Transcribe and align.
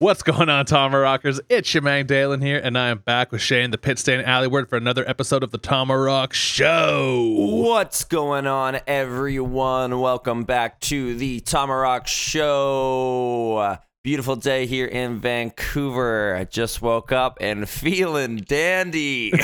What's 0.00 0.22
going 0.22 0.48
on, 0.48 0.64
TomaRockers? 0.64 1.40
It's 1.48 1.74
your 1.74 1.82
man 1.82 2.06
Dayln 2.06 2.40
here, 2.40 2.60
and 2.62 2.78
I 2.78 2.90
am 2.90 2.98
back 2.98 3.32
with 3.32 3.42
Shane, 3.42 3.72
the 3.72 3.78
Pit 3.78 3.98
Stain 3.98 4.24
Alyward, 4.24 4.68
for 4.68 4.76
another 4.76 5.02
episode 5.08 5.42
of 5.42 5.50
the 5.50 5.58
Tomarock 5.58 6.32
Show. 6.32 7.34
What's 7.36 8.04
going 8.04 8.46
on, 8.46 8.78
everyone? 8.86 9.98
Welcome 9.98 10.44
back 10.44 10.78
to 10.82 11.16
the 11.16 11.40
Tomarock 11.40 12.06
Show. 12.06 13.76
Beautiful 14.04 14.36
day 14.36 14.66
here 14.66 14.86
in 14.86 15.18
Vancouver. 15.18 16.36
I 16.36 16.44
just 16.44 16.80
woke 16.80 17.10
up 17.10 17.36
and 17.40 17.68
feeling 17.68 18.36
dandy. 18.36 19.32
oh 19.34 19.42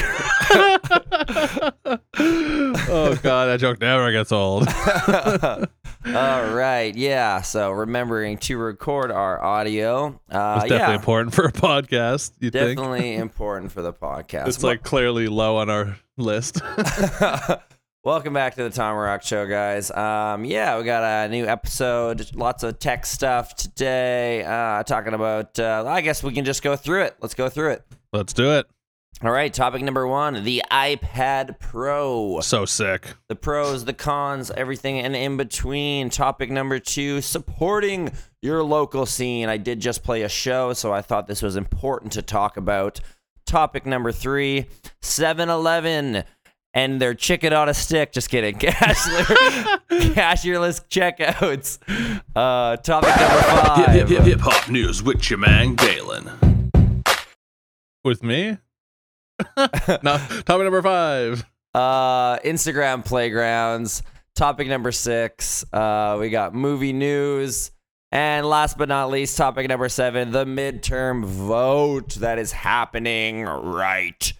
god, 3.24 3.46
that 3.46 3.56
joke 3.58 3.80
never 3.80 4.12
gets 4.12 4.30
old. 4.30 4.68
All 6.06 6.52
right, 6.54 6.94
yeah. 6.94 7.40
So 7.40 7.70
remembering 7.70 8.36
to 8.38 8.58
record 8.58 9.10
our 9.10 9.42
audio. 9.42 10.20
Uh, 10.30 10.60
It's 10.60 10.68
definitely 10.68 10.76
yeah, 10.76 10.94
important 10.94 11.34
for 11.34 11.46
a 11.46 11.52
podcast. 11.52 12.32
You 12.40 12.50
think? 12.50 12.78
definitely 12.78 13.14
important 13.16 13.72
for 13.72 13.80
the 13.80 13.92
podcast. 13.92 14.48
It's 14.48 14.62
like 14.62 14.82
clearly 14.82 15.28
low 15.28 15.56
on 15.56 15.70
our 15.70 15.96
list. 16.18 16.60
Welcome 18.04 18.34
back 18.34 18.54
to 18.56 18.62
the 18.64 18.68
Tom 18.68 18.96
Rock 18.96 19.22
Show, 19.22 19.46
guys. 19.46 19.90
Um, 19.90 20.44
yeah, 20.44 20.76
we 20.76 20.84
got 20.84 21.02
a 21.24 21.28
new 21.30 21.46
episode, 21.46 22.34
lots 22.34 22.62
of 22.62 22.78
tech 22.78 23.06
stuff 23.06 23.54
today. 23.54 24.44
Uh, 24.44 24.82
talking 24.82 25.14
about, 25.14 25.58
uh, 25.58 25.84
I 25.86 26.02
guess 26.02 26.22
we 26.22 26.34
can 26.34 26.44
just 26.44 26.62
go 26.62 26.76
through 26.76 27.04
it. 27.04 27.16
Let's 27.22 27.32
go 27.34 27.48
through 27.48 27.70
it. 27.70 27.82
Let's 28.12 28.34
do 28.34 28.52
it. 28.52 28.66
All 29.22 29.30
right, 29.30 29.54
topic 29.54 29.80
number 29.82 30.06
one 30.06 30.42
the 30.44 30.62
iPad 30.70 31.58
Pro. 31.58 32.40
So 32.40 32.64
sick. 32.64 33.14
The 33.28 33.36
pros, 33.36 33.84
the 33.84 33.92
cons, 33.94 34.50
everything 34.50 34.98
and 34.98 35.14
in 35.14 35.36
between. 35.36 36.10
Topic 36.10 36.50
number 36.50 36.78
two 36.78 37.20
supporting 37.20 38.12
your 38.42 38.62
local 38.62 39.06
scene. 39.06 39.48
I 39.48 39.56
did 39.56 39.80
just 39.80 40.02
play 40.02 40.22
a 40.22 40.28
show, 40.28 40.72
so 40.72 40.92
I 40.92 41.00
thought 41.00 41.26
this 41.26 41.42
was 41.42 41.56
important 41.56 42.12
to 42.12 42.22
talk 42.22 42.56
about. 42.56 43.00
Topic 43.46 43.86
number 43.86 44.10
three 44.10 44.66
7 45.00 45.48
Eleven 45.48 46.24
and 46.74 47.00
their 47.00 47.14
chicken 47.14 47.52
on 47.52 47.68
a 47.68 47.74
stick. 47.74 48.10
Just 48.12 48.28
kidding. 48.28 48.56
Cashless, 48.58 49.80
cashierless 50.12 50.84
checkouts. 50.88 51.78
Uh, 52.34 52.76
topic 52.78 53.16
number 53.16 53.42
five. 53.42 54.08
hip 54.26 54.40
hop 54.40 54.68
news 54.68 55.02
with 55.02 55.30
your 55.30 55.38
man 55.38 55.76
Dayln. 55.76 56.72
With 58.02 58.22
me? 58.22 58.58
no, 59.56 60.18
topic 60.44 60.64
number 60.64 60.82
five. 60.82 61.44
Uh, 61.74 62.38
Instagram 62.40 63.04
playgrounds. 63.04 64.02
Topic 64.36 64.68
number 64.68 64.92
six. 64.92 65.64
Uh, 65.72 66.16
we 66.20 66.30
got 66.30 66.54
movie 66.54 66.92
news. 66.92 67.70
And 68.12 68.46
last 68.46 68.78
but 68.78 68.88
not 68.88 69.10
least, 69.10 69.36
topic 69.36 69.68
number 69.68 69.88
seven, 69.88 70.30
the 70.30 70.44
midterm 70.44 71.24
vote 71.24 72.14
that 72.16 72.38
is 72.38 72.52
happening 72.52 73.42
right 73.42 74.32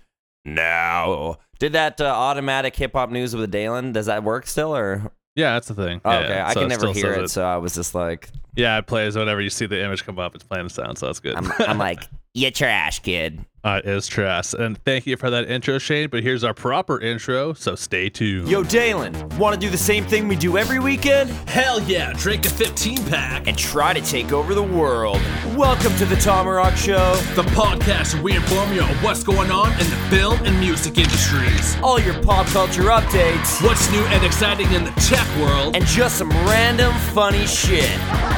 now. 0.44 1.38
Did 1.58 1.72
that 1.72 2.00
uh, 2.00 2.04
automatic 2.04 2.76
hip 2.76 2.92
hop 2.92 3.10
news 3.10 3.34
with 3.34 3.52
Dayln? 3.52 3.92
Does 3.92 4.06
that 4.06 4.22
work 4.22 4.46
still, 4.46 4.76
or 4.76 5.10
Yeah, 5.34 5.54
that's 5.54 5.68
the 5.68 5.74
thing. 5.74 6.00
oh, 6.04 6.10
Yeah, 6.12 6.18
okay? 6.18 6.40
I 6.40 6.52
so 6.52 6.60
can 6.60 6.68
never 6.68 6.92
hear 6.92 7.14
says 7.14 7.22
it, 7.22 7.28
so 7.30 7.44
I 7.44 7.56
was 7.56 7.74
just 7.74 7.96
like, 7.96 8.28
Yeah, 8.54 8.78
it 8.78 8.86
plays 8.86 9.16
whenever 9.16 9.40
you 9.40 9.50
see 9.50 9.66
the 9.66 9.82
image 9.82 10.04
come 10.04 10.20
up. 10.20 10.36
It's 10.36 10.44
playing 10.44 10.64
the 10.68 10.70
sound, 10.70 10.98
so 10.98 11.06
that's 11.06 11.18
good. 11.20 11.34
I'm, 11.34 11.50
I'm 11.58 11.78
like, 11.78 12.04
you 12.34 12.52
trash, 12.52 13.00
kid. 13.00 13.44
Uh, 13.64 13.80
is 13.82 14.06
trash. 14.06 14.52
And 14.52 14.76
thank 14.84 15.06
you 15.06 15.16
for 15.16 15.30
that 15.30 15.48
intro, 15.48 15.78
Shane. 15.78 16.10
But 16.10 16.22
here's 16.22 16.44
our 16.44 16.52
proper 16.52 17.00
intro, 17.00 17.54
so 17.54 17.74
stay 17.74 18.10
tuned. 18.10 18.46
Yo, 18.46 18.62
Dayln, 18.62 19.38
want 19.38 19.54
to 19.54 19.58
do 19.58 19.70
the 19.70 19.78
same 19.78 20.04
thing 20.04 20.28
we 20.28 20.36
do 20.36 20.58
every 20.58 20.78
weekend 20.80 21.30
Hell 21.48 21.80
yeah, 21.84 22.12
drink 22.12 22.44
a 22.44 22.50
15 22.50 23.06
pack. 23.06 23.46
and 23.46 23.56
try 23.56 23.94
to 23.94 24.02
take 24.02 24.32
over 24.32 24.54
the 24.54 24.62
world? 24.62 25.18
Welcome 25.56 25.96
to 25.96 26.04
the 26.04 26.16
Tom 26.16 26.46
Rock 26.46 26.76
Show. 26.76 27.14
The 27.36 27.42
podcast 27.54 28.12
where 28.12 28.22
we 28.22 28.36
inform 28.36 28.70
you 28.74 28.82
of 28.82 29.02
what's 29.02 29.24
going 29.24 29.50
on 29.50 29.72
in 29.80 29.88
the 29.88 29.96
film 30.10 30.38
and 30.44 30.60
music 30.60 30.98
industries. 30.98 31.74
all 31.82 31.98
your 31.98 32.22
pop 32.22 32.44
culture 32.48 32.82
updates, 32.82 33.62
What's 33.66 33.90
new 33.90 34.04
and 34.08 34.22
exciting 34.26 34.70
in 34.72 34.84
the 34.84 34.90
tech 35.08 35.26
world. 35.40 35.74
and 35.74 35.86
just 35.86 36.18
some 36.18 36.28
random 36.28 36.92
funny 37.14 37.46
shit. 37.46 37.88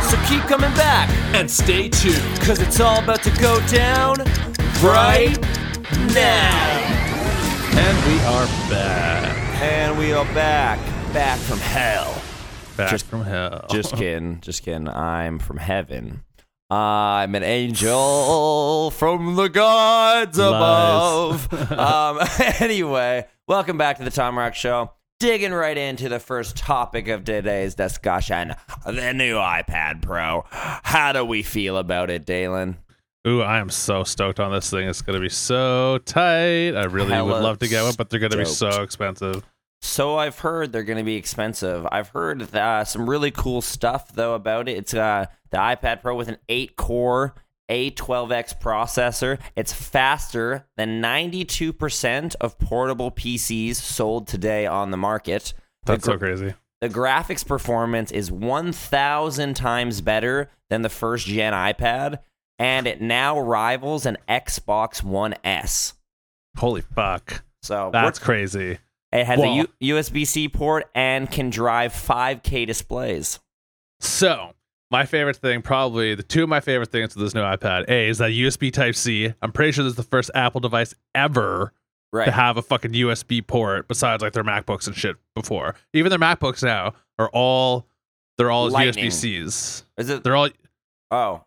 So 0.08 0.16
keep 0.28 0.42
coming 0.42 0.70
back, 0.76 1.10
And 1.34 1.50
stay 1.50 1.88
tuned. 1.88 2.22
cause 2.42 2.60
it's 2.60 2.78
all 2.78 3.02
about 3.02 3.24
to 3.24 3.30
go 3.42 3.58
down 3.66 4.18
right 4.82 5.38
now. 6.14 6.82
And 7.78 8.06
we 8.06 8.18
are 8.24 8.46
back. 8.70 9.36
And 9.62 9.98
we 9.98 10.12
are 10.12 10.24
back, 10.34 10.78
back 11.12 11.38
from 11.40 11.58
hell. 11.58 12.20
Back 12.76 12.90
Just- 12.90 13.06
from 13.06 13.24
hell. 13.24 13.64
Just 13.70 13.94
kidding, 13.96 14.40
just 14.40 14.62
kidding. 14.62 14.88
I'm 14.88 15.38
from 15.38 15.56
heaven. 15.56 16.22
I'm 16.68 17.34
an 17.34 17.42
angel 17.44 18.90
from 18.90 19.36
the 19.36 19.48
gods 19.48 20.36
Lies. 20.38 21.46
above. 21.46 21.72
um, 21.78 22.18
anyway, 22.60 23.26
welcome 23.46 23.78
back 23.78 23.98
to 23.98 24.04
the 24.04 24.10
Tom 24.10 24.36
Rock 24.38 24.54
Show. 24.54 24.90
Digging 25.18 25.52
right 25.52 25.78
into 25.78 26.10
the 26.10 26.18
first 26.18 26.56
topic 26.58 27.08
of 27.08 27.24
today's 27.24 27.74
discussion 27.74 28.54
the 28.84 29.14
new 29.14 29.36
iPad 29.36 30.02
Pro. 30.02 30.44
How 30.50 31.12
do 31.12 31.24
we 31.24 31.42
feel 31.42 31.78
about 31.78 32.10
it, 32.10 32.26
Dayln? 32.26 32.76
Ooh, 33.26 33.42
I 33.42 33.58
am 33.58 33.70
so 33.70 34.04
stoked 34.04 34.38
on 34.38 34.52
this 34.52 34.70
thing. 34.70 34.88
It's 34.88 35.02
gonna 35.02 35.20
be 35.20 35.28
so 35.28 35.98
tight. 36.04 36.76
I 36.76 36.84
really 36.84 37.12
Hella 37.12 37.32
would 37.32 37.42
love 37.42 37.58
to 37.58 37.68
get 37.68 37.82
one, 37.82 37.94
but 37.98 38.08
they're 38.08 38.20
gonna 38.20 38.36
be 38.36 38.44
so 38.44 38.82
expensive. 38.82 39.44
So 39.82 40.16
I've 40.16 40.38
heard 40.38 40.72
they're 40.72 40.82
going 40.82 40.98
to 40.98 41.04
be 41.04 41.16
expensive. 41.16 41.86
I've 41.92 42.08
heard 42.08 42.54
uh, 42.54 42.84
some 42.84 43.08
really 43.08 43.30
cool 43.30 43.60
stuff 43.60 44.12
though 44.12 44.34
about 44.34 44.68
it. 44.68 44.78
It's 44.78 44.94
uh, 44.94 45.26
the 45.50 45.58
iPad 45.58 46.02
Pro 46.02 46.16
with 46.16 46.28
an 46.28 46.38
eight-core 46.48 47.34
A12X 47.70 48.60
processor. 48.60 49.38
It's 49.54 49.72
faster 49.72 50.66
than 50.76 51.02
92% 51.02 52.34
of 52.40 52.58
portable 52.58 53.10
PCs 53.10 53.76
sold 53.76 54.26
today 54.26 54.66
on 54.66 54.90
the 54.90 54.96
market. 54.96 55.52
The 55.84 55.92
That's 55.92 56.04
so 56.04 56.18
crazy. 56.18 56.54
the 56.80 56.88
graphics 56.88 57.46
performance 57.46 58.10
is 58.10 58.30
1,000 58.32 59.54
times 59.54 60.00
better 60.00 60.50
than 60.68 60.82
the 60.82 60.88
first 60.88 61.26
gen 61.26 61.52
iPad, 61.52 62.18
and 62.58 62.86
it 62.86 63.00
now 63.00 63.38
rivals 63.38 64.06
an 64.06 64.16
Xbox 64.28 65.02
One 65.02 65.34
S. 65.44 65.94
Holy 66.56 66.80
fuck. 66.82 67.42
So 67.62 67.90
That's 67.92 68.18
crazy. 68.18 68.78
it 69.12 69.24
has 69.24 69.38
Well- 69.38 69.52
a 69.52 69.66
U- 69.80 69.96
USB-C 69.96 70.48
port 70.48 70.88
and 70.94 71.30
can 71.30 71.50
drive 71.50 71.92
5K 71.92 72.64
displays. 72.66 73.40
So 74.00 74.52
my 74.90 75.04
favorite 75.04 75.36
thing, 75.36 75.62
probably 75.62 76.14
the 76.14 76.22
two 76.22 76.44
of 76.44 76.48
my 76.48 76.60
favorite 76.60 76.92
things 76.92 77.14
with 77.14 77.24
this 77.24 77.34
new 77.34 77.40
iPad, 77.42 77.88
A 77.88 78.08
is 78.08 78.18
that 78.18 78.30
USB 78.30 78.70
Type 78.72 78.94
C. 78.94 79.32
I'm 79.42 79.52
pretty 79.52 79.72
sure 79.72 79.84
this 79.84 79.92
is 79.92 79.96
the 79.96 80.02
first 80.02 80.30
Apple 80.34 80.60
device 80.60 80.94
ever 81.14 81.72
Right. 82.12 82.26
to 82.26 82.30
have 82.30 82.56
a 82.56 82.62
fucking 82.62 82.92
USB 82.94 83.42
port 83.42 83.88
besides 83.88 84.22
like 84.22 84.32
their 84.32 84.44
MacBooks 84.44 84.86
and 84.86 84.94
shit 84.96 85.16
before. 85.34 85.74
Even 85.92 86.08
their 86.10 86.18
MacBooks 86.18 86.62
now 86.62 86.94
are 87.18 87.28
all 87.30 87.86
they're 88.38 88.50
all. 88.50 88.70
USB 88.70 89.10
Cs. 89.10 89.84
Is 89.98 90.08
it? 90.10 90.22
They're 90.22 90.36
all 90.36 90.48
Oh, 91.10 91.42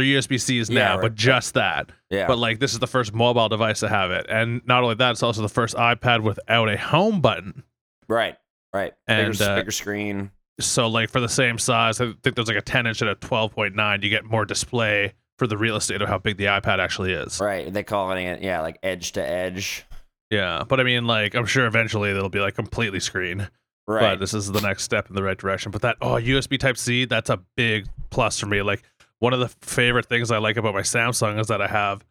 they're 0.00 0.04
USB 0.20 0.40
Cs 0.40 0.70
Yeah, 0.70 0.78
now, 0.78 0.94
right. 0.94 1.02
but 1.02 1.14
just 1.14 1.54
that. 1.54 1.90
yeah. 2.10 2.26
But 2.26 2.38
like 2.38 2.60
this 2.60 2.72
is 2.72 2.78
the 2.78 2.86
first 2.86 3.12
mobile 3.14 3.48
device 3.48 3.80
to 3.80 3.88
have 3.88 4.10
it. 4.10 4.26
And 4.28 4.60
not 4.66 4.82
only 4.82 4.94
that, 4.96 5.10
it's 5.12 5.22
also 5.22 5.42
the 5.42 5.48
first 5.48 5.74
iPad 5.76 6.22
without 6.22 6.68
a 6.68 6.76
home 6.76 7.20
button. 7.20 7.62
right. 8.08 8.36
Right. 8.74 8.92
And, 9.06 9.32
bigger, 9.32 9.50
uh, 9.50 9.56
bigger 9.56 9.70
screen. 9.70 10.30
So 10.60 10.86
like 10.88 11.08
for 11.08 11.20
the 11.20 11.28
same 11.30 11.58
size, 11.58 11.98
I 12.00 12.12
think 12.22 12.36
there's 12.36 12.48
like 12.48 12.58
a 12.58 12.62
10 12.62 12.86
inch 12.86 13.00
and 13.00 13.08
a 13.08 13.14
12.9. 13.14 14.02
You 14.02 14.10
get 14.10 14.24
more 14.26 14.44
display 14.44 15.14
for 15.38 15.46
the 15.46 15.56
real 15.56 15.76
estate 15.76 16.02
of 16.02 16.08
how 16.08 16.18
big 16.18 16.36
the 16.36 16.44
iPad 16.44 16.78
actually 16.78 17.12
is. 17.12 17.40
Right. 17.40 17.72
They 17.72 17.82
call 17.82 18.10
it 18.12 18.42
yeah, 18.42 18.60
like 18.60 18.78
edge 18.82 19.12
to 19.12 19.26
edge. 19.26 19.84
Yeah, 20.30 20.64
but 20.68 20.80
I 20.80 20.82
mean, 20.82 21.06
like 21.06 21.34
I'm 21.34 21.46
sure 21.46 21.66
eventually 21.66 22.10
it'll 22.10 22.28
be 22.28 22.40
like 22.40 22.54
completely 22.54 23.00
screen. 23.00 23.48
Right. 23.86 24.00
But 24.00 24.20
this 24.20 24.34
is 24.34 24.50
the 24.50 24.60
next 24.60 24.82
step 24.82 25.08
in 25.08 25.14
the 25.14 25.22
right 25.22 25.38
direction. 25.38 25.70
But 25.70 25.82
that 25.82 25.96
oh 26.02 26.14
USB 26.14 26.58
Type 26.58 26.76
C, 26.76 27.04
that's 27.04 27.30
a 27.30 27.38
big 27.56 27.86
plus 28.10 28.38
for 28.38 28.46
me. 28.46 28.60
Like 28.62 28.82
one 29.18 29.32
of 29.32 29.40
the 29.40 29.48
favorite 29.48 30.06
things 30.06 30.30
I 30.30 30.38
like 30.38 30.56
about 30.56 30.74
my 30.74 30.82
Samsung 30.82 31.40
is 31.40 31.48
that 31.48 31.60
I 31.62 31.66
have 31.68 32.04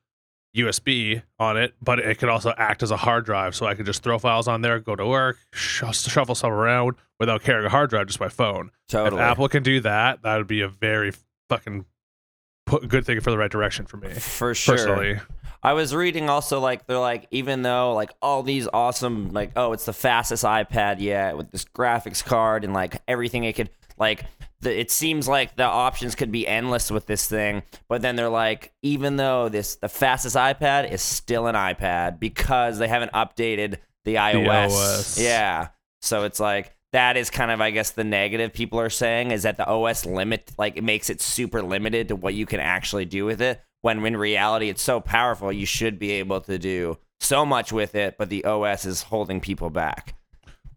USB 0.56 1.22
on 1.38 1.58
it, 1.58 1.74
but 1.82 2.00
it 2.00 2.18
can 2.18 2.30
also 2.30 2.54
act 2.58 2.82
as 2.82 2.92
a 2.92 2.98
hard 2.98 3.26
drive, 3.26 3.56
so 3.56 3.66
I 3.66 3.76
can 3.76 3.86
just 3.86 4.04
throw 4.04 4.18
files 4.18 4.48
on 4.48 4.62
there, 4.62 4.80
go 4.80 4.96
to 4.96 5.06
work, 5.06 5.38
sh- 5.54 5.84
shuffle 5.94 6.36
some 6.36 6.52
around 6.52 6.96
without 7.20 7.44
carrying 7.44 7.66
a 7.66 7.70
hard 7.70 7.90
drive 7.90 8.08
just 8.08 8.20
by 8.20 8.30
phone. 8.30 8.72
totally. 8.88 9.22
If 9.22 9.28
Apple 9.28 9.50
can 9.50 9.64
do 9.64 9.82
that, 9.82 10.22
that 10.24 10.38
would 10.38 10.48
be 10.48 10.62
a 10.62 10.70
very 10.70 11.12
fucking 11.50 11.86
pu- 12.66 12.88
good 12.88 13.06
thing 13.06 13.20
for 13.20 13.32
the 13.32 13.38
right 13.38 13.52
direction 13.52 13.86
for 13.86 13.98
me 13.98 14.10
For 14.14 14.54
sure. 14.56 14.76
personally. 14.78 15.20
I 15.62 15.74
was 15.74 15.94
reading 15.96 16.30
also 16.30 16.60
like 16.60 16.86
they're 16.86 17.00
like 17.00 17.28
even 17.32 17.64
though 17.64 17.94
like 17.94 18.12
all 18.22 18.44
these 18.44 18.68
awesome 18.72 19.32
like 19.34 19.52
oh 19.56 19.74
it's 19.74 19.86
the 19.86 19.94
fastest 19.94 20.44
iPad 20.44 21.00
yet 21.00 21.38
with 21.38 21.50
this 21.52 21.66
graphics 21.66 22.24
card 22.24 22.64
and 22.64 22.72
like 22.72 23.02
everything 23.08 23.46
it 23.46 23.54
could 23.56 23.72
like 23.98 24.26
the, 24.66 24.80
it 24.80 24.92
seems 24.92 25.28
like 25.28 25.56
the 25.56 25.64
options 25.64 26.14
could 26.14 26.32
be 26.32 26.46
endless 26.46 26.92
with 26.92 27.06
this 27.06 27.28
thing 27.28 27.64
but 27.88 28.02
then 28.02 28.16
they're 28.16 28.30
like 28.30 28.74
even 28.82 29.16
though 29.16 29.50
this 29.50 29.76
the 29.76 29.90
fastest 29.90 30.36
iPad 30.36 30.92
is 30.92 31.02
still 31.02 31.48
an 31.48 31.56
iPad 31.56 32.20
because 32.20 32.78
they 32.78 32.88
haven't 32.88 33.14
updated 33.14 33.78
the 34.06 34.16
iOS. 34.16 34.70
iOS. 34.70 35.22
Yeah. 35.22 35.70
So 36.02 36.24
it's 36.24 36.40
like 36.40 36.74
that 36.94 37.18
is 37.18 37.30
kind 37.30 37.52
of 37.52 37.60
I 37.60 37.72
guess 37.72 37.92
the 37.92 38.04
negative 38.06 38.54
people 38.54 38.80
are 38.80 38.90
saying 38.90 39.32
is 39.32 39.44
that 39.44 39.58
the 39.58 39.68
OS 39.68 40.06
limit 40.06 40.52
like 40.58 40.78
it 40.78 40.84
makes 40.84 41.10
it 41.10 41.20
super 41.20 41.62
limited 41.62 42.08
to 42.08 42.16
what 42.16 42.34
you 42.34 42.46
can 42.46 42.62
actually 42.62 43.06
do 43.06 43.26
with 43.26 43.42
it. 43.42 43.62
When 43.82 44.06
in 44.06 44.16
reality 44.16 44.70
it's 44.70 44.82
so 44.82 45.02
powerful, 45.02 45.52
you 45.52 45.66
should 45.66 46.00
be 46.00 46.12
able 46.12 46.42
to 46.42 46.58
do 46.58 46.98
so 47.20 47.46
much 47.46 47.72
with 47.72 47.96
it, 47.96 48.18
but 48.18 48.30
the 48.30 48.46
OS 48.46 48.86
is 48.86 49.04
holding 49.04 49.42
people 49.42 49.70
back. 49.70 50.16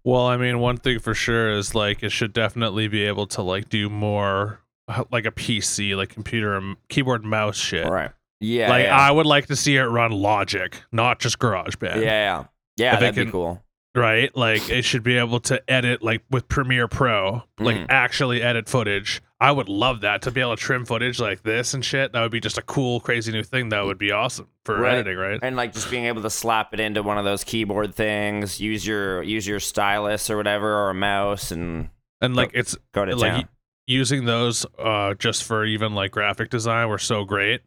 Well, 0.08 0.26
I 0.26 0.38
mean, 0.38 0.58
one 0.58 0.78
thing 0.78 1.00
for 1.00 1.12
sure 1.12 1.50
is 1.50 1.74
like 1.74 2.02
it 2.02 2.08
should 2.08 2.32
definitely 2.32 2.88
be 2.88 3.04
able 3.04 3.26
to 3.26 3.42
like 3.42 3.68
do 3.68 3.90
more 3.90 4.60
uh, 4.88 5.04
like 5.10 5.26
a 5.26 5.30
PC, 5.30 5.94
like 5.94 6.08
computer 6.08 6.54
and 6.56 6.76
keyboard 6.88 7.20
and 7.20 7.30
mouse 7.30 7.58
shit. 7.58 7.86
Right. 7.86 8.10
Yeah. 8.40 8.70
like 8.70 8.84
yeah. 8.86 8.96
I 8.96 9.10
would 9.10 9.26
like 9.26 9.48
to 9.48 9.56
see 9.56 9.76
it 9.76 9.82
run 9.84 10.12
Logic, 10.12 10.80
not 10.92 11.18
just 11.18 11.38
GarageBand. 11.38 11.96
yeah, 11.96 12.00
yeah. 12.02 12.44
Yeah, 12.78 12.94
If 12.94 13.00
that'd 13.00 13.26
be 13.26 13.30
cool. 13.30 13.62
Right? 13.94 14.34
Like 14.34 14.70
it 14.70 14.86
should 14.86 15.02
be 15.02 15.18
able 15.18 15.40
to 15.40 15.60
edit 15.70 16.02
like 16.02 16.22
with 16.30 16.48
Premiere 16.48 16.88
Pro, 16.88 17.42
like 17.58 17.76
Mhm. 17.76 17.86
actually 17.90 18.40
edit 18.40 18.66
footage. 18.66 19.20
I 19.40 19.52
would 19.52 19.68
love 19.68 20.00
that 20.00 20.22
to 20.22 20.30
be 20.32 20.40
able 20.40 20.56
to 20.56 20.60
trim 20.62 20.84
footage 20.84 21.20
like 21.20 21.42
this 21.44 21.72
and 21.72 21.84
shit. 21.84 22.12
That 22.12 22.22
would 22.22 22.32
be 22.32 22.40
just 22.40 22.58
a 22.58 22.62
cool, 22.62 22.98
crazy 22.98 23.30
new 23.30 23.44
thing. 23.44 23.68
That 23.68 23.84
would 23.84 23.98
be 23.98 24.10
awesome 24.10 24.48
for 24.64 24.76
Right. 24.80 24.94
editing, 24.94 25.16
right? 25.16 25.38
and 25.42 25.54
like 25.54 25.72
just 25.72 25.90
being 25.90 26.06
able 26.06 26.22
to 26.22 26.30
slap 26.30 26.74
it 26.74 26.80
into 26.80 27.02
one 27.04 27.18
of 27.18 27.24
those 27.24 27.44
keyboard 27.44 27.94
things, 27.94 28.60
use 28.60 28.84
your 28.86 29.22
use 29.22 29.46
your 29.46 29.60
stylus 29.60 30.28
or 30.28 30.36
whatever 30.36 30.74
or 30.74 30.90
a 30.90 30.94
mouse 30.94 31.52
and 31.52 31.88
And 32.20 32.34
like 32.34 32.50
it's 32.54 32.76
go 32.92 33.04
to 33.04 33.14
like 33.14 33.32
town. 33.32 33.48
using 33.86 34.24
those 34.24 34.66
uh 34.78 35.14
just 35.14 35.44
for 35.44 35.64
even 35.64 35.94
like 35.94 36.10
graphic 36.10 36.50
design 36.50 36.88
were 36.88 36.98
so 36.98 37.24
great 37.24 37.60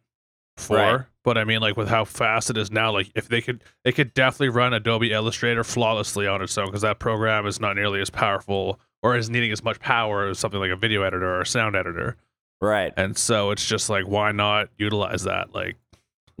for 0.58 0.76
Right. 0.76 1.00
but 1.24 1.38
i 1.38 1.44
mean 1.44 1.60
like 1.62 1.78
with 1.78 1.88
how 1.88 2.04
fast 2.04 2.50
it 2.50 2.58
is 2.58 2.70
now 2.70 2.92
like 2.92 3.10
if 3.14 3.26
they 3.28 3.40
could 3.40 3.64
they 3.84 3.92
could 3.92 4.12
definitely 4.12 4.50
run 4.50 4.74
adobe 4.74 5.10
illustrator 5.10 5.64
flawlessly 5.64 6.26
on 6.26 6.42
its 6.42 6.56
own 6.58 6.66
because 6.66 6.82
that 6.82 6.98
program 6.98 7.46
is 7.46 7.58
not 7.58 7.74
nearly 7.76 8.02
as 8.02 8.10
powerful 8.10 8.78
or 9.02 9.16
is 9.16 9.28
needing 9.30 9.52
as 9.52 9.62
much 9.62 9.80
power 9.80 10.28
as 10.28 10.38
something 10.38 10.60
like 10.60 10.70
a 10.70 10.76
video 10.76 11.02
editor 11.02 11.34
or 11.34 11.40
a 11.40 11.46
sound 11.46 11.76
editor 11.76 12.16
right. 12.60 12.92
and 12.96 13.16
so 13.16 13.50
it's 13.50 13.66
just 13.66 13.90
like 13.90 14.06
why 14.06 14.32
not 14.32 14.68
utilize 14.78 15.24
that 15.24 15.54
like 15.54 15.76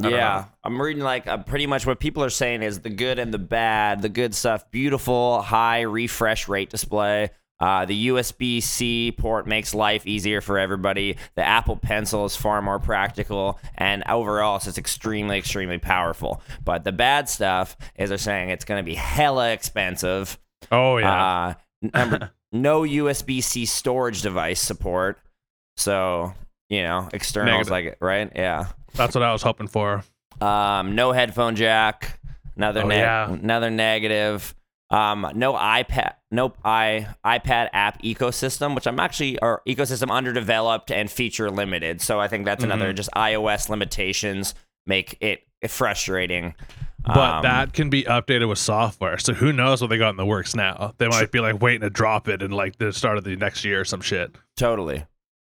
I 0.02 0.08
Yeah. 0.08 0.44
I'm 0.64 0.80
reading 0.80 1.02
like 1.02 1.26
uh, 1.26 1.38
pretty 1.38 1.66
much 1.66 1.86
what 1.86 2.00
people 2.00 2.24
are 2.24 2.30
saying 2.30 2.62
is 2.62 2.80
the 2.80 2.90
good 2.90 3.18
and 3.18 3.32
the 3.32 3.38
bad. 3.38 4.02
The 4.02 4.08
good 4.08 4.34
stuff, 4.34 4.70
beautiful 4.70 5.42
high 5.42 5.82
refresh 5.82 6.48
rate 6.48 6.70
display. 6.70 7.30
Uh, 7.60 7.84
the 7.84 8.08
USB 8.08 8.60
C 8.60 9.12
port 9.12 9.46
makes 9.46 9.72
life 9.72 10.04
easier 10.04 10.40
for 10.40 10.58
everybody. 10.58 11.16
The 11.36 11.46
Apple 11.46 11.76
Pencil 11.76 12.24
is 12.24 12.34
far 12.34 12.60
more 12.60 12.80
practical, 12.80 13.60
and 13.76 14.02
overall, 14.08 14.56
it's 14.56 14.64
just 14.64 14.78
extremely, 14.78 15.38
extremely 15.38 15.78
powerful. 15.78 16.42
But 16.64 16.82
the 16.82 16.90
bad 16.90 17.28
stuff 17.28 17.76
is 17.94 18.08
they're 18.08 18.18
saying 18.18 18.50
it's 18.50 18.64
going 18.64 18.80
to 18.80 18.84
be 18.84 18.96
hella 18.96 19.52
expensive. 19.52 20.40
oh 20.72 20.96
yeah 20.96 21.22
Uh, 21.22 21.54
number, 21.94 22.32
no 22.52 22.82
USB 22.82 23.42
C 23.42 23.64
storage 23.66 24.22
device 24.22 24.60
support. 24.60 25.18
So, 25.76 26.34
you 26.68 26.82
know, 26.82 27.08
externals 27.12 27.68
Negative. 27.68 27.70
like 27.70 27.84
it, 27.86 27.98
right? 28.00 28.30
Yeah. 28.34 28.66
that's 28.94 29.14
what 29.14 29.24
i 29.24 29.32
was 29.32 29.42
hoping 29.42 29.68
for 29.68 30.04
Um, 30.40 30.94
no 30.94 31.12
headphone 31.12 31.56
jack. 31.56 32.18
Another 32.56 32.82
Oh, 32.82 32.86
neg- 32.88 32.98
yeah. 32.98 33.30
another 33.32 33.70
negative. 33.70 34.54
Um, 34.90 35.26
no 35.34 35.54
iPad, 35.54 36.16
no 36.30 36.52
i 36.62 37.06
iPad 37.24 37.70
app 37.72 38.02
ecosystem, 38.02 38.74
which 38.74 38.86
I'm 38.86 39.00
actually 39.00 39.38
or 39.38 39.62
ecosystem 39.66 40.10
underdeveloped 40.10 40.90
and 40.90 41.10
feature 41.10 41.50
limited. 41.50 42.02
So 42.02 42.20
I 42.20 42.28
think 42.28 42.44
that's 42.44 42.62
Mm-hmm. 42.62 42.72
another 42.72 42.92
just 42.92 43.08
iOS 43.16 43.70
limitations 43.70 44.54
make 44.86 45.16
it 45.22 45.44
frustrating. 45.68 46.54
But 47.04 47.18
Um, 47.18 47.42
that 47.42 47.72
can 47.72 47.90
be 47.90 48.04
updated 48.04 48.48
with 48.48 48.58
software 48.58 49.18
so 49.18 49.32
who 49.34 49.52
knows 49.52 49.80
what 49.80 49.90
they 49.90 49.98
got 49.98 50.10
in 50.10 50.16
the 50.16 50.26
works 50.26 50.54
now 50.54 50.94
they 50.98 51.08
might 51.08 51.30
be 51.32 51.40
like 51.40 51.60
waiting 51.60 51.80
to 51.82 51.90
drop 51.90 52.28
it 52.28 52.42
in 52.42 52.50
like 52.50 52.76
the 52.78 52.92
start 52.92 53.18
of 53.18 53.24
the 53.24 53.36
next 53.36 53.64
year 53.64 53.80
or 53.80 53.84
some 53.84 54.00
shit 54.00 54.34
totally. 54.56 55.04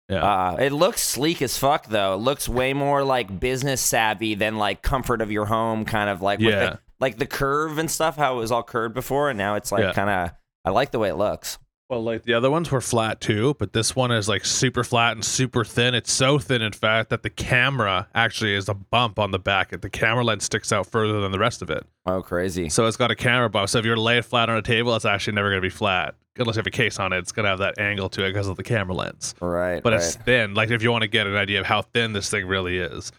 yeah 0.09 0.23
Uh, 0.23 0.55
it 0.59 0.71
looks 0.71 1.01
sleek 1.01 1.41
as 1.41 1.57
fuck 1.57 1.87
though. 1.87 2.13
It 2.13 2.17
looks 2.17 2.47
way 2.49 2.73
more 2.73 3.03
like 3.03 3.39
business 3.39 3.81
savvy 3.81 4.35
than 4.35 4.57
like 4.57 4.81
comfort 4.81 5.21
of 5.21 5.31
your 5.31 5.45
home, 5.45 5.85
kind 5.85 6.09
of 6.09 6.21
like 6.21 6.39
with 6.39 6.49
Yeah. 6.49 6.65
the, 6.71 6.79
like 6.99 7.17
the 7.17 7.25
curve 7.25 7.77
and 7.79 7.89
stuff. 7.89 8.15
How 8.15 8.35
it 8.35 8.37
was 8.37 8.51
all 8.51 8.61
curved 8.63 8.93
before, 8.93 9.29
and 9.29 9.37
now 9.37 9.55
it's 9.55 9.71
like 9.71 9.83
Yeah. 9.83 9.93
kind 9.93 10.09
of. 10.09 10.31
I 10.63 10.69
like 10.71 10.91
the 10.91 10.99
way 10.99 11.09
it 11.09 11.15
looks. 11.15 11.57
Well, 11.89 12.03
like 12.03 12.23
the 12.23 12.33
other 12.33 12.49
ones 12.49 12.71
were 12.71 12.81
flat 12.81 13.21
too, 13.21 13.55
but 13.59 13.73
this 13.73 13.95
one 13.95 14.11
is 14.11 14.27
like 14.27 14.43
super 14.43 14.83
flat 14.83 15.11
and 15.13 15.23
super 15.23 15.63
thin. 15.63 15.93
It's 15.93 16.11
so 16.11 16.39
thin, 16.39 16.63
in 16.63 16.71
fact, 16.71 17.11
that 17.11 17.21
the 17.21 17.29
camera 17.29 18.07
actually 18.15 18.55
is 18.55 18.67
a 18.67 18.73
bump 18.73 19.19
on 19.19 19.29
the 19.29 19.37
back. 19.37 19.69
The 19.79 19.89
camera 19.89 20.23
lens 20.23 20.45
sticks 20.45 20.71
out 20.71 20.87
further 20.87 21.21
than 21.21 21.31
the 21.31 21.37
rest 21.37 21.61
of 21.61 21.69
it. 21.69 21.85
Oh, 22.07 22.23
crazy! 22.23 22.69
So 22.69 22.87
it's 22.87 22.97
got 22.97 23.11
a 23.11 23.15
camera 23.15 23.51
bump. 23.51 23.69
So 23.69 23.77
if 23.77 23.85
you're 23.85 23.97
lay 23.97 24.17
it 24.17 24.25
flat 24.25 24.49
on 24.49 24.57
a 24.57 24.63
table, 24.63 24.95
it's 24.95 25.05
actually 25.05 25.33
never 25.33 25.49
going 25.49 25.61
to 25.61 25.65
be 25.65 25.69
flat. 25.69 26.15
Unless 26.37 26.55
you 26.55 26.59
have 26.59 26.67
a 26.67 26.71
case 26.71 26.99
on 26.99 27.13
it, 27.13 27.19
it's 27.19 27.31
going 27.31 27.43
to 27.45 27.49
have 27.51 27.59
that 27.59 27.79
angle 27.79 28.09
to 28.09 28.25
it 28.25 28.29
because 28.29 28.47
of 28.47 28.57
the 28.57 28.63
camera 28.63 28.95
lens. 28.95 29.35
Right, 29.39 29.81
But 29.81 29.93
right. 29.93 30.01
it's 30.01 30.15
thin. 30.15 30.53
Like 30.53 30.69
if 30.71 30.81
you 30.81 30.91
want 30.91 31.03
to 31.03 31.07
get 31.07 31.27
an 31.27 31.35
idea 31.35 31.59
of 31.61 31.65
how 31.65 31.83
thin 31.83 32.13
this 32.13 32.29
thing 32.29 32.45
really 32.47 32.77
is. 32.77 33.11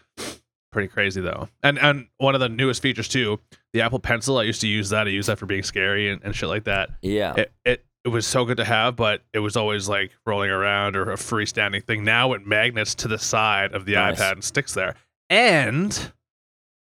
Pretty 0.71 0.89
crazy 0.89 1.21
though. 1.21 1.47
And 1.63 1.79
and 1.79 2.07
one 2.17 2.35
of 2.35 2.41
the 2.41 2.49
newest 2.49 2.81
features 2.81 3.07
too, 3.07 3.39
the 3.71 3.81
Apple 3.81 3.99
Pencil. 3.99 4.37
I 4.37 4.43
used 4.43 4.61
to 4.61 4.67
use 4.67 4.89
that. 4.89 5.07
I 5.07 5.09
use 5.09 5.27
that 5.27 5.39
for 5.39 5.45
being 5.45 5.63
scary 5.63 6.09
and, 6.11 6.21
and 6.23 6.35
shit 6.35 6.49
like 6.49 6.65
that 6.65 6.89
yeah, 7.01 7.33
it, 7.37 7.51
it 7.65 7.85
it 8.07 8.11
was 8.11 8.25
so 8.25 8.45
good 8.45 8.55
to 8.55 8.63
have, 8.63 8.95
but 8.95 9.21
it 9.33 9.39
was 9.39 9.57
always 9.57 9.89
like 9.89 10.11
rolling 10.25 10.49
around 10.49 10.95
or 10.95 11.11
a 11.11 11.17
freestanding 11.17 11.83
thing. 11.83 12.05
Now 12.05 12.31
it 12.31 12.45
magnets 12.47 12.95
to 12.95 13.09
the 13.09 13.17
side 13.19 13.73
of 13.73 13.83
the 13.83 13.95
Nice. 13.95 14.17
iPad 14.17 14.31
and 14.31 14.43
sticks 14.43 14.73
there. 14.73 14.95
And 15.29 16.13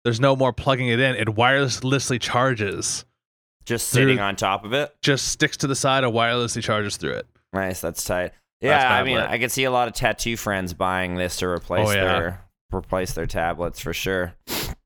there's 0.05 0.21
no 0.21 0.37
more 0.37 0.53
plugging 0.53 0.89
it 0.89 1.01
in. 1.01 1.17
It 1.17 1.29
wirelessly 1.29 2.21
charges. 2.21 3.07
just 3.65 3.89
sitting 3.89 4.21
on 4.21 4.37
top 4.37 4.67
of 4.67 4.75
it. 4.75 4.95
Just 5.01 5.29
sticks 5.29 5.57
to 5.57 5.67
the 5.67 5.75
side 5.75 6.05
and 6.05 6.13
wirelessly 6.13 6.63
charges 6.63 6.99
through 6.99 7.15
it. 7.15 7.27
Nice, 7.55 7.81
that's 7.81 8.05
tight. 8.05 8.33
Yeah, 8.61 8.79
kinda 8.79 8.95
I 8.95 9.03
mean, 9.05 9.17
lit. 9.17 9.31
I 9.31 9.39
can 9.39 9.49
see 9.49 9.65
a 9.65 9.71
lot 9.71 9.89
of 9.89 9.95
tattoo 9.95 10.37
friends 10.37 10.75
buying 10.75 11.15
this 11.15 11.37
to 11.39 11.47
replace 11.49 11.89
Oh, 11.89 11.93
yeah. 11.93 12.05
their 12.05 12.45
replace 12.75 13.15
their 13.15 13.25
tablets 13.27 13.81
for 13.81 13.95
sure. 13.95 14.35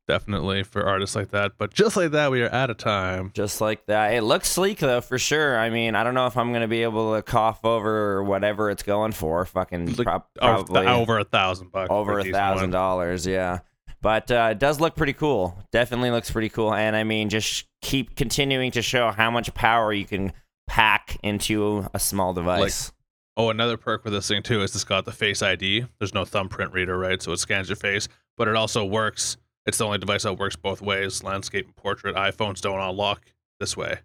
Definitely 0.08 0.62
for 0.62 0.84
artists 0.84 1.14
like 1.14 1.28
that. 1.30 1.52
But 1.58 1.72
just 1.72 1.96
like 1.96 2.12
that, 2.12 2.30
we 2.30 2.42
are 2.42 2.52
out 2.52 2.70
of 2.70 2.78
time. 2.78 3.30
Just 3.34 3.60
like 3.60 3.84
that. 3.86 4.14
It 4.14 4.22
looks 4.22 4.48
sleek 4.48 4.78
though, 4.78 5.00
for 5.02 5.18
sure. 5.18 5.58
I 5.58 5.68
mean, 5.70 5.94
I 5.94 6.02
don't 6.02 6.14
know 6.14 6.26
if 6.26 6.36
I'm 6.36 6.52
gonna 6.52 6.66
be 6.66 6.82
able 6.82 7.14
to 7.14 7.22
cough 7.22 7.64
over 7.64 8.24
whatever 8.24 8.70
it's 8.70 8.82
going 8.82 9.12
for. 9.12 9.44
Fucking 9.44 9.94
Like, 9.96 10.06
prob- 10.06 10.24
Over, 10.40 10.64
probably 10.64 10.86
over 10.86 11.18
a 11.18 11.24
thousand 11.24 11.70
bucks. 11.70 11.90
over 11.90 12.18
a 12.18 12.24
thousand 12.24 12.70
dollars 12.70 13.26
yeah 13.26 13.58
but 14.00 14.30
uh, 14.30 14.48
it 14.52 14.58
does 14.58 14.80
look 14.80 14.94
pretty 14.94 15.12
cool 15.12 15.58
definitely 15.72 16.10
looks 16.10 16.30
pretty 16.30 16.48
cool 16.48 16.72
and 16.72 16.94
i 16.94 17.02
mean 17.02 17.28
just 17.28 17.66
keep 17.82 18.14
continuing 18.14 18.70
to 18.70 18.80
show 18.80 19.10
how 19.10 19.28
much 19.30 19.52
power 19.54 19.92
you 19.92 20.04
can 20.04 20.32
pack 20.68 21.18
into 21.22 21.86
a 21.94 21.98
small 21.98 22.32
device 22.32 22.92
Oh, 23.36 23.50
another 23.50 23.76
perk 23.76 24.02
with 24.04 24.12
this 24.12 24.26
thing 24.26 24.42
too 24.42 24.62
is 24.62 24.74
it's 24.74 24.82
got 24.82 25.04
the 25.04 25.12
Face 25.12 25.42
ID. 25.42 25.86
There's 26.00 26.12
no 26.12 26.24
thumbprint 26.24 26.72
reader, 26.72 26.98
right? 26.98 27.22
So 27.22 27.30
it 27.30 27.36
scans 27.38 27.68
your 27.68 27.76
face, 27.76 28.08
but 28.36 28.48
it 28.48 28.56
also 28.56 28.84
works. 28.84 29.36
It's 29.68 29.78
the 29.78 29.84
only 29.84 29.98
device 29.98 30.22
that 30.24 30.32
works 30.38 30.56
both 30.56 30.80
ways, 30.82 31.22
landscape 31.22 31.66
and 31.66 31.76
portrait. 31.76 32.16
iPhones 32.16 32.60
don't 32.60 32.80
unlock 32.80 33.20
this 33.60 33.76
way. 33.76 33.98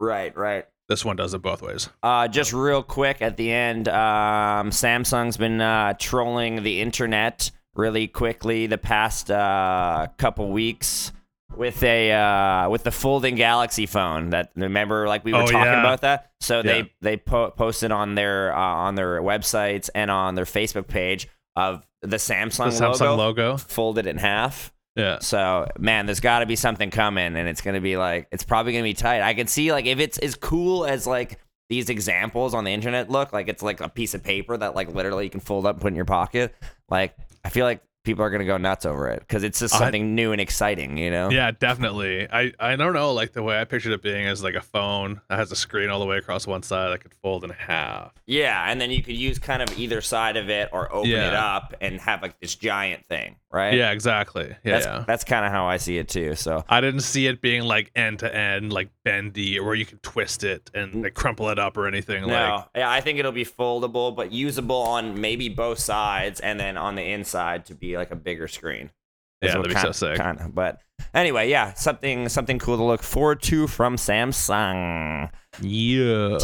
right 0.00 0.34
right 0.36 0.64
This 0.88 1.04
one 1.04 1.14
does 1.16 1.34
it 1.34 1.42
both 1.42 1.60
ways. 1.62 1.90
uh, 2.02 2.26
just 2.26 2.52
real 2.54 2.82
quick 2.82 3.20
at 3.20 3.36
the 3.36 3.52
end 3.52 3.86
um, 3.88 4.70
samsung's 4.70 5.36
been 5.36 5.60
uh, 5.60 5.92
trolling 5.98 6.62
the 6.62 6.80
internet 6.80 7.50
really 7.74 8.08
quickly 8.08 8.66
the 8.66 8.78
past 8.78 9.30
uh, 9.30 10.06
couple 10.16 10.48
weeks 10.50 11.12
with 11.56 11.82
a 11.82 12.12
uh, 12.12 12.68
with 12.70 12.82
the 12.84 12.90
folding 12.92 13.34
Galaxy 13.34 13.84
phone. 13.86 14.30
That 14.30 14.52
remember, 14.56 15.06
like 15.08 15.24
we 15.24 15.32
were 15.32 15.40
Oh, 15.42 15.46
talking 15.46 15.58
yeah. 15.72 15.80
about 15.80 16.00
that. 16.02 16.30
So 16.40 16.58
Yeah. 16.58 16.62
they 16.62 16.92
they 17.00 17.16
po- 17.16 17.50
posted 17.50 17.90
on 17.92 18.14
their 18.14 18.54
uh, 18.56 18.58
on 18.60 18.94
their 18.94 19.20
websites 19.20 19.90
and 19.94 20.10
on 20.10 20.34
their 20.36 20.44
Facebook 20.44 20.86
page 20.86 21.28
of 21.56 21.84
the 22.02 22.16
Samsung, 22.18 22.70
The 22.78 22.84
Samsung 22.86 23.00
logo, 23.00 23.16
logo. 23.16 23.56
folded 23.56 24.06
in 24.06 24.16
half. 24.18 24.72
Yeah. 25.00 25.18
So 25.20 25.66
man, 25.78 26.06
there's 26.06 26.20
got 26.20 26.40
to 26.40 26.46
be 26.46 26.56
something 26.56 26.90
coming, 26.90 27.36
and 27.36 27.48
it's 27.48 27.60
gonna 27.60 27.80
be 27.80 27.96
like 27.96 28.28
it's 28.30 28.44
probably 28.44 28.72
gonna 28.72 28.84
be 28.84 28.94
tight. 28.94 29.22
I 29.22 29.34
can 29.34 29.46
see 29.46 29.72
like 29.72 29.86
if 29.86 29.98
it's 29.98 30.18
as 30.18 30.34
cool 30.34 30.84
as 30.84 31.06
like 31.06 31.38
these 31.68 31.88
examples 31.88 32.52
on 32.54 32.64
the 32.64 32.72
internet 32.72 33.10
look, 33.10 33.32
like 33.32 33.48
it's 33.48 33.62
like 33.62 33.80
a 33.80 33.88
piece 33.88 34.14
of 34.14 34.22
paper 34.22 34.56
that 34.56 34.74
like 34.74 34.92
literally 34.92 35.24
you 35.24 35.30
can 35.30 35.40
fold 35.40 35.66
up 35.66 35.76
and 35.76 35.82
put 35.82 35.88
in 35.88 35.96
your 35.96 36.04
pocket. 36.04 36.54
Like 36.88 37.16
I 37.44 37.48
feel 37.48 37.64
like 37.64 37.82
people 38.02 38.24
are 38.24 38.30
gonna 38.30 38.44
go 38.44 38.56
nuts 38.56 38.86
over 38.86 39.08
it 39.08 39.20
because 39.20 39.42
it's 39.42 39.60
just 39.60 39.74
I- 39.74 39.78
something 39.78 40.14
new 40.14 40.32
and 40.32 40.40
exciting, 40.40 40.96
you 40.96 41.10
know? 41.10 41.30
Yeah, 41.30 41.50
definitely. 41.50 42.28
I, 42.30 42.52
I 42.58 42.76
don't 42.76 42.94
know, 42.94 43.12
like 43.12 43.32
the 43.32 43.42
way 43.42 43.60
I 43.60 43.64
pictured 43.64 43.92
it 43.92 44.02
being 44.02 44.26
is 44.26 44.42
like 44.42 44.54
a 44.54 44.60
phone 44.60 45.20
that 45.28 45.38
has 45.38 45.52
a 45.52 45.56
screen 45.56 45.90
all 45.90 46.00
the 46.00 46.06
way 46.06 46.16
across 46.16 46.46
one 46.46 46.62
side 46.62 46.90
that 46.90 47.00
could 47.00 47.14
fold 47.22 47.44
in 47.44 47.50
half. 47.50 48.12
Yeah, 48.26 48.64
and 48.70 48.80
then 48.80 48.90
you 48.90 49.02
could 49.02 49.16
use 49.16 49.38
kind 49.38 49.62
of 49.62 49.78
either 49.78 50.00
side 50.00 50.36
of 50.36 50.48
it 50.48 50.70
or 50.72 50.92
open 50.92 51.10
it 51.10 51.34
up 51.34 51.74
and 51.80 52.00
have 52.00 52.22
like 52.22 52.38
this 52.40 52.54
giant 52.54 53.06
thing, 53.08 53.36
right? 53.50 53.74
Yeah, 53.74 53.90
exactly. 53.90 54.54
Yeah, 54.64 54.72
that's 54.72 54.86
yeah. 54.86 55.04
that's 55.06 55.24
kind 55.24 55.44
of 55.44 55.52
how 55.52 55.66
I 55.66 55.76
see 55.78 55.98
it 55.98 56.08
too. 56.08 56.34
So 56.36 56.64
I 56.68 56.80
didn't 56.80 57.00
see 57.00 57.26
it 57.26 57.40
being 57.40 57.62
like 57.62 57.90
end 57.94 58.20
to 58.20 58.34
end, 58.34 58.72
like 58.72 58.90
bendy, 59.04 59.58
or 59.58 59.64
where 59.64 59.74
you 59.74 59.84
could 59.84 60.02
twist 60.02 60.44
it 60.44 60.70
and 60.74 60.92
mm. 60.92 61.02
like, 61.04 61.14
crumple 61.14 61.48
it 61.50 61.58
up 61.58 61.76
or 61.76 61.86
anything. 61.86 62.22
no, 62.22 62.28
Like, 62.28 62.64
yeah, 62.76 62.90
I 62.90 63.00
think 63.00 63.18
it'll 63.18 63.32
be 63.32 63.44
foldable, 63.44 64.14
but 64.14 64.32
usable 64.32 64.76
on 64.76 65.20
maybe 65.20 65.48
both 65.48 65.80
sides, 65.80 66.40
and 66.40 66.58
then 66.58 66.76
on 66.76 66.94
the 66.94 67.02
inside 67.02 67.66
to 67.66 67.74
be 67.74 67.89
like 67.96 68.10
a 68.10 68.16
bigger 68.16 68.48
screen. 68.48 68.90
Yeah, 69.42 69.56
that'd 69.56 69.68
be 69.68 69.80
so 69.80 69.92
sick. 69.92 70.16
Kind 70.18 70.38
of, 70.40 70.54
but 70.54 70.80
anyway, 71.14 71.48
yeah, 71.48 71.72
something 71.74 72.28
something 72.28 72.58
cool 72.58 72.76
to 72.76 72.84
look 72.84 73.02
forward 73.02 73.40
to 73.42 73.66
from 73.66 73.96
Samsung. 73.96 75.30
Yeah. 75.62 76.38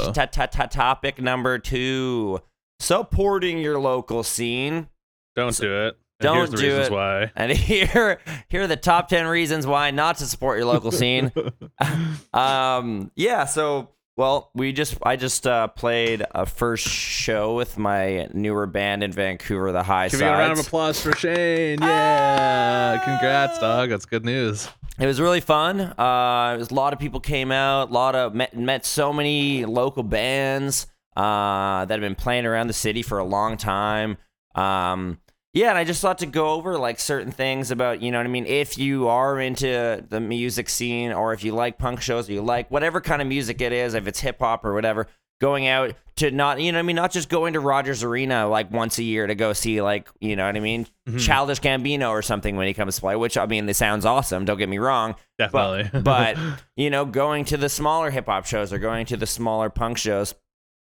Topic 0.71 1.21
number 1.21 1.59
two: 1.59 2.41
supporting 2.81 3.59
your 3.59 3.79
local 3.79 4.23
scene. 4.23 4.89
Don't 5.35 5.57
do 5.57 5.87
it. 5.87 5.99
And 6.19 6.25
Don't 6.25 6.37
here's 6.37 6.51
the 6.51 6.57
do 6.57 6.67
reasons 6.69 6.87
it. 6.87 6.93
why. 6.93 7.33
And 7.37 7.53
here, 7.53 8.19
here 8.49 8.63
are 8.63 8.67
the 8.67 8.77
top 8.77 9.09
ten 9.09 9.27
reasons 9.27 9.67
why 9.67 9.91
not 9.91 10.17
to 10.19 10.25
support 10.27 10.57
your 10.59 10.67
local 10.67 10.91
scene. 10.91 11.31
um, 12.33 13.11
yeah. 13.15 13.45
So, 13.45 13.91
well, 14.17 14.51
we 14.55 14.73
just 14.73 14.97
I 15.03 15.17
just 15.17 15.47
uh, 15.47 15.69
played 15.69 16.25
a 16.31 16.47
first 16.47 16.89
show 16.89 17.55
with 17.55 17.77
my 17.77 18.29
newer 18.33 18.67
band 18.67 19.03
in 19.03 19.13
Vancouver, 19.13 19.73
the 19.73 19.83
High 19.83 20.09
Give 20.09 20.21
me 20.21 20.27
a 20.27 20.31
round 20.31 20.59
of 20.59 20.67
applause 20.67 21.01
for 21.01 21.13
Shane. 21.13 21.81
Yeah. 21.83 23.03
Congrats, 23.05 23.59
dog. 23.59 23.91
That's 23.91 24.07
good 24.07 24.25
news. 24.25 24.69
It 24.99 25.07
was 25.07 25.21
really 25.21 25.43
fun. 25.43 25.81
Uh, 25.81 26.57
was, 26.59 26.71
a 26.71 26.75
lot 26.75 26.95
of 26.95 26.99
people 26.99 27.21
came 27.21 27.53
out. 27.53 27.91
A 27.91 27.93
lot 27.93 28.15
of 28.15 28.35
met, 28.35 28.57
met 28.57 28.87
so 28.87 29.13
many 29.13 29.67
local 29.67 30.03
bands 30.03 30.87
uh, 31.15 31.85
that 31.85 31.93
have 31.93 32.01
been 32.01 32.15
playing 32.15 32.47
around 32.47 32.69
the 32.69 32.73
city 32.73 33.03
for 33.03 33.19
a 33.19 33.25
long 33.25 33.59
time. 33.59 34.17
Um, 34.55 35.19
yeah, 35.57 35.71
and 35.71 35.79
I 35.79 35.85
just 35.85 36.03
thought 36.03 36.19
to 36.19 36.27
go 36.27 36.51
over 36.51 36.77
like 36.77 37.01
certain 37.01 37.33
things 37.33 37.71
about 37.71 38.03
you 38.03 38.13
know 38.13 38.19
what 38.19 38.27
I 38.27 38.29
mean. 38.29 38.45
If 38.45 38.77
you 38.77 39.09
are 39.09 39.41
into 39.41 40.05
the 40.07 40.21
music 40.21 40.69
scene, 40.69 41.13
or 41.13 41.33
if 41.33 41.45
you 41.45 41.55
like 41.55 41.79
punk 41.79 42.03
shows, 42.03 42.29
or 42.29 42.35
you 42.35 42.43
like 42.43 42.71
whatever 42.71 43.01
kind 43.01 43.23
of 43.23 43.29
music 43.29 43.63
it 43.63 43.73
is, 43.73 43.95
if 43.95 44.07
it's 44.07 44.21
hip 44.21 44.41
hop 44.41 44.67
or 44.67 44.75
whatever, 44.75 45.09
going 45.41 45.67
out 45.67 45.95
to 46.17 46.31
not 46.31 46.61
you 46.61 46.73
know 46.73 46.77
what 46.77 46.81
I 46.81 46.87
mean, 46.87 46.97
not 46.97 47.11
just 47.11 47.31
going 47.31 47.55
to 47.55 47.61
Rogers 47.61 48.03
Arena 48.03 48.47
like 48.47 48.71
once 48.71 48.99
a 48.99 49.03
year 49.03 49.27
to 49.27 49.35
go 49.35 49.55
see 49.55 49.81
like 49.81 50.11
you 50.21 50.37
know 50.37 50.45
what 50.45 50.57
I 50.57 50.61
mean, 50.61 50.87
Childish 51.19 51.61
Gambino 51.61 52.11
or 52.11 52.21
something 52.21 52.57
when 52.57 52.67
he 52.67 52.75
comes 52.75 52.97
to 52.97 53.01
play. 53.01 53.17
Which 53.17 53.39
I 53.39 53.47
mean, 53.47 53.67
it 53.67 53.77
sounds 53.77 54.05
awesome. 54.05 54.45
Don't 54.45 54.59
get 54.59 54.69
me 54.69 54.77
wrong. 54.77 55.15
Definitely. 55.39 55.89
But, 56.03 56.03
but 56.37 56.39
you 56.77 56.91
know, 56.91 57.07
going 57.07 57.47
to 57.47 57.57
the 57.57 57.71
smaller 57.71 58.11
hip 58.11 58.27
hop 58.27 58.45
shows 58.45 58.75
or 58.75 58.79
going 58.79 59.07
to 59.07 59.17
the 59.17 59.27
smaller 59.27 59.71
punk 59.71 59.97
shows, 59.97 60.35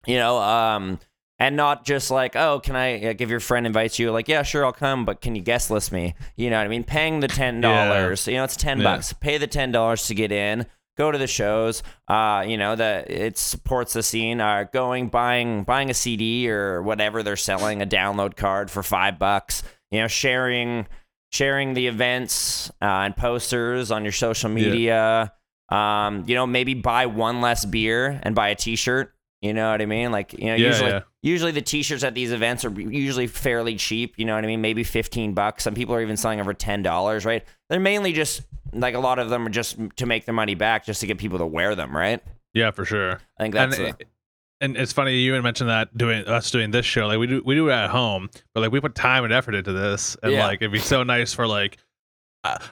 you 0.06 0.16
know, 0.16 0.36
um, 0.36 0.98
and 1.38 1.56
not 1.56 1.84
just 1.84 2.10
like, 2.10 2.34
oh, 2.36 2.60
can 2.60 2.74
I? 2.76 2.98
Like, 3.02 3.20
if 3.20 3.28
your 3.30 3.40
friend 3.40 3.66
invites 3.66 3.98
you, 3.98 4.10
like, 4.10 4.28
yeah, 4.28 4.42
sure, 4.42 4.64
I'll 4.64 4.72
come, 4.72 5.04
but 5.04 5.20
can 5.20 5.34
you 5.36 5.42
guest 5.42 5.70
list 5.70 5.92
me? 5.92 6.14
You 6.36 6.50
know 6.50 6.58
what 6.58 6.64
I 6.64 6.68
mean? 6.68 6.84
Paying 6.84 7.20
the 7.20 7.28
ten 7.28 7.60
dollars, 7.60 8.26
you 8.26 8.34
know, 8.34 8.44
it's 8.44 8.56
ten 8.56 8.78
Yeah. 8.78 8.84
bucks. 8.84 9.12
Pay 9.12 9.38
the 9.38 9.46
ten 9.46 9.70
dollars 9.72 10.06
to 10.08 10.14
get 10.14 10.32
in. 10.32 10.66
Go 10.96 11.12
to 11.12 11.18
the 11.18 11.28
shows. 11.28 11.84
Uh, 12.08 12.44
you 12.44 12.56
know 12.58 12.74
that 12.74 13.08
it 13.08 13.38
supports 13.38 13.92
the 13.92 14.02
scene. 14.02 14.40
Uh, 14.40 14.64
going 14.72 15.08
buying 15.10 15.62
buying 15.62 15.90
a 15.90 15.94
CD 15.94 16.50
or 16.50 16.82
whatever 16.82 17.22
they're 17.22 17.36
selling, 17.36 17.80
a 17.82 17.86
download 17.86 18.34
card 18.34 18.68
for 18.68 18.82
five 18.82 19.16
bucks. 19.16 19.62
You 19.92 20.00
know, 20.00 20.08
sharing 20.08 20.86
sharing 21.30 21.74
the 21.74 21.86
events 21.86 22.68
uh, 22.82 22.84
and 23.04 23.16
posters 23.16 23.92
on 23.92 24.02
your 24.02 24.10
social 24.12 24.50
media. 24.50 25.32
Um, 25.68 26.24
you 26.26 26.34
know, 26.34 26.46
maybe 26.48 26.74
buy 26.74 27.06
one 27.06 27.42
less 27.42 27.64
beer 27.64 28.18
and 28.24 28.34
buy 28.34 28.48
a 28.48 28.54
T-shirt. 28.56 29.12
You 29.40 29.54
know 29.54 29.70
what 29.70 29.80
I 29.80 29.86
mean? 29.86 30.10
Like, 30.10 30.32
you 30.32 30.46
know, 30.46 30.54
Yeah, 30.56 30.66
usually 30.66 30.90
yeah. 30.90 31.00
usually 31.22 31.52
the 31.52 31.62
T-shirts 31.62 32.02
at 32.02 32.14
these 32.14 32.32
events 32.32 32.64
are 32.64 32.70
usually 32.80 33.28
fairly 33.28 33.76
cheap. 33.76 34.14
You 34.18 34.24
know 34.24 34.34
what 34.34 34.42
I 34.42 34.46
mean? 34.48 34.60
Maybe 34.60 34.82
fifteen 34.82 35.32
bucks. 35.32 35.62
Some 35.64 35.74
people 35.74 35.94
are 35.94 36.02
even 36.02 36.16
selling 36.16 36.40
over 36.40 36.52
ten 36.54 36.82
dollars. 36.82 37.24
Right? 37.24 37.44
They're 37.70 37.78
mainly 37.80 38.12
just 38.12 38.42
like 38.72 38.94
a 38.94 38.98
lot 38.98 39.18
of 39.18 39.30
them 39.30 39.46
are 39.46 39.50
just 39.50 39.76
to 39.96 40.06
make 40.06 40.24
their 40.24 40.34
money 40.34 40.54
back, 40.54 40.84
just 40.84 41.00
to 41.02 41.06
get 41.06 41.18
people 41.18 41.38
to 41.38 41.46
wear 41.46 41.74
them. 41.74 41.96
Right? 41.96 42.20
yeah, 42.54 42.70
for 42.72 42.84
sure. 42.84 43.20
I 43.38 43.42
think 43.44 43.54
And, 43.54 43.72
that's 43.72 43.78
a- 43.80 43.96
and 44.60 44.76
it's 44.76 44.92
funny 44.92 45.14
you 45.16 45.30
even 45.32 45.44
mentioned 45.44 45.70
that 45.70 45.96
doing 45.96 46.24
us 46.26 46.50
doing 46.50 46.72
this 46.72 46.84
show. 46.84 47.06
Like 47.06 47.18
we 47.18 47.28
do 47.28 47.40
we 47.44 47.54
do 47.54 47.68
it 47.68 47.72
at 47.74 47.90
home, 47.90 48.28
but 48.54 48.60
like 48.62 48.72
we 48.72 48.80
put 48.80 48.96
time 48.96 49.22
and 49.22 49.32
effort 49.32 49.54
into 49.54 49.72
this, 49.72 50.16
and 50.22 50.32
Yeah. 50.32 50.46
like 50.46 50.60
it'd 50.60 50.72
be 50.72 50.78
so 50.80 51.02
nice 51.04 51.32
for 51.32 51.46
like. 51.46 51.78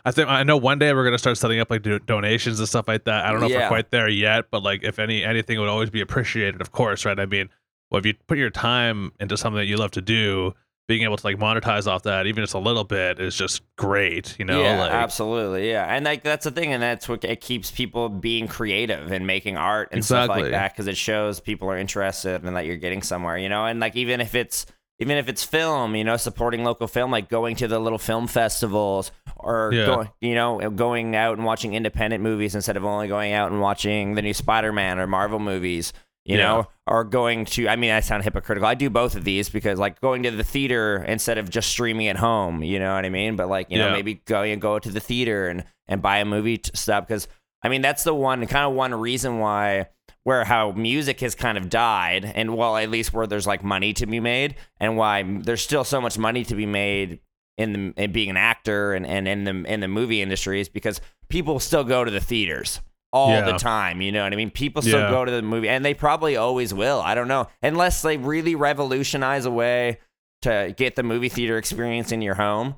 I 0.04 0.11
think 0.11 0.28
I 0.28 0.42
know 0.42 0.56
one 0.56 0.78
day 0.78 0.92
we're 0.92 1.04
gonna 1.04 1.18
start 1.18 1.38
setting 1.38 1.61
up 1.61 1.71
like 1.71 1.83
do- 1.83 1.99
donations 1.99 2.59
and 2.59 2.68
stuff 2.68 2.88
like 2.88 3.04
that. 3.04 3.25
I 3.25 3.30
don't 3.30 3.40
know 3.40 3.47
if 3.47 3.52
we're 3.52 3.68
quite 3.68 3.90
there 3.90 4.09
yet, 4.09 4.47
but 4.50 4.62
like 4.62 4.83
if 4.85 4.99
any 4.99 5.25
anything 5.25 5.59
would 5.59 5.68
always 5.68 5.90
be 5.90 6.00
appreciated, 6.00 6.61
of 6.61 6.73
course, 6.73 7.04
right? 7.04 7.18
I 7.18 7.26
mean, 7.26 7.49
well, 7.90 7.99
if 7.99 8.06
you 8.06 8.14
put 8.26 8.38
your 8.38 8.50
time 8.50 9.12
into 9.21 9.37
something 9.37 9.59
that 9.59 9.66
you 9.66 9.76
love 9.76 9.92
to 9.92 10.00
do, 10.00 10.54
being 10.88 11.02
able 11.02 11.16
to 11.16 11.26
like 11.26 11.37
monetize 11.37 11.87
off 11.87 12.04
that, 12.04 12.26
even 12.26 12.42
just 12.42 12.54
a 12.54 12.59
little 12.59 12.85
bit, 12.85 13.18
is 13.18 13.35
just 13.35 13.62
great. 13.76 14.37
You 14.38 14.45
know, 14.45 14.62
yeah, 14.62 14.80
like 14.80 14.92
absolutely, 14.92 15.68
yeah, 15.68 15.85
and 15.85 16.04
like 16.04 16.23
that's 16.23 16.45
the 16.45 16.50
thing, 16.50 16.73
and 16.73 16.83
that's 16.83 17.09
what 17.09 17.25
it 17.25 17.40
keeps 17.40 17.71
people 17.71 18.09
being 18.09 18.47
creative 18.47 19.11
and 19.11 19.26
making 19.26 19.56
art 19.56 19.88
and 19.92 20.04
stuff 20.04 20.28
like 20.28 20.45
that 20.52 20.73
because 20.73 20.87
it 20.87 20.97
shows 20.97 21.40
people 21.40 21.68
are 21.71 21.78
interested 21.78 22.45
and 22.45 22.56
that 22.56 22.66
you're 22.66 22.76
getting 22.76 23.02
somewhere, 23.02 23.37
you 23.37 23.49
know, 23.49 23.66
and 23.66 23.80
like 23.80 23.97
even 23.97 24.21
if 24.21 24.35
it's 24.35 24.66
even 24.99 25.17
if 25.19 25.29
it's 25.29 25.45
film, 25.45 25.95
you 25.95 26.05
know, 26.05 26.17
supporting 26.17 26.65
local 26.65 26.87
film, 26.88 27.11
like 27.11 27.29
going 27.29 27.57
to 27.57 27.69
the 27.69 27.79
little 27.79 27.99
film 27.99 28.26
festivals 28.26 29.12
or 29.37 29.71
Yeah. 29.73 29.87
going, 29.87 30.09
you 30.21 30.35
know, 30.35 30.71
going 30.71 31.15
out 31.15 31.37
and 31.37 31.45
watching 31.45 31.75
independent 31.75 32.23
movies 32.23 32.55
instead 32.55 32.76
of 32.76 32.85
only 32.85 33.09
going 33.09 33.33
out 33.33 33.50
and 33.53 33.61
watching 33.61 34.15
the 34.15 34.23
new 34.23 34.33
Spider-Man 34.35 34.99
or 34.99 35.07
Marvel 35.07 35.38
movies. 35.38 35.93
You 36.25 36.38
Yeah. 36.38 36.43
know, 36.45 36.69
or 36.88 37.05
going 37.05 37.45
to, 37.45 37.69
I 37.69 37.76
mean, 37.76 37.93
I 37.93 38.00
sound 38.00 38.25
hypocritical. 38.25 38.67
I 38.67 38.75
do 38.75 38.91
both 38.91 39.15
of 39.15 39.23
these 39.23 39.49
because, 39.49 39.79
like, 39.79 40.00
going 40.00 40.25
to 40.25 40.33
the 40.33 40.43
theater 40.43 41.05
instead 41.07 41.38
of 41.38 41.49
just 41.49 41.69
streaming 41.69 42.09
at 42.09 42.17
home, 42.17 42.65
you 42.65 42.81
know 42.81 42.93
what 42.97 43.05
I 43.05 43.11
mean? 43.11 43.37
But, 43.37 43.49
like, 43.49 43.71
you 43.71 43.79
know, 43.79 43.93
maybe 43.93 44.15
go 44.25 44.43
and 44.43 44.61
go 44.61 44.81
to 44.81 44.91
the 44.91 44.99
theater 44.99 45.47
and, 45.47 45.62
and 45.87 46.03
buy 46.03 46.19
a 46.19 46.25
movie 46.25 46.59
t- 46.59 46.73
stuff. 46.75 47.07
Because, 47.07 47.29
I 47.62 47.69
mean, 47.69 47.81
that's 47.81 48.03
the 48.03 48.12
one, 48.12 48.45
kind 48.49 48.67
of 48.67 48.73
one 48.73 48.93
reason 48.93 49.38
why, 49.38 49.87
where 50.26 50.42
how 50.42 50.73
music 50.73 51.21
has 51.21 51.37
kind 51.37 51.56
of 51.56 51.68
died, 51.68 52.25
and 52.35 52.56
well, 52.56 52.76
at 52.76 52.90
least 52.90 53.12
where 53.12 53.28
there's 53.28 53.47
like 53.47 53.62
money 53.62 53.92
to 53.92 54.06
be 54.06 54.18
made, 54.18 54.56
and 54.80 54.97
why 54.97 55.23
there's 55.23 55.62
still 55.62 55.85
so 55.85 56.00
much 56.00 56.18
money 56.18 56.42
to 56.45 56.56
be 56.56 56.66
made 56.66 57.21
in 57.56 57.73
the 57.73 58.02
in 58.02 58.11
being 58.11 58.30
an 58.30 58.37
actor 58.37 58.92
and, 58.92 59.06
and 59.06 59.28
in 59.28 59.45
the 59.45 59.73
in 59.73 59.78
the 59.78 59.87
movie 59.87 60.21
industry 60.21 60.61
is 60.61 60.68
because 60.68 61.00
people 61.28 61.61
still 61.61 61.85
go 61.85 62.04
to 62.04 62.11
the 62.11 62.18
theaters 62.18 62.80
all 63.12 63.30
the 63.52 63.52
time. 63.56 64.00
You 64.00 64.11
know 64.11 64.25
what 64.25 64.33
I 64.33 64.37
mean? 64.37 64.50
People 64.50 64.83
still 64.83 64.99
Yeah. 64.99 65.11
go 65.11 65.25
to 65.25 65.30
the 65.30 65.42
movie, 65.42 65.68
and 65.68 65.85
they 65.85 65.95
probably 65.95 66.37
always 66.37 66.75
will. 66.75 67.00
I 67.00 67.14
don't 67.14 67.28
know, 67.28 67.47
unless 67.62 68.02
they 68.02 68.16
really 68.16 68.56
revolutionize 68.56 69.45
a 69.47 69.50
way 69.52 69.99
to 70.42 70.75
get 70.76 70.97
the 70.97 71.04
movie 71.04 71.28
theater 71.28 71.56
experience 71.56 72.11
in 72.11 72.21
your 72.21 72.35
home. 72.35 72.75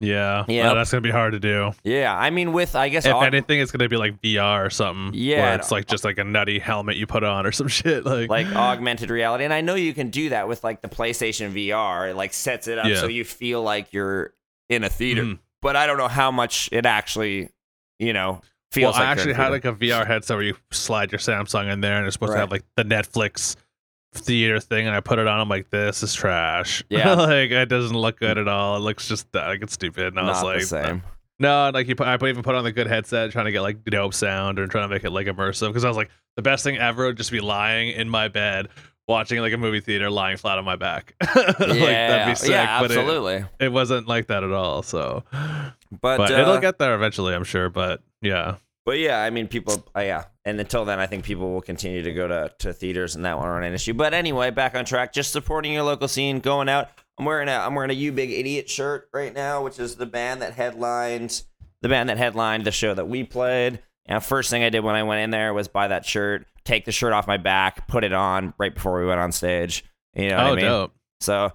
Yeah, 0.00 0.44
Yeah. 0.48 0.64
Well, 0.66 0.74
that's 0.76 0.90
gonna 0.90 1.00
be 1.00 1.10
hard 1.10 1.32
to 1.32 1.40
do. 1.40 1.72
Yeah, 1.84 2.14
I 2.16 2.30
mean, 2.30 2.52
with 2.52 2.74
I 2.76 2.88
guess 2.88 3.06
If 3.06 3.12
aug- 3.12 3.26
anything, 3.26 3.60
it's 3.60 3.70
gonna 3.70 3.88
be 3.88 3.96
like 3.96 4.20
VR 4.20 4.66
or 4.66 4.70
something. 4.70 5.12
Yeah, 5.18 5.40
where 5.42 5.54
it's 5.54 5.70
like 5.70 5.86
just 5.86 6.04
like 6.04 6.18
a 6.18 6.24
nutty 6.24 6.58
helmet 6.58 6.96
you 6.96 7.06
put 7.06 7.24
on 7.24 7.46
or 7.46 7.52
some 7.52 7.68
shit. 7.68 8.04
Like, 8.04 8.28
like 8.28 8.46
augmented 8.54 9.10
reality, 9.10 9.44
and 9.44 9.52
I 9.52 9.60
know 9.60 9.74
you 9.76 9.94
can 9.94 10.10
do 10.10 10.28
that 10.30 10.48
with 10.48 10.62
like 10.64 10.82
the 10.82 10.88
PlayStation 10.88 11.52
VR. 11.52 12.10
It 12.10 12.16
like 12.16 12.32
sets 12.34 12.68
it 12.68 12.78
up 12.78 12.86
Yeah. 12.86 12.96
so 13.00 13.06
you 13.06 13.24
feel 13.24 13.62
like 13.62 13.92
you're 13.92 14.32
in 14.68 14.84
a 14.84 14.88
theater, 14.90 15.22
Mhm. 15.22 15.38
but 15.62 15.76
I 15.76 15.86
don't 15.86 15.98
know 15.98 16.08
how 16.08 16.30
much 16.30 16.68
it 16.72 16.86
actually, 16.86 17.50
you 17.98 18.12
know, 18.12 18.30
well, 18.32 18.42
feels. 18.72 18.96
I 18.96 19.00
like 19.00 19.08
actually 19.08 19.32
a 19.32 19.36
had 19.36 19.50
like 19.52 19.64
a 19.64 19.72
VR 19.72 20.04
headset 20.06 20.36
where 20.36 20.44
you 20.44 20.56
slide 20.72 21.12
your 21.12 21.18
Samsung 21.20 21.72
in 21.72 21.80
there, 21.80 21.96
and 21.96 22.06
it's 22.06 22.14
supposed 22.14 22.30
Right. 22.30 22.36
to 22.36 22.40
have 22.40 22.50
like 22.50 22.64
the 22.76 22.84
Netflix 22.84 23.56
theater 24.14 24.60
thing, 24.60 24.86
and 24.86 24.94
I 24.94 25.00
put 25.00 25.18
it 25.18 25.26
on. 25.26 25.40
I'm 25.40 25.48
like, 25.48 25.70
this 25.70 26.02
is 26.02 26.14
trash. 26.14 26.82
Yeah. 26.90 27.14
like 27.14 27.50
it 27.50 27.68
doesn't 27.68 27.96
look 27.96 28.18
good 28.20 28.38
at 28.38 28.48
all. 28.48 28.76
It 28.76 28.80
looks 28.80 29.08
just 29.08 29.26
like 29.34 29.62
it's 29.62 29.72
stupid. 29.74 30.06
And 30.08 30.18
I 30.20 30.22
was 30.24 30.36
not 30.42 30.44
like, 30.46 30.60
the 30.60 30.66
same. 30.66 31.02
no, 31.38 31.70
like 31.74 31.88
you 31.88 31.94
put, 31.96 32.06
I 32.06 32.16
put, 32.16 32.28
even 32.28 32.42
put 32.42 32.54
on 32.54 32.64
the 32.64 32.72
good 32.72 32.86
headset, 32.86 33.30
trying 33.32 33.46
to 33.46 33.52
get 33.52 33.60
like 33.62 33.84
dope 33.84 34.14
sound 34.14 34.58
and 34.58 34.70
trying 34.70 34.84
to 34.88 34.94
make 34.94 35.04
it 35.04 35.10
like 35.10 35.26
immersive. 35.26 35.68
Because 35.68 35.84
I 35.84 35.88
was 35.88 35.96
like, 35.96 36.10
the 36.36 36.42
best 36.42 36.64
thing 36.64 36.76
ever 36.78 37.06
would 37.06 37.16
just 37.16 37.30
be 37.30 37.40
lying 37.40 37.90
in 37.90 38.08
my 38.08 38.28
bed. 38.28 38.68
Watching 39.06 39.38
like 39.40 39.52
a 39.52 39.58
movie 39.58 39.80
theater, 39.80 40.08
lying 40.08 40.38
flat 40.38 40.56
on 40.56 40.64
my 40.64 40.76
back, 40.76 41.14
like 41.20 41.34
that'd 41.58 41.76
yeah, 41.76 42.26
be 42.30 42.34
sick. 42.34 42.48
yeah, 42.48 42.80
but 42.80 42.90
it- 42.90 42.96
absolutely. 42.96 43.44
it 43.60 43.70
wasn't 43.70 44.08
like 44.08 44.28
that 44.28 44.42
at 44.42 44.50
all. 44.50 44.82
So, 44.82 45.24
But, 46.00 46.16
but 46.16 46.30
uh, 46.32 46.40
it'll 46.40 46.58
get 46.58 46.78
there 46.78 46.94
eventually, 46.94 47.34
I'm 47.34 47.44
sure. 47.44 47.68
But 47.68 48.00
yeah, 48.22 48.56
But 48.86 48.98
yeah, 48.98 49.20
I 49.22 49.28
mean, 49.28 49.46
people, 49.46 49.84
uh, 49.94 50.00
yeah. 50.00 50.24
And 50.46 50.60
until 50.60 50.84
then, 50.84 51.00
I 51.00 51.06
think 51.06 51.24
people 51.24 51.52
will 51.52 51.62
continue 51.62 52.02
to 52.02 52.12
go 52.12 52.28
to, 52.28 52.52
to 52.58 52.72
theaters, 52.72 53.16
and 53.16 53.24
that 53.24 53.38
won't 53.38 53.48
run 53.48 53.64
an 53.64 53.72
issue. 53.72 53.94
But 53.94 54.12
anyway, 54.12 54.50
back 54.50 54.74
on 54.74 54.84
track. 54.84 55.12
Just 55.12 55.32
supporting 55.32 55.72
your 55.72 55.84
local 55.84 56.06
scene, 56.06 56.40
going 56.40 56.68
out. 56.68 56.90
I'm 57.18 57.24
wearing 57.24 57.48
a 57.48 57.52
I'm 57.52 57.74
wearing 57.74 57.90
a 57.90 57.94
You 57.94 58.12
Big 58.12 58.30
Idiot 58.30 58.68
shirt 58.68 59.08
right 59.12 59.32
now, 59.32 59.62
which 59.62 59.78
is 59.78 59.94
the 59.94 60.06
band 60.06 60.42
that 60.42 60.52
headlined 60.52 61.42
the 61.80 61.88
band 61.88 62.08
that 62.08 62.18
headlined 62.18 62.64
the 62.64 62.72
show 62.72 62.92
that 62.94 63.08
we 63.08 63.24
played. 63.24 63.80
And 64.06 64.22
first 64.22 64.50
thing 64.50 64.62
I 64.62 64.68
did 64.68 64.84
when 64.84 64.96
I 64.96 65.02
went 65.02 65.20
in 65.20 65.30
there 65.30 65.54
was 65.54 65.68
buy 65.68 65.88
that 65.88 66.04
shirt, 66.04 66.46
take 66.64 66.84
the 66.84 66.92
shirt 66.92 67.12
off 67.12 67.26
my 67.26 67.36
back, 67.36 67.86
put 67.88 68.04
it 68.04 68.12
on 68.12 68.52
right 68.58 68.74
before 68.74 68.98
we 69.00 69.06
went 69.06 69.20
on 69.20 69.32
stage. 69.32 69.84
You 70.14 70.30
know 70.30 70.36
what 70.36 70.44
oh 70.44 70.52
I 70.52 70.56
mean? 70.56 70.64
dope. 70.64 70.92
So 71.20 71.52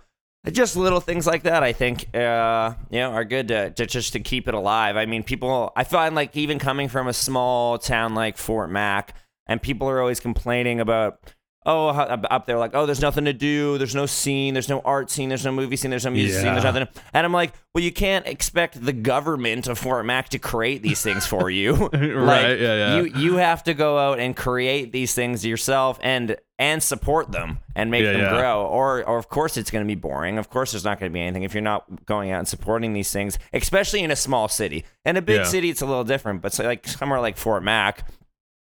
just 0.52 0.76
little 0.76 1.02
things 1.02 1.28
like 1.28 1.44
that, 1.44 1.64
I 1.64 1.74
think, 1.74 2.16
uh, 2.16 2.74
you 2.90 3.00
know, 3.00 3.12
are 3.12 3.26
good 3.26 3.50
to, 3.50 3.72
to 3.72 3.86
just 3.86 4.14
to 4.14 4.20
keep 4.20 4.48
it 4.48 4.54
alive. 4.54 4.96
I 4.96 5.06
mean, 5.06 5.24
people, 5.24 5.72
I 5.76 5.84
find 5.84 6.16
like 6.16 6.36
even 6.36 6.60
coming 6.60 6.88
from 6.88 7.08
a 7.08 7.14
small 7.14 7.78
town 7.78 8.16
like 8.16 8.38
Fort 8.38 8.72
Mac, 8.72 9.16
and 9.48 9.62
people 9.62 9.90
are 9.90 10.00
always 10.00 10.20
complaining 10.20 10.80
about, 10.80 11.34
oh, 11.70 11.88
up 11.90 12.46
there, 12.46 12.58
like, 12.58 12.72
oh, 12.74 12.86
there's 12.86 13.02
nothing 13.02 13.26
to 13.26 13.34
do, 13.34 13.78
there's 13.78 13.96
no 13.96 14.06
scene, 14.06 14.54
there's 14.54 14.70
no 14.70 14.80
art 14.82 15.10
scene, 15.12 15.30
there's 15.30 15.46
no 15.46 15.52
movie 15.52 15.76
scene, 15.76 15.92
there's 15.92 16.06
no 16.06 16.12
music 16.12 16.42
scene, 16.42 16.52
there's 16.54 16.64
nothing. 16.64 16.88
And 17.14 17.26
I'm 17.26 17.34
like, 17.34 17.54
well, 17.74 17.84
you 17.84 17.92
can't 17.92 18.26
expect 18.28 18.84
the 18.84 18.94
government 18.94 19.68
of 19.68 19.78
Fort 19.78 20.06
Mac 20.06 20.30
to 20.30 20.40
create 20.40 20.82
these 20.82 21.02
things 21.02 21.26
for 21.26 21.50
you. 21.50 21.90
Right, 21.94 22.50
Like, 22.52 22.60
yeah, 22.60 22.76
yeah. 22.76 22.96
You 22.98 23.04
you 23.06 23.36
have 23.38 23.64
to 23.64 23.74
go 23.74 23.98
out 23.98 24.20
and 24.20 24.36
create 24.36 24.92
these 24.92 25.14
things 25.14 25.46
yourself, 25.46 26.00
and 26.02 26.36
and 26.58 26.84
support 26.84 27.32
them 27.32 27.60
and 27.76 27.90
make 27.90 28.04
Yeah, 28.04 28.12
them 28.14 28.22
yeah. 28.22 28.38
grow. 28.38 28.66
Or, 28.66 29.02
or 29.08 29.18
of 29.18 29.30
course, 29.30 29.56
it's 29.56 29.72
going 29.72 29.84
to 29.86 29.88
be 29.88 29.96
boring. 29.96 30.38
Of 30.38 30.50
course, 30.50 30.72
there's 30.74 30.84
not 30.84 31.00
going 31.00 31.10
to 31.10 31.14
be 31.14 31.22
anything 31.22 31.44
if 31.44 31.54
you're 31.54 31.62
not 31.64 32.06
going 32.06 32.32
out 32.32 32.40
and 32.40 32.48
supporting 32.48 32.92
these 32.92 33.12
things, 33.14 33.40
especially 33.54 34.02
in 34.04 34.12
a 34.12 34.16
small 34.18 34.50
city. 34.50 34.84
In 35.06 35.16
a 35.16 35.22
big 35.22 35.38
Yeah. 35.38 35.44
city, 35.46 35.70
it's 35.70 35.82
a 35.82 35.86
little 35.86 36.04
different. 36.04 36.42
But 36.42 36.52
so 36.52 36.66
like 36.66 36.86
somewhere 36.86 37.22
like 37.22 37.38
Fort 37.38 37.64
Mac, 37.64 38.06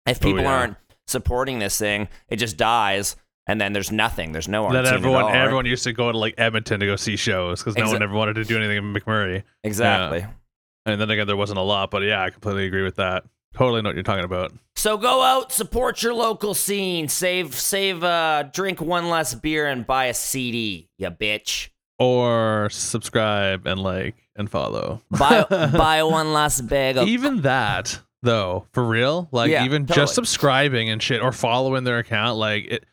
if 0.06 0.20
people 0.20 0.40
Oh, 0.40 0.44
yeah. 0.44 0.52
aren't 0.52 0.78
supporting 1.08 1.60
this 1.60 1.78
thing, 1.78 2.08
it 2.30 2.38
just 2.38 2.58
dies. 2.58 3.16
And 3.50 3.62
then 3.62 3.72
there's 3.72 3.92
nothing. 3.94 4.34
There's 4.34 4.50
no 4.50 4.66
art 4.66 4.74
That 4.74 4.86
everyone 4.88 5.34
everyone 5.34 5.66
used 5.66 5.86
to 5.86 5.94
go 5.94 6.12
to 6.12 6.18
like 6.18 6.34
Edmonton 6.38 6.82
to 6.82 6.86
go 6.86 6.98
see 6.98 7.16
shows 7.16 7.62
because 7.64 7.78
no 7.78 7.86
Exa- 7.86 7.94
one 7.94 8.04
ever 8.04 8.14
wanted 8.14 8.34
to 8.36 8.44
do 8.44 8.58
anything 8.58 8.78
in 8.78 8.94
McMurray. 8.94 9.44
exactly. 9.64 10.26
And 10.86 11.00
then 11.02 11.10
again, 11.10 11.28
there 11.28 11.38
wasn't 11.38 11.60
a 11.60 11.64
lot, 11.64 11.90
but 11.92 12.02
yeah, 12.04 12.22
I 12.22 12.30
completely 12.30 12.66
agree 12.66 12.84
with 12.84 12.96
that. 12.96 13.24
Totally 13.54 13.82
know 13.82 13.90
what 13.90 13.96
you're 13.96 14.04
talking 14.04 14.26
about. 14.26 14.52
So 14.76 14.98
go 14.98 15.22
out, 15.22 15.52
support 15.52 16.04
your 16.04 16.14
local 16.14 16.54
scene, 16.54 17.08
save, 17.08 17.56
save, 17.56 18.04
uh, 18.04 18.44
drink 18.54 18.82
one 18.82 19.10
less 19.10 19.34
beer, 19.34 19.66
and 19.66 19.88
buy 19.88 20.06
a 20.06 20.14
CD, 20.14 20.90
you 20.98 21.10
bitch. 21.10 21.70
Or 22.00 22.70
subscribe 22.70 23.66
and 23.66 23.82
like 23.82 24.16
and 24.36 24.50
follow. 24.50 25.02
Buy, 25.10 25.44
buy 25.50 26.04
one 26.04 26.34
less 26.34 26.62
bag 26.62 26.98
of. 26.98 27.08
even 27.08 27.42
that 27.42 28.00
though, 28.24 28.66
for 28.74 28.84
real, 28.84 29.28
like 29.32 29.52
Yeah, 29.52 29.66
even 29.66 29.86
totally. 29.86 30.04
just 30.04 30.16
subscribing 30.16 30.90
and 30.90 31.02
shit 31.02 31.22
or 31.22 31.32
following 31.32 31.84
their 31.84 32.00
account, 32.00 32.38
like 32.38 32.66
it. 32.66 32.86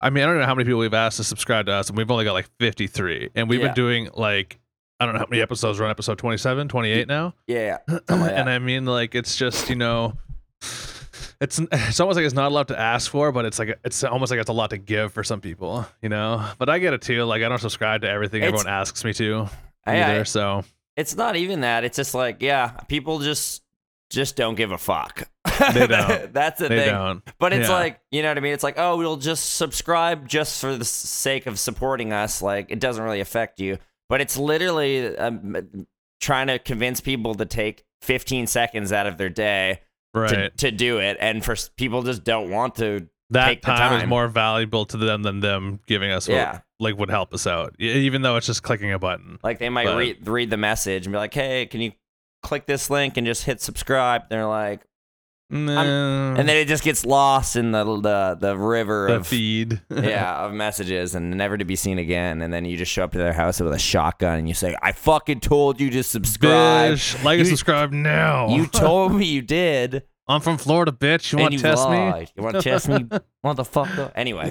I 0.00 0.10
mean, 0.10 0.24
I 0.24 0.26
don't 0.26 0.38
know 0.38 0.44
how 0.46 0.54
many 0.54 0.66
people 0.66 0.80
we've 0.80 0.92
asked 0.92 1.16
to 1.16 1.24
subscribe 1.24 1.66
to 1.66 1.72
us, 1.72 1.88
and 1.88 1.96
we've 1.96 2.10
only 2.10 2.24
got 2.24 2.34
like 2.34 2.48
53, 2.60 3.30
and 3.34 3.48
we've 3.48 3.60
Yeah. 3.60 3.66
been 3.68 3.74
doing 3.74 4.08
like. 4.14 4.58
I 4.98 5.04
don't 5.04 5.12
know 5.14 5.20
how 5.20 5.26
many 5.28 5.42
episodes. 5.42 5.78
We're 5.78 5.84
on 5.84 5.90
episode 5.90 6.16
27, 6.16 6.68
28 6.68 7.06
now. 7.06 7.34
Yeah, 7.46 7.78
something 7.88 8.20
like 8.20 8.32
and. 8.32 8.48
I 8.48 8.58
mean, 8.58 8.86
like, 8.86 9.14
it's 9.14 9.36
just 9.36 9.68
you 9.68 9.76
know, 9.76 10.16
it's 11.40 11.58
it's 11.70 12.00
almost 12.00 12.16
like 12.16 12.24
it's 12.24 12.34
not 12.34 12.50
a 12.50 12.54
lot 12.54 12.68
to 12.68 12.78
ask 12.80 13.10
for, 13.10 13.30
but 13.32 13.44
it's 13.44 13.58
like 13.58 13.78
it's 13.84 14.02
almost 14.04 14.30
like 14.30 14.40
it's 14.40 14.48
a 14.48 14.54
lot 14.54 14.70
to 14.70 14.78
give 14.78 15.12
for 15.12 15.22
some 15.22 15.40
people, 15.40 15.86
you 16.02 16.08
know. 16.08 16.46
But 16.58 16.68
I 16.70 16.78
get 16.78 16.94
it 16.94 17.02
too. 17.02 17.24
Like, 17.24 17.42
I 17.42 17.48
don't 17.48 17.58
subscribe 17.60 18.02
to 18.02 18.08
everything 18.10 18.42
It's- 18.42 18.48
everyone 18.58 18.72
asks 18.72 19.04
me 19.04 19.12
to 19.14 19.48
I- 19.86 19.96
either. 20.02 20.20
I- 20.20 20.24
so 20.24 20.64
it's 20.96 21.14
not 21.14 21.36
even 21.36 21.60
that. 21.60 21.84
It's 21.84 21.96
just 21.96 22.14
like, 22.14 22.40
yeah, 22.40 22.68
people 22.88 23.18
just 23.18 23.62
just 24.10 24.36
don't 24.36 24.54
give 24.54 24.72
a 24.72 24.78
fuck. 24.78 25.28
They 25.72 25.86
don't. 25.86 26.32
That's 26.32 26.60
the 26.60 26.68
they 26.68 26.78
thing. 26.84 26.88
don't. 26.90 27.22
But 27.38 27.52
it's 27.52 27.68
Yeah. 27.68 27.74
like, 27.74 28.00
you 28.10 28.22
know 28.22 28.28
what 28.28 28.38
I 28.38 28.40
mean? 28.40 28.52
It's 28.52 28.62
like, 28.62 28.78
oh, 28.78 28.96
we'll 28.96 29.16
just 29.16 29.54
subscribe 29.56 30.28
just 30.28 30.60
for 30.60 30.76
the 30.76 30.84
sake 30.84 31.46
of 31.46 31.58
supporting 31.58 32.12
us. 32.12 32.42
Like, 32.42 32.70
it 32.70 32.78
doesn't 32.80 33.02
really 33.02 33.20
affect 33.20 33.60
you. 33.60 33.78
But 34.08 34.20
it's 34.20 34.36
literally 34.36 35.16
um, 35.16 35.86
trying 36.20 36.46
to 36.48 36.58
convince 36.58 37.00
people 37.00 37.34
to 37.34 37.44
take 37.44 37.84
15 38.02 38.46
seconds 38.46 38.92
out 38.92 39.06
of 39.06 39.18
their 39.18 39.30
day 39.30 39.80
to, 40.14 40.20
Right. 40.20 40.56
to 40.58 40.70
do 40.70 40.98
it. 40.98 41.16
And 41.20 41.44
for 41.44 41.56
people 41.76 42.02
just 42.02 42.22
don't 42.24 42.50
want 42.50 42.76
to. 42.76 43.08
that 43.30 43.46
take 43.46 43.62
the 43.62 43.66
time, 43.66 44.00
is 44.00 44.06
more 44.08 44.28
valuable 44.28 44.86
to 44.86 44.96
them 44.96 45.22
than 45.24 45.40
them 45.40 45.80
giving 45.86 46.12
us 46.12 46.28
what 46.28 46.34
Yeah. 46.36 46.60
like 46.78 46.96
would 46.96 47.10
help 47.10 47.34
us 47.34 47.46
out, 47.46 47.74
even 47.80 48.22
though 48.22 48.36
it's 48.36 48.46
just 48.46 48.62
clicking 48.62 48.92
a 48.92 48.98
button. 49.00 49.38
Like, 49.42 49.58
they 49.58 49.68
might 49.68 49.86
But- 49.86 49.96
read, 49.96 50.28
read 50.28 50.50
the 50.50 50.56
message 50.56 51.06
and 51.06 51.12
be 51.12 51.18
like, 51.18 51.34
hey, 51.34 51.66
can 51.66 51.80
you 51.80 51.90
click 52.42 52.66
this 52.66 52.90
link 52.90 53.16
and 53.16 53.26
just 53.26 53.44
hit 53.44 53.60
subscribe? 53.60 54.28
They're 54.28 54.46
like, 54.46 54.86
Nah, 55.48 56.34
and 56.34 56.48
then 56.48 56.56
it 56.56 56.66
just 56.66 56.82
gets 56.82 57.06
lost 57.06 57.54
in 57.54 57.70
the 57.70 57.84
the, 57.84 58.36
the 58.40 58.58
river 58.58 59.06
the 59.06 59.16
of 59.16 59.28
feed. 59.28 59.80
yeah, 59.90 60.44
of 60.44 60.52
messages 60.52 61.14
and 61.14 61.30
never 61.30 61.56
to 61.56 61.64
be 61.64 61.76
seen 61.76 61.98
again. 62.00 62.42
And 62.42 62.52
then 62.52 62.64
you 62.64 62.76
just 62.76 62.90
show 62.90 63.04
up 63.04 63.12
to 63.12 63.18
their 63.18 63.32
house 63.32 63.60
with 63.60 63.72
a 63.72 63.78
shotgun 63.78 64.40
and 64.40 64.48
you 64.48 64.54
say, 64.54 64.74
I 64.82 64.90
fucking 64.90 65.40
told 65.40 65.80
you 65.80 65.88
to 65.90 66.02
subscribe. 66.02 66.98
Like 67.22 67.38
and 67.38 67.46
subscribe 67.46 67.92
now. 67.92 68.48
You 68.48 68.66
told 68.72 69.14
me 69.14 69.26
you 69.26 69.42
did. 69.42 70.02
I'm 70.26 70.40
from 70.40 70.58
Florida, 70.58 70.90
bitch. 70.90 71.32
You 71.32 71.38
want 71.38 71.54
to 71.54 71.60
test 71.60 71.88
me? 71.88 71.96
lied. 71.96 72.32
You 72.34 72.42
want 72.42 72.56
to 72.56 72.62
test 72.62 72.88
me, 72.88 73.06
motherfucker? 73.44 74.10
Anyway, 74.16 74.50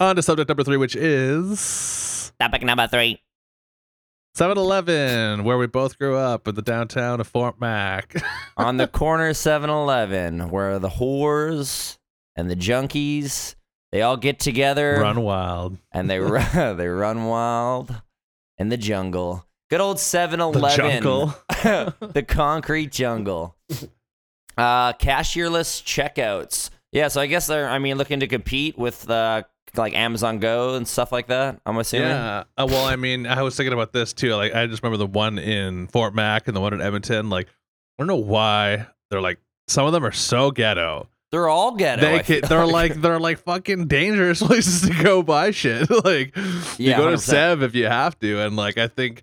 On 0.00 0.16
to 0.16 0.22
subject 0.22 0.48
number 0.48 0.64
three, 0.64 0.78
which 0.78 0.96
is 0.96 2.32
topic 2.40 2.62
number 2.62 2.88
three. 2.88 3.22
7 4.34 4.56
Eleven, 4.56 5.44
where 5.44 5.58
we 5.58 5.66
both 5.66 5.98
grew 5.98 6.16
up 6.16 6.48
in 6.48 6.54
the 6.54 6.62
downtown 6.62 7.20
of 7.20 7.26
Fort 7.28 7.60
Mac. 7.60 8.14
On 8.56 8.78
the 8.78 8.86
corner 8.86 9.34
7 9.34 9.68
Eleven, 9.68 10.48
where 10.48 10.78
the 10.78 10.88
whores 10.88 11.98
and 12.34 12.50
the 12.50 12.56
junkies, 12.56 13.56
they 13.90 14.00
all 14.00 14.16
get 14.16 14.38
together 14.40 14.96
Run 15.00 15.20
wild. 15.22 15.76
and 15.92 16.08
they, 16.08 16.18
run, 16.18 16.76
they 16.78 16.88
run 16.88 17.26
wild 17.26 17.94
in 18.56 18.70
the 18.70 18.78
jungle. 18.78 19.44
Good 19.68 19.80
old 19.82 19.98
7 20.00 20.38
The 20.38 20.44
Eleven. 20.46 20.76
jungle. 21.02 21.34
the 21.50 22.24
concrete 22.26 22.90
jungle. 22.90 23.54
Uh, 24.56 24.94
cashierless 24.94 25.82
checkouts. 25.82 26.70
Yeah, 26.90 27.08
so 27.08 27.20
I 27.20 27.26
guess 27.26 27.46
they're, 27.46 27.68
I 27.68 27.78
mean, 27.78 27.96
looking 27.98 28.20
to 28.20 28.26
compete 28.26 28.78
with 28.78 29.08
uh, 29.10 29.42
like 29.76 29.94
Amazon 29.94 30.38
Go 30.38 30.74
and 30.74 30.86
stuff 30.86 31.12
like 31.12 31.28
that. 31.28 31.60
I'm 31.64 31.76
assuming. 31.78 32.08
Yeah. 32.08 32.44
Uh, 32.56 32.66
well, 32.68 32.86
I 32.86 32.96
mean, 32.96 33.26
I 33.26 33.42
was 33.42 33.56
thinking 33.56 33.72
about 33.72 33.92
this 33.92 34.12
too. 34.12 34.34
Like, 34.34 34.54
I 34.54 34.66
just 34.66 34.82
remember 34.82 34.98
the 34.98 35.06
one 35.06 35.38
in 35.38 35.86
Fort 35.88 36.14
Mac 36.14 36.46
and 36.48 36.56
the 36.56 36.60
one 36.60 36.74
in 36.74 36.80
Edmonton. 36.80 37.30
Like, 37.30 37.46
I 37.48 37.50
don't 37.98 38.06
know 38.06 38.16
why 38.16 38.86
they're 39.10 39.20
like 39.20 39.38
some 39.68 39.86
of 39.86 39.92
them 39.92 40.04
are 40.04 40.12
so 40.12 40.50
ghetto. 40.50 41.08
They're 41.30 41.48
all 41.48 41.74
ghetto. 41.76 42.02
They 42.02 42.16
I 42.16 42.18
ca- 42.18 42.40
feel 42.40 42.48
they're 42.48 42.66
like 42.66 42.94
they're 42.94 43.20
like 43.20 43.38
fucking 43.38 43.86
dangerous 43.86 44.42
places 44.46 44.88
to 44.88 45.02
go 45.02 45.22
buy 45.22 45.50
shit. 45.50 45.88
like, 46.04 46.36
you 46.78 46.94
go 46.94 47.10
to 47.10 47.16
100%. 47.16 47.20
Sev 47.20 47.62
if 47.62 47.74
you 47.74 47.86
have 47.86 48.18
to, 48.18 48.40
and 48.40 48.56
like 48.56 48.76
I 48.76 48.88
think 48.88 49.22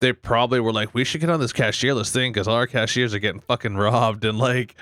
they 0.00 0.12
probably 0.12 0.60
were 0.60 0.72
like, 0.72 0.94
we 0.94 1.04
should 1.04 1.20
get 1.20 1.30
on 1.30 1.40
this 1.40 1.52
cashierless 1.52 2.10
thing 2.10 2.32
because 2.32 2.48
all 2.48 2.54
our 2.54 2.66
cashiers 2.66 3.14
are 3.14 3.18
getting 3.18 3.40
fucking 3.40 3.76
robbed 3.76 4.24
and 4.24 4.38
like 4.38 4.74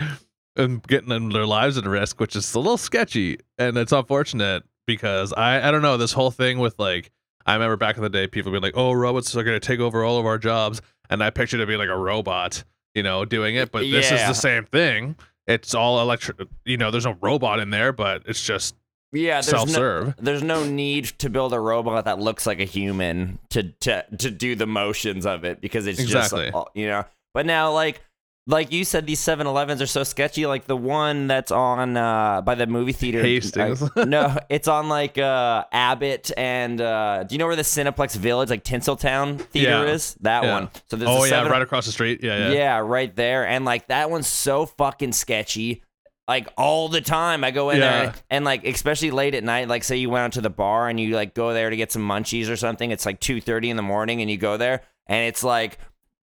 and 0.57 0.83
getting 0.87 1.29
their 1.29 1.47
lives 1.47 1.77
at 1.77 1.85
risk, 1.85 2.21
which 2.21 2.35
is 2.35 2.55
a 2.55 2.59
little 2.59 2.79
sketchy, 2.79 3.39
and 3.59 3.77
it's 3.77 3.93
unfortunate 3.93 4.63
because 4.87 5.33
I 5.33 5.67
I 5.67 5.71
don't 5.71 5.83
know 5.83 5.97
this 5.97 6.13
whole 6.13 6.31
thing 6.31 6.59
with 6.59 6.79
like 6.79 7.11
I 7.45 7.55
remember 7.55 7.77
back 7.77 7.97
in 7.97 8.03
the 8.03 8.09
day 8.11 8.27
people 8.27 8.51
being 8.53 8.63
like, 8.63 8.77
oh, 8.77 8.93
robots 8.93 9.37
are 9.37 9.43
gonna 9.45 9.61
take 9.61 9.81
over 9.81 10.05
all 10.05 10.19
of 10.19 10.27
our 10.27 10.39
jobs, 10.39 10.81
and 11.11 11.23
I 11.23 11.31
pictured 11.31 11.61
it 11.61 11.67
being 11.69 11.79
like 11.79 11.89
a 11.89 11.97
robot, 11.97 12.65
you 12.95 13.03
know, 13.03 13.25
doing 13.25 13.57
it, 13.57 13.71
but 13.71 13.81
this 13.83 14.11
is 14.11 14.21
the 14.27 14.33
same 14.35 14.65
thing. 14.65 15.17
It's 15.47 15.75
all 15.75 16.01
electric, 16.01 16.39
you 16.65 16.77
know. 16.77 16.91
There's 16.91 17.05
no 17.05 17.17
robot 17.21 17.61
in 17.61 17.71
there, 17.71 17.93
but 17.93 18.23
it's 18.27 18.43
just 18.43 18.75
yeah, 19.13 19.35
there's 19.35 19.47
self 19.47 19.69
no, 19.69 19.75
serve. 19.75 20.15
there's 20.19 20.43
no 20.43 20.65
need 20.65 21.05
to 21.19 21.31
build 21.31 21.53
a 21.53 21.61
robot 21.61 22.05
that 22.07 22.19
looks 22.19 22.47
like 22.47 22.59
a 22.59 22.65
human 22.65 23.39
to 23.51 23.63
to 23.81 24.05
to 24.19 24.31
do 24.33 24.57
the 24.57 24.67
motions 24.67 25.25
of 25.25 25.45
it 25.45 25.61
because 25.61 25.87
it's 25.87 26.01
Exactly. 26.01 26.51
just 26.51 26.67
you 26.75 26.89
know. 26.89 27.05
But 27.33 27.47
now, 27.47 27.73
like 27.73 28.01
like 28.49 28.71
you 28.71 28.85
said, 28.85 29.07
these 29.07 29.21
7-Elevens 29.21 29.83
are 29.83 29.87
so 29.87 30.05
sketchy. 30.05 30.47
Like 30.47 30.67
the 30.67 30.77
one 30.77 31.27
that's 31.27 31.51
on 31.51 31.97
uh, 31.97 32.43
by 32.43 32.55
the 32.55 32.67
movie 32.67 32.93
theater. 32.93 33.21
Hastings. 33.23 33.83
uh, 33.83 34.05
no, 34.05 34.39
it's 34.49 34.69
on 34.69 34.89
like 34.89 35.19
uh, 35.19 35.65
Abbott 35.73 36.31
and 36.37 36.81
uh, 36.81 37.25
do 37.25 37.35
you 37.35 37.39
know 37.41 37.47
where 37.47 37.57
the 37.57 37.63
Cineplex 37.63 38.17
Village, 38.17 38.51
like 38.51 38.63
Tinseltown 38.63 39.41
Theater 39.41 39.87
Yeah. 39.87 39.93
is? 39.93 40.15
That 40.21 40.45
Yeah. 40.45 40.53
one. 40.55 40.71
So 40.89 40.97
there's 40.97 41.11
Oh 41.11 41.25
a 41.25 41.27
yeah, 41.27 41.31
7 41.41 41.51
right 41.51 41.63
across 41.63 41.87
the 41.87 41.93
street. 41.93 42.21
Yeah, 42.23 42.49
yeah. 42.49 42.53
yeah. 42.53 42.79
right 42.79 43.15
there. 43.17 43.47
And 43.47 43.65
like 43.65 43.89
that 43.89 44.11
one's 44.11 44.29
so 44.29 44.67
fucking 44.67 45.13
sketchy. 45.13 45.83
Like 46.29 46.49
all 46.57 46.89
the 46.89 47.01
time, 47.01 47.45
I 47.45 47.51
go 47.53 47.71
in 47.71 47.79
Yeah. 47.79 48.03
there 48.07 48.15
and 48.31 48.45
like 48.45 48.65
especially 48.67 49.11
late 49.13 49.35
at 49.35 49.45
night. 49.45 49.69
Like 49.69 49.83
say 49.85 49.97
you 49.97 50.11
went 50.11 50.25
out 50.25 50.33
to 50.33 50.41
the 50.41 50.51
bar 50.51 50.89
and 50.89 50.99
you 50.99 51.15
like 51.15 51.35
go 51.35 51.53
there 51.53 51.71
to 51.71 51.77
get 51.77 51.91
some 51.93 52.03
munchies 52.07 52.49
or 52.51 52.57
something. 52.57 52.91
It's 52.91 53.07
like 53.07 53.21
two 53.21 53.41
thirty 53.41 53.71
in 53.71 53.77
the 53.77 53.83
morning 53.83 54.21
and 54.21 54.31
you 54.31 54.37
go 54.37 54.57
there 54.57 54.83
and 55.07 55.27
it's 55.29 55.45
like 55.45 55.79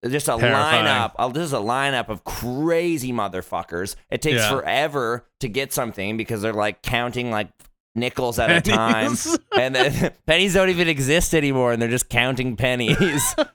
just 0.08 0.28
a 0.28 0.38
Terrifying. 0.38 0.86
lineup. 0.86 1.34
This 1.34 1.44
is 1.44 1.54
a 1.54 1.58
lineup 1.58 2.10
of 2.10 2.24
crazy 2.24 3.12
motherfuckers. 3.12 3.96
It 4.10 4.22
takes 4.22 4.38
Yeah. 4.38 4.50
forever 4.52 5.26
to 5.42 5.48
get 5.50 5.74
something 5.74 6.16
because 6.18 6.42
they're 6.42 6.54
like 6.54 6.82
counting 6.82 7.32
like 7.32 7.50
nickels 7.96 8.40
at 8.40 8.50
a 8.52 8.62
time, 8.62 9.16
Pennies. 9.16 9.40
and 9.58 9.76
then 9.76 10.14
pennies 10.26 10.54
don't 10.54 10.70
even 10.70 10.88
exist 10.88 11.34
anymore, 11.34 11.74
and 11.74 11.82
they're 11.82 11.90
just 11.90 12.10
counting 12.10 12.56
pennies. 12.56 13.36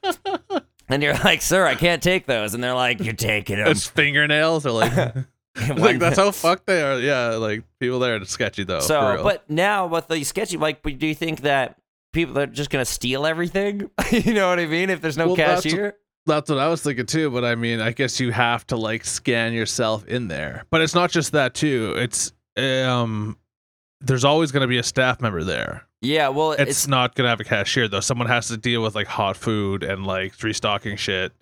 And 0.86 1.02
you're 1.02 1.14
like, 1.14 1.40
sir, 1.40 1.64
I 1.66 1.76
can't 1.76 2.02
take 2.02 2.26
those. 2.26 2.52
And 2.52 2.62
they're 2.62 2.74
like, 2.74 3.00
you're 3.00 3.14
taking 3.14 3.56
them. 3.56 3.68
His 3.68 3.86
fingernails 3.86 4.66
are 4.66 4.70
like, 4.70 4.92
like 5.78 5.98
that's 5.98 6.18
how 6.18 6.30
fucked 6.30 6.66
they 6.66 6.82
are. 6.82 7.00
Yeah, 7.00 7.28
like 7.36 7.64
people 7.80 7.98
there 8.00 8.16
are 8.16 8.24
sketchy 8.26 8.64
though. 8.64 8.80
for 8.80 8.86
so, 8.86 9.14
real. 9.14 9.22
but 9.22 9.48
now 9.48 9.86
with 9.86 10.08
the 10.08 10.22
sketchy, 10.24 10.58
like, 10.58 10.82
but 10.82 10.98
do 10.98 11.06
you 11.06 11.14
think 11.14 11.40
that 11.40 11.78
people 12.12 12.38
are 12.38 12.46
just 12.46 12.68
gonna 12.68 12.84
steal 12.84 13.24
everything? 13.24 13.90
you 14.10 14.34
know 14.34 14.50
what 14.50 14.58
I 14.60 14.66
mean? 14.66 14.90
If 14.90 15.00
there's 15.00 15.16
no 15.16 15.28
Well, 15.28 15.36
that's- 15.36 15.62
cashier, 15.62 15.94
That's 16.26 16.48
what 16.48 16.58
I 16.58 16.68
was 16.68 16.82
thinking 16.82 17.06
too, 17.06 17.30
but 17.30 17.44
I 17.44 17.54
mean, 17.54 17.80
I 17.80 17.92
guess 17.92 18.18
you 18.18 18.32
have 18.32 18.66
to 18.68 18.76
like 18.76 19.04
scan 19.04 19.52
yourself 19.52 20.06
in 20.06 20.28
there. 20.28 20.64
But 20.70 20.80
it's 20.80 20.94
not 20.94 21.10
just 21.10 21.32
that 21.32 21.54
too. 21.54 21.94
It's 21.96 22.32
um 22.56 23.36
there's 24.00 24.24
always 24.24 24.52
going 24.52 24.60
to 24.62 24.66
be 24.68 24.78
a 24.78 24.82
staff 24.82 25.20
member 25.20 25.42
there. 25.44 25.86
yeah. 26.02 26.28
Well, 26.28 26.52
It's, 26.52 26.70
it's, 26.70 26.86
not 26.88 27.14
going 27.14 27.24
to 27.24 27.30
have 27.30 27.40
a 27.40 27.44
cashier 27.44 27.88
though. 27.88 28.00
Someone 28.00 28.26
has 28.28 28.48
to 28.48 28.56
deal 28.58 28.82
with 28.82 28.94
like 28.94 29.06
hot 29.06 29.36
food 29.36 29.82
and 29.82 30.06
like 30.06 30.34
restocking 30.42 30.96
shit 30.96 31.32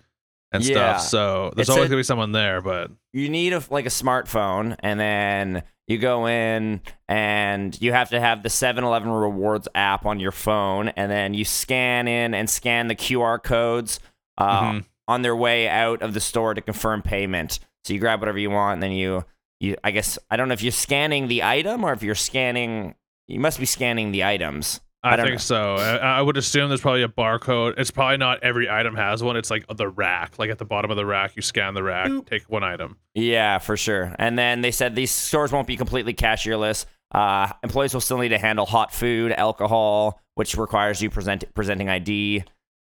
and 0.53 0.63
Yeah. 0.63 0.97
stuff. 0.97 1.09
So 1.09 1.51
there's 1.55 1.67
It's 1.67 1.69
always 1.69 1.85
a- 1.85 1.89
going 1.89 1.97
to 1.97 1.97
be 1.97 2.03
someone 2.03 2.31
there, 2.31 2.61
but 2.61 2.89
you 3.11 3.27
need 3.29 3.51
a 3.53 3.61
like 3.69 3.85
a 3.85 3.89
smartphone, 3.89 4.75
and 4.79 4.97
then 4.99 5.63
you 5.87 5.97
go 5.97 6.25
in 6.27 6.79
and 7.09 7.79
you 7.81 7.91
have 7.91 8.09
to 8.11 8.19
have 8.21 8.41
the 8.43 8.49
7-Eleven 8.49 9.09
rewards 9.11 9.67
app 9.75 10.05
on 10.05 10.19
your 10.21 10.31
phone, 10.31 10.87
and 10.89 11.11
then 11.11 11.33
you 11.33 11.43
scan 11.43 12.07
in 12.07 12.33
and 12.33 12.49
scan 12.49 12.87
the 12.87 12.95
QR 12.95 13.43
codes 13.43 13.99
uh, 14.37 14.61
Mhm. 14.71 14.85
on 15.07 15.21
their 15.21 15.35
way 15.35 15.67
out 15.67 16.01
of 16.01 16.13
the 16.13 16.19
store 16.19 16.53
to 16.53 16.61
confirm 16.61 17.01
payment. 17.01 17.59
So 17.85 17.93
you 17.93 17.99
grab 17.99 18.19
whatever 18.21 18.39
you 18.39 18.49
want, 18.49 18.75
and 18.75 18.83
then 18.83 18.91
you 18.91 19.25
you 19.59 19.75
I 19.83 19.91
guess 19.91 20.17
I 20.29 20.35
don't 20.37 20.47
know 20.47 20.53
if 20.53 20.61
you're 20.63 20.71
scanning 20.71 21.27
the 21.27 21.43
item 21.43 21.83
or 21.83 21.93
if 21.93 22.03
you're 22.03 22.15
scanning. 22.15 22.95
You 23.27 23.39
must 23.39 23.59
be 23.59 23.65
scanning 23.65 24.11
the 24.11 24.23
items. 24.25 24.81
I, 25.05 25.13
I 25.13 25.15
don't 25.17 25.27
think 25.27 25.39
so. 25.41 25.75
I, 25.75 25.97
I 25.97 26.21
would 26.21 26.37
assume 26.37 26.69
there's 26.69 26.79
probably 26.81 27.03
a 27.03 27.09
barcode. 27.09 27.73
It's 27.77 27.91
probably 27.91 28.15
not 28.17 28.41
every 28.41 28.69
item 28.69 28.95
has 28.95 29.21
one. 29.21 29.35
It's 29.35 29.49
like 29.51 29.65
the 29.73 29.87
rack. 29.89 30.39
Like 30.39 30.49
at 30.49 30.57
the 30.59 30.65
bottom 30.65 30.91
of 30.91 30.97
the 30.97 31.05
rack, 31.05 31.35
you 31.35 31.41
scan 31.41 31.73
the 31.73 31.83
rack, 31.83 32.09
take 32.25 32.43
one 32.49 32.63
item. 32.63 32.97
Yeah, 33.13 33.57
for 33.59 33.75
sure. 33.75 34.15
And 34.17 34.39
then 34.39 34.61
they 34.61 34.71
said 34.71 34.95
these 34.95 35.11
stores 35.11 35.51
won't 35.51 35.67
be 35.67 35.75
completely 35.75 36.13
cashierless. 36.13 36.85
Uh, 37.13 37.49
employees 37.63 37.93
will 37.93 38.01
still 38.01 38.17
need 38.17 38.29
to 38.29 38.37
handle 38.37 38.65
hot 38.65 38.93
food, 38.93 39.33
alcohol, 39.33 40.21
which 40.35 40.55
requires 40.57 41.01
you 41.01 41.09
present 41.09 41.43
presenting 41.53 41.89
ID, 41.89 42.43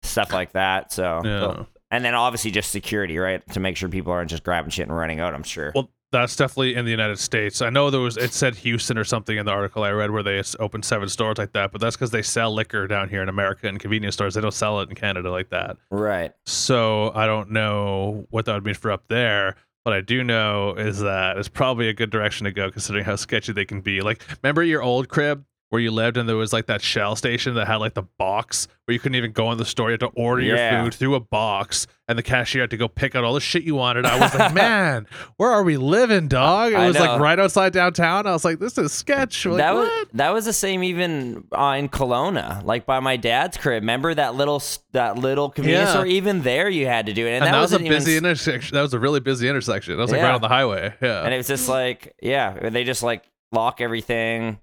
stuff 0.06 0.32
like 0.32 0.52
that. 0.52 0.92
So, 0.92 1.20
Yeah. 1.24 1.64
and 1.90 2.04
then 2.04 2.14
obviously 2.14 2.50
just 2.50 2.70
security, 2.70 3.18
right, 3.18 3.46
to 3.52 3.60
make 3.60 3.76
sure 3.76 3.88
people 3.88 4.12
aren't 4.12 4.30
just 4.30 4.42
grabbing 4.44 4.70
shit 4.70 4.86
and 4.88 4.96
running 4.96 5.20
out. 5.20 5.34
I'm 5.34 5.42
sure. 5.42 5.72
Well, 5.74 5.90
that's 6.12 6.36
definitely 6.36 6.76
in 6.76 6.84
the 6.84 6.90
United 6.90 7.18
States. 7.18 7.60
I 7.60 7.68
know 7.68 7.90
there 7.90 8.00
was 8.00 8.16
it 8.16 8.32
said 8.32 8.54
Houston 8.56 8.96
or 8.96 9.02
something 9.04 9.36
in 9.36 9.44
the 9.44 9.50
article 9.52 9.82
I 9.82 9.90
read 9.90 10.12
where 10.12 10.22
they 10.22 10.40
opened 10.60 10.84
seven 10.84 11.08
stores 11.08 11.36
like 11.36 11.52
that, 11.52 11.72
but 11.72 11.80
that's 11.80 11.96
because 11.96 12.12
they 12.12 12.22
sell 12.22 12.54
liquor 12.54 12.86
down 12.86 13.08
here 13.08 13.22
in 13.22 13.28
America 13.28 13.66
in 13.66 13.78
convenience 13.78 14.14
stores. 14.14 14.34
They 14.34 14.40
don't 14.40 14.54
sell 14.54 14.80
it 14.80 14.88
in 14.88 14.94
Canada 14.94 15.30
like 15.30 15.50
that. 15.50 15.76
right. 15.90 16.32
So 16.46 17.12
I 17.14 17.26
don't 17.26 17.50
know 17.50 18.26
what 18.30 18.44
that 18.46 18.54
would 18.54 18.64
mean 18.64 18.74
for 18.74 18.92
up 18.92 19.02
there. 19.08 19.56
What 19.82 19.94
I 19.94 20.00
do 20.00 20.24
know 20.24 20.74
is 20.74 21.00
that 21.00 21.38
it's 21.38 21.48
probably 21.48 21.88
a 21.88 21.92
good 21.92 22.10
direction 22.10 22.44
to 22.44 22.52
go 22.52 22.70
considering 22.70 23.04
how 23.04 23.16
sketchy 23.16 23.52
they 23.52 23.64
can 23.64 23.80
be. 23.80 24.00
Like, 24.00 24.24
remember 24.42 24.62
your 24.62 24.82
old 24.82 25.08
crib 25.08 25.44
where 25.70 25.80
you 25.80 25.90
lived 25.90 26.16
and 26.16 26.28
there 26.28 26.36
was 26.36 26.52
like 26.52 26.66
that 26.66 26.80
shell 26.80 27.16
station 27.16 27.54
that 27.54 27.66
had 27.66 27.76
like 27.76 27.94
the 27.94 28.02
box 28.18 28.68
where 28.84 28.92
you 28.92 29.00
couldn't 29.00 29.16
even 29.16 29.32
go 29.32 29.50
in 29.50 29.58
the 29.58 29.64
store. 29.64 29.88
You 29.88 29.94
had 29.94 30.00
to 30.00 30.06
order 30.14 30.40
Yeah. 30.42 30.70
your 30.82 30.84
food 30.84 30.94
through 30.94 31.14
a 31.16 31.20
box 31.20 31.88
and 32.06 32.16
the 32.16 32.22
cashier 32.22 32.62
had 32.62 32.70
to 32.70 32.76
go 32.76 32.86
pick 32.86 33.16
out 33.16 33.24
all 33.24 33.34
the 33.34 33.40
shit 33.40 33.64
you 33.64 33.74
wanted. 33.74 34.06
I 34.06 34.20
was 34.20 34.32
like, 34.32 34.54
man, 34.54 35.08
where 35.38 35.50
are 35.50 35.64
we 35.64 35.76
living, 35.76 36.28
dog? 36.28 36.72
It 36.72 36.76
I 36.76 36.86
was 36.86 36.94
know. 36.94 37.00
like 37.04 37.20
right 37.20 37.40
outside 37.40 37.72
downtown. 37.72 38.28
I 38.28 38.32
was 38.32 38.44
like, 38.44 38.60
this 38.60 38.78
is 38.78 38.92
sketch. 38.92 39.44
Like, 39.44 39.56
that 39.58 39.74
was 39.74 39.90
that 40.12 40.30
was 40.32 40.44
the 40.44 40.52
same 40.52 40.84
even 40.84 41.44
uh, 41.52 41.74
in 41.76 41.88
Kelowna, 41.88 42.62
like 42.64 42.86
by 42.86 43.00
my 43.00 43.16
dad's 43.16 43.56
crib. 43.56 43.82
Remember 43.82 44.14
that 44.14 44.36
little 44.36 44.62
that 44.92 45.18
little 45.18 45.50
convenience 45.50 45.88
Yeah. 45.88 45.92
store? 45.94 46.06
Even 46.06 46.42
there, 46.42 46.68
you 46.68 46.86
had 46.86 47.06
to 47.06 47.12
do 47.12 47.26
it, 47.26 47.30
and, 47.32 47.44
and 47.44 47.52
that 47.54 47.60
was 47.60 47.72
a 47.72 47.74
wasn't 47.74 47.86
even 47.86 47.98
busy 47.98 48.16
intersection. 48.16 48.74
That 48.76 48.82
was 48.82 48.94
a 48.94 49.00
really 49.00 49.18
busy 49.20 49.48
intersection. 49.48 49.96
That 49.96 50.02
was 50.02 50.12
like 50.12 50.20
Yeah. 50.20 50.26
right 50.26 50.34
on 50.36 50.40
the 50.40 50.48
highway. 50.48 50.94
Yeah. 51.02 51.24
and 51.24 51.34
it 51.34 51.38
was 51.38 51.48
just 51.48 51.68
like 51.68 52.14
yeah 52.22 52.70
they 52.70 52.84
just 52.84 53.02
like 53.02 53.24
lock 53.52 53.80
everything 53.80 54.58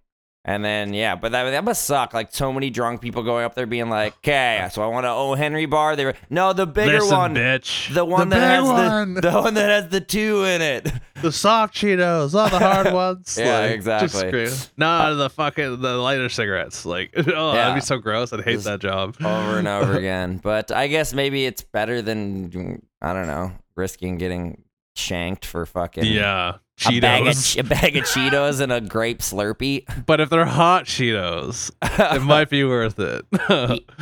and 0.45 0.63
then 0.65 0.93
yeah 0.93 1.15
but 1.15 1.32
that, 1.32 1.49
that 1.51 1.63
must 1.63 1.86
suck 1.86 2.13
like 2.13 2.34
so 2.34 2.51
many 2.51 2.69
drunk 2.69 2.99
people 2.99 3.23
going 3.23 3.45
up 3.45 3.56
there 3.56 3.65
being 3.65 3.89
like 3.89 4.13
okay 4.17 4.67
so 4.71 4.84
i 4.84 4.88
want 4.88 5.06
to 5.06 5.10
oh 5.10 5.36
henry 5.36 5.65
bar 5.65 5.95
they 5.95 6.03
were 6.03 6.13
no 6.29 6.51
the 6.51 6.65
bigger 6.67 6.99
Listen, 6.99 7.17
one 7.17 7.36
bitch. 7.36 7.93
the 7.93 8.03
one 8.03 8.27
The 8.29 8.36
that 8.36 8.62
has 8.62 8.63
one. 8.63 9.13
the 9.13 9.21
the 9.29 9.32
one 9.32 9.53
that 9.53 9.69
has 9.69 9.89
the 9.91 10.01
two 10.01 10.43
in 10.43 10.62
it 10.62 10.91
the 11.21 11.32
soft 11.32 11.73
Cheetos, 11.73 12.34
all 12.38 12.49
the 12.49 12.60
hard 12.60 12.91
ones. 12.93 13.38
Yeah, 13.39 13.60
like, 13.62 13.71
exactly. 13.71 14.49
No, 14.75 14.88
uh, 14.88 15.13
the 15.13 15.29
fucking 15.29 15.79
the 15.79 15.95
lighter 15.95 16.27
cigarettes. 16.27 16.86
Like, 16.86 17.13
oh, 17.17 17.21
Yeah. 17.53 17.53
that'd 17.53 17.75
be 17.75 17.79
so 17.79 17.97
gross. 17.97 18.34
I'd 18.34 18.41
hate 18.43 18.56
Just 18.56 18.65
that 18.65 18.82
job. 18.82 19.15
over 19.23 19.58
and 19.60 19.67
over 19.67 19.97
again 19.97 20.41
but 20.43 20.69
i 20.73 20.88
guess 20.88 21.13
maybe 21.13 21.45
it's 21.45 21.62
better 21.62 22.01
than 22.01 22.82
i 23.01 23.13
don't 23.13 23.27
know 23.27 23.53
risking 23.75 24.17
getting 24.17 24.63
shanked 24.95 25.45
for 25.45 25.65
fucking 25.65 26.03
Yeah, 26.06 26.56
a 26.88 26.99
bag, 26.99 27.27
of, 27.27 27.33
Cheetos. 27.33 27.59
a 27.59 27.63
bag 27.63 27.95
of 27.97 28.03
cheetos 28.05 28.59
and 28.59 28.71
a 28.71 28.81
grape 28.81 29.19
slurpee 29.19 29.86
but 30.05 30.19
if 30.19 30.29
they're 30.29 30.45
hot 30.45 30.86
Cheetos, 30.86 31.71
it 32.15 32.21
might 32.21 32.49
be 32.49 32.63
worth 32.63 32.99
it. 32.99 33.25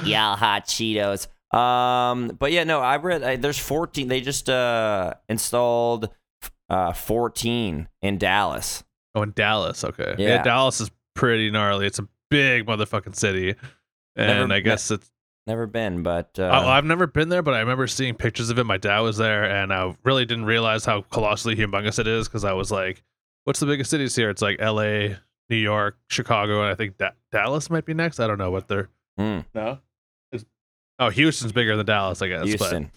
yeah, 0.06 0.36
hot 0.36 0.66
Cheetos. 0.66 1.28
Um, 1.56 2.30
but 2.40 2.52
yeah, 2.54 2.64
no, 2.64 2.80
I 2.80 2.96
read 2.98 3.24
I, 3.24 3.36
there's 3.36 3.58
14. 3.60 4.08
They 4.08 4.22
just 4.22 4.50
uh 4.50 5.14
installed 5.28 6.10
uh 6.70 6.94
14 6.94 7.90
in 8.02 8.18
Dallas. 8.18 8.84
oh, 9.16 9.22
in 9.24 9.32
Dallas. 9.32 9.84
Okay. 9.84 10.16
Yeah. 10.18 10.28
Yeah. 10.28 10.44
Dallas 10.44 10.80
is 10.80 10.90
pretty 11.14 11.52
gnarly. 11.52 11.86
It's 11.88 12.00
a 12.00 12.08
big 12.30 12.66
motherfucking 12.66 13.16
city, 13.18 13.56
and 14.16 14.28
Never- 14.50 14.54
I 14.54 14.60
guess 14.62 14.92
it's. 14.92 15.12
Never 15.48 15.66
been, 15.66 16.04
but 16.04 16.38
uh, 16.38 16.44
I- 16.44 16.78
I've 16.78 16.86
never 16.86 17.08
been 17.08 17.30
there, 17.30 17.42
but 17.42 17.54
I 17.56 17.60
remember 17.62 17.88
seeing 17.88 18.16
pictures 18.16 18.50
of 18.52 18.60
it. 18.60 18.64
My 18.66 18.78
dad 18.78 19.00
was 19.00 19.18
there, 19.18 19.44
and 19.44 19.74
I 19.74 19.96
really 20.04 20.26
didn't 20.26 20.46
realize 20.46 20.86
how 20.86 21.02
colossally 21.02 21.56
humongous 21.56 21.98
it 22.00 22.08
is 22.08 22.28
because 22.28 22.46
I 22.46 22.54
was 22.54 22.70
like, 22.72 23.04
"What's 23.46 23.60
the 23.60 23.66
biggest 23.66 23.90
cities 23.90 24.16
here?" 24.16 24.30
It's 24.30 24.42
like 24.42 24.58
L.A., 24.60 25.18
New 25.50 25.56
York, 25.58 25.98
Chicago, 26.10 26.62
and 26.62 26.70
I 26.72 26.76
think 26.76 26.98
da- 26.98 27.10
Dallas 27.32 27.70
might 27.70 27.86
be 27.86 27.94
next. 27.96 28.20
I 28.20 28.28
don't 28.28 28.38
know 28.38 28.52
what 28.52 28.68
they're. 28.68 28.90
hmm, 29.18 29.40
No. 29.56 29.80
It's, 30.32 30.46
oh, 31.00 31.10
Houston's 31.10 31.52
bigger 31.52 31.76
than 31.76 31.86
Dallas, 31.88 32.22
I 32.22 32.28
guess. 32.28 32.46
Houston, 32.46 32.92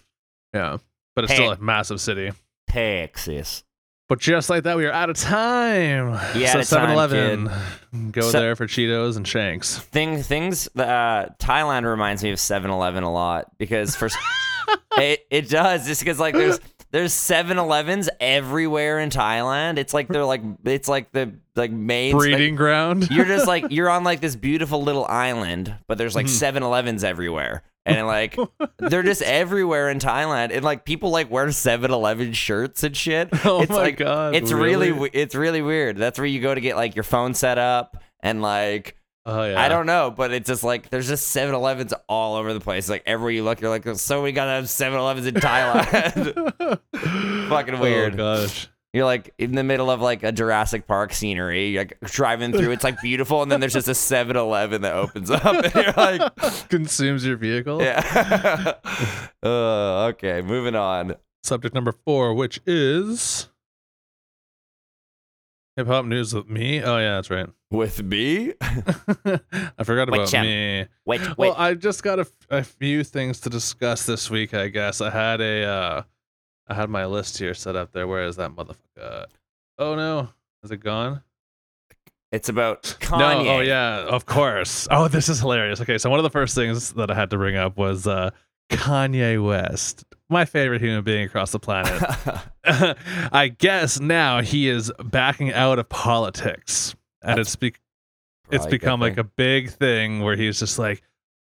But, 0.53 0.59
yeah, 0.59 0.77
but 1.17 1.25
it's 1.25 1.33
Hey. 1.33 1.39
still 1.39 1.51
a 1.53 1.59
massive 1.59 2.01
city. 2.01 2.31
Texas. 2.69 3.65
But 4.09 4.21
just 4.21 4.51
like 4.51 4.65
that, 4.65 4.77
we 4.77 4.85
are 4.85 4.93
out 4.93 5.09
of 5.09 5.17
time. 5.17 6.13
Yeah, 6.39 6.53
so 6.53 6.59
out 6.59 6.63
of 6.63 6.69
time, 6.69 6.89
7-Eleven. 6.91 8.11
Go 8.13 8.31
Se- 8.31 8.39
there 8.39 8.55
for 8.57 8.67
Cheetos 8.67 9.17
and 9.17 9.27
Shanks. 9.27 9.79
Thing 9.79 10.23
things. 10.23 10.69
Uh, 10.77 11.31
Thailand 11.39 11.89
reminds 11.91 12.23
me 12.23 12.31
of 12.31 12.39
7-Eleven 12.39 13.03
a 13.03 13.13
lot 13.13 13.57
because 13.57 13.97
for 13.97 14.09
it 14.99 15.27
it 15.31 15.49
does 15.49 15.87
just 15.87 16.03
because 16.03 16.19
like 16.21 16.35
there's 16.35 16.61
there's 16.91 17.13
7-Elevens 17.15 18.09
everywhere 18.21 19.01
in 19.01 19.09
Thailand. 19.09 19.79
It's 19.79 19.95
like 19.95 20.09
they're 20.09 20.25
like 20.25 20.43
it's 20.65 20.89
like 20.89 21.11
the 21.13 21.33
like 21.57 21.71
main 21.71 22.13
like, 22.13 22.21
Breeding 22.21 22.57
ground. 22.57 23.11
you're 23.11 23.25
just 23.25 23.47
like 23.47 23.67
you're 23.71 23.89
on 23.91 24.05
like 24.05 24.21
this 24.21 24.37
beautiful 24.37 24.83
little 24.83 25.07
island, 25.07 25.75
but 25.87 25.97
there's 25.99 26.15
like 26.15 26.27
7-Elevens 26.27 27.05
everywhere. 27.05 27.63
And 27.87 28.07
like 28.07 28.37
they're 28.79 29.03
just 29.03 29.23
everywhere 29.23 29.91
in 29.91 29.99
Thailand. 29.99 30.51
And 30.53 30.65
like 30.65 30.85
people 30.85 31.11
like 31.11 31.31
wear 31.31 31.47
7-Eleven 31.47 32.33
shirts 32.33 32.83
and 32.83 32.97
shit. 32.97 33.29
Oh 33.45 33.61
it's 33.61 33.71
my 33.71 33.77
like 33.77 33.97
God, 33.99 34.35
It's 34.35 34.53
really? 34.53 34.93
really? 34.93 35.11
it's 35.13 35.35
really 35.35 35.61
weird. 35.63 35.97
That's 35.97 36.19
where 36.19 36.27
you 36.27 36.41
go 36.41 36.55
to 36.55 36.61
get 36.61 36.77
like 36.77 36.97
your 36.97 37.03
phone 37.03 37.35
set 37.35 37.59
up 37.59 38.03
and 38.21 38.41
like 38.41 38.97
oh 39.27 39.45
yeah. 39.45 39.61
I 39.61 39.69
don't 39.69 39.87
know, 39.87 40.11
but 40.11 40.33
it's 40.33 40.49
just 40.49 40.65
like 40.65 40.89
there's 40.89 41.09
just 41.09 41.35
7-Elevens 41.37 41.93
all 42.09 42.37
over 42.37 42.55
the 42.55 42.61
place. 42.61 42.89
Like 42.89 43.03
everywhere 43.05 43.33
you 43.33 43.45
look, 43.45 43.61
you're 43.61 43.71
like, 43.71 43.87
so 43.97 44.23
many 44.23 44.33
goddamn 44.33 44.65
7-Elevens 44.65 45.27
in 45.27 45.35
Thailand. 45.35 46.81
Fucking 47.49 47.75
oh, 47.75 47.81
weird. 47.81 48.15
Oh 48.15 48.47
gosh. 48.47 48.69
You're 48.95 49.05
like 49.05 49.35
in 49.39 49.57
the 49.57 49.65
middle 49.65 49.91
of 49.91 50.01
like 50.01 50.23
a 50.23 50.31
Jurassic 50.31 50.87
Park 50.87 51.13
scenery, 51.13 51.71
you're 51.71 51.81
like 51.83 51.99
driving 52.05 52.53
through, 52.53 52.71
it's 52.71 52.85
like 52.85 53.01
beautiful, 53.03 53.43
and 53.43 53.51
then 53.51 53.59
there's 53.59 53.73
just 53.73 53.89
a 53.89 53.95
7 53.95 54.37
Eleven 54.37 54.83
that 54.83 54.95
opens 54.95 55.33
up, 55.33 55.45
and 55.45 55.75
you're 55.75 55.93
like, 55.97 56.37
Consumes 56.69 57.27
your 57.27 57.37
vehicle. 57.37 57.83
yeah. 57.83 58.75
uh, 59.43 60.05
okay, 60.07 60.43
moving 60.43 60.77
on. 60.77 61.17
Subject 61.43 61.75
number 61.75 61.93
four, 62.07 62.35
which 62.35 62.61
is 62.67 63.49
hip 65.77 65.89
hop 65.89 66.05
news 66.05 66.33
with 66.33 66.49
me. 66.49 66.81
Oh 66.81 66.99
yeah, 66.99 67.17
that's 67.17 67.31
right. 67.31 67.49
With 67.73 68.01
me? 68.01 68.53
I 68.61 69.83
forgot 69.83 70.09
Wait, 70.09 70.19
about 70.19 70.29
Shem. 70.29 70.47
me. 70.47 70.87
Wait, 71.05 71.21
wait. 71.21 71.37
Well, 71.37 71.55
I 71.59 71.75
just 71.75 72.05
got 72.05 72.19
a, 72.21 72.23
f- 72.23 72.33
a 72.49 72.63
few 72.63 73.03
things 73.03 73.41
to 73.41 73.51
discuss 73.51 74.07
this 74.07 74.31
week. 74.31 74.55
I 74.55 74.69
guess 74.69 75.01
I 75.01 75.11
had 75.11 75.41
a, 75.41 75.65
uh, 75.65 76.03
I 76.67 76.75
had 76.75 76.89
my 76.91 77.07
list 77.07 77.39
here 77.39 77.55
set 77.55 77.77
up 77.77 77.93
there. 77.93 78.07
Where 78.07 78.25
is 78.25 78.37
that 78.37 78.51
motherfucker? 78.53 79.27
Oh 79.79 79.95
no, 79.95 80.29
is 80.63 80.71
it 80.71 80.79
gone? 80.79 81.23
it's 82.35 82.49
about 82.49 82.83
Kanye. 83.01 83.19
No, 83.45 83.49
oh 83.49 83.61
yeah, 83.61 84.01
of 84.01 84.27
course. 84.27 84.89
Oh, 84.91 85.09
this 85.09 85.29
is 85.29 85.39
hilarious. 85.41 85.81
Okay, 85.81 85.99
so 85.99 86.11
one 86.11 86.19
of 86.19 86.25
the 86.25 86.31
first 86.31 86.55
things 86.55 86.93
that 86.95 87.11
I 87.11 87.15
had 87.15 87.31
to 87.31 87.37
bring 87.37 87.57
up 87.57 87.77
was 87.77 88.07
uh, 88.07 88.31
Kanye 88.71 89.43
West, 89.45 90.05
my 90.29 90.45
favorite 90.45 90.83
human 90.83 91.05
being 91.05 91.25
across 91.25 91.53
the 91.53 91.61
planet. 91.61 92.03
I 93.33 93.49
guess 93.57 94.01
now 94.01 94.43
he 94.43 94.69
is 94.69 94.91
backing 95.05 95.53
out 95.53 95.79
of 95.79 95.89
politics, 95.89 96.95
and 97.23 97.39
That's 97.39 97.51
it's 97.51 97.57
be- 97.57 97.75
it's 98.51 98.65
Probably 98.65 98.69
a 98.69 98.71
good 98.71 98.81
become 98.81 99.01
like 99.01 99.19
a 99.19 99.25
big 99.25 99.71
thing 99.71 100.21
where 100.21 100.37
he's 100.37 100.59
just 100.59 100.79
like, 100.79 101.03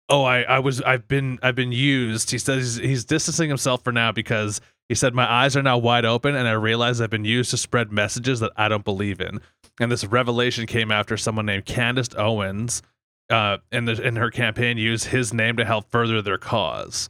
"Oh, 0.09 0.23
I, 0.23 0.41
I 0.41 0.59
was, 0.59 0.81
I've 0.81 1.07
been, 1.07 1.39
I've 1.43 1.55
been 1.55 1.71
used." 1.71 2.31
He 2.31 2.39
says 2.39 2.77
he's, 2.77 2.89
he's 2.89 3.05
distancing 3.05 3.47
himself 3.47 3.83
for 3.83 3.93
now 3.93 4.11
because 4.11 4.59
he 4.89 4.95
said, 4.95 5.13
"My 5.13 5.31
eyes 5.31 5.55
are 5.55 5.63
now 5.63 5.77
wide 5.77 6.03
open, 6.03 6.35
and 6.35 6.47
I 6.47 6.51
realize 6.53 6.99
I've 6.99 7.09
been 7.09 7.23
used 7.23 7.51
to 7.51 7.57
spread 7.57 7.91
messages 7.91 8.41
that 8.41 8.51
I 8.57 8.67
don't 8.67 8.83
believe 8.83 9.21
in." 9.21 9.39
And 9.79 9.91
this 9.91 10.03
revelation 10.03 10.65
came 10.65 10.91
after 10.91 11.15
someone 11.15 11.45
named 11.45 11.65
Candace 11.65 12.09
Owens, 12.17 12.81
uh, 13.29 13.57
in 13.71 13.85
the 13.85 14.01
in 14.01 14.15
her 14.17 14.31
campaign, 14.31 14.77
used 14.77 15.05
his 15.05 15.33
name 15.33 15.55
to 15.57 15.65
help 15.65 15.89
further 15.89 16.21
their 16.21 16.37
cause. 16.37 17.07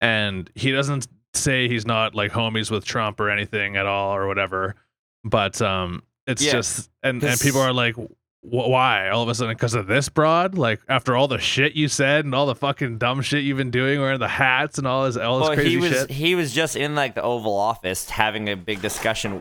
And 0.00 0.50
he 0.54 0.70
doesn't 0.72 1.08
say 1.34 1.68
he's 1.68 1.84
not 1.84 2.14
like 2.14 2.32
homies 2.32 2.70
with 2.70 2.84
Trump 2.84 3.20
or 3.20 3.28
anything 3.28 3.76
at 3.76 3.86
all 3.86 4.14
or 4.14 4.26
whatever, 4.26 4.76
but 5.24 5.60
um, 5.60 6.02
it's 6.26 6.42
just 6.52 6.90
and 7.02 7.22
and 7.22 7.40
people 7.40 7.60
are 7.60 7.72
like, 7.72 7.96
"Wh- 7.96 8.12
why 8.48 9.08
all 9.08 9.22
of 9.22 9.28
a 9.28 9.34
sudden 9.34 9.54
because 9.54 9.74
of 9.74 9.86
this 9.86 10.08
broad? 10.08 10.56
Like 10.56 10.80
after 10.88 11.16
all 11.16 11.28
the 11.28 11.38
shit 11.38 11.74
you 11.74 11.88
said 11.88 12.24
and 12.24 12.34
all 12.34 12.46
the 12.46 12.54
fucking 12.54 12.98
dumb 12.98 13.20
shit 13.22 13.44
you've 13.44 13.58
been 13.58 13.70
doing, 13.70 14.00
wearing 14.00 14.20
the 14.20 14.28
hats 14.28 14.78
and 14.78 14.86
all 14.86 15.04
this 15.04 15.16
all 15.16 15.40
this 15.40 15.48
well, 15.48 15.56
crazy 15.56 15.70
he 15.70 15.76
was 15.78 15.90
shit. 15.90 16.10
he 16.10 16.34
was 16.34 16.52
just 16.52 16.76
in 16.76 16.94
like 16.94 17.14
the 17.14 17.22
Oval 17.22 17.54
Office 17.54 18.08
having 18.10 18.48
a 18.48 18.56
big 18.56 18.80
discussion 18.80 19.40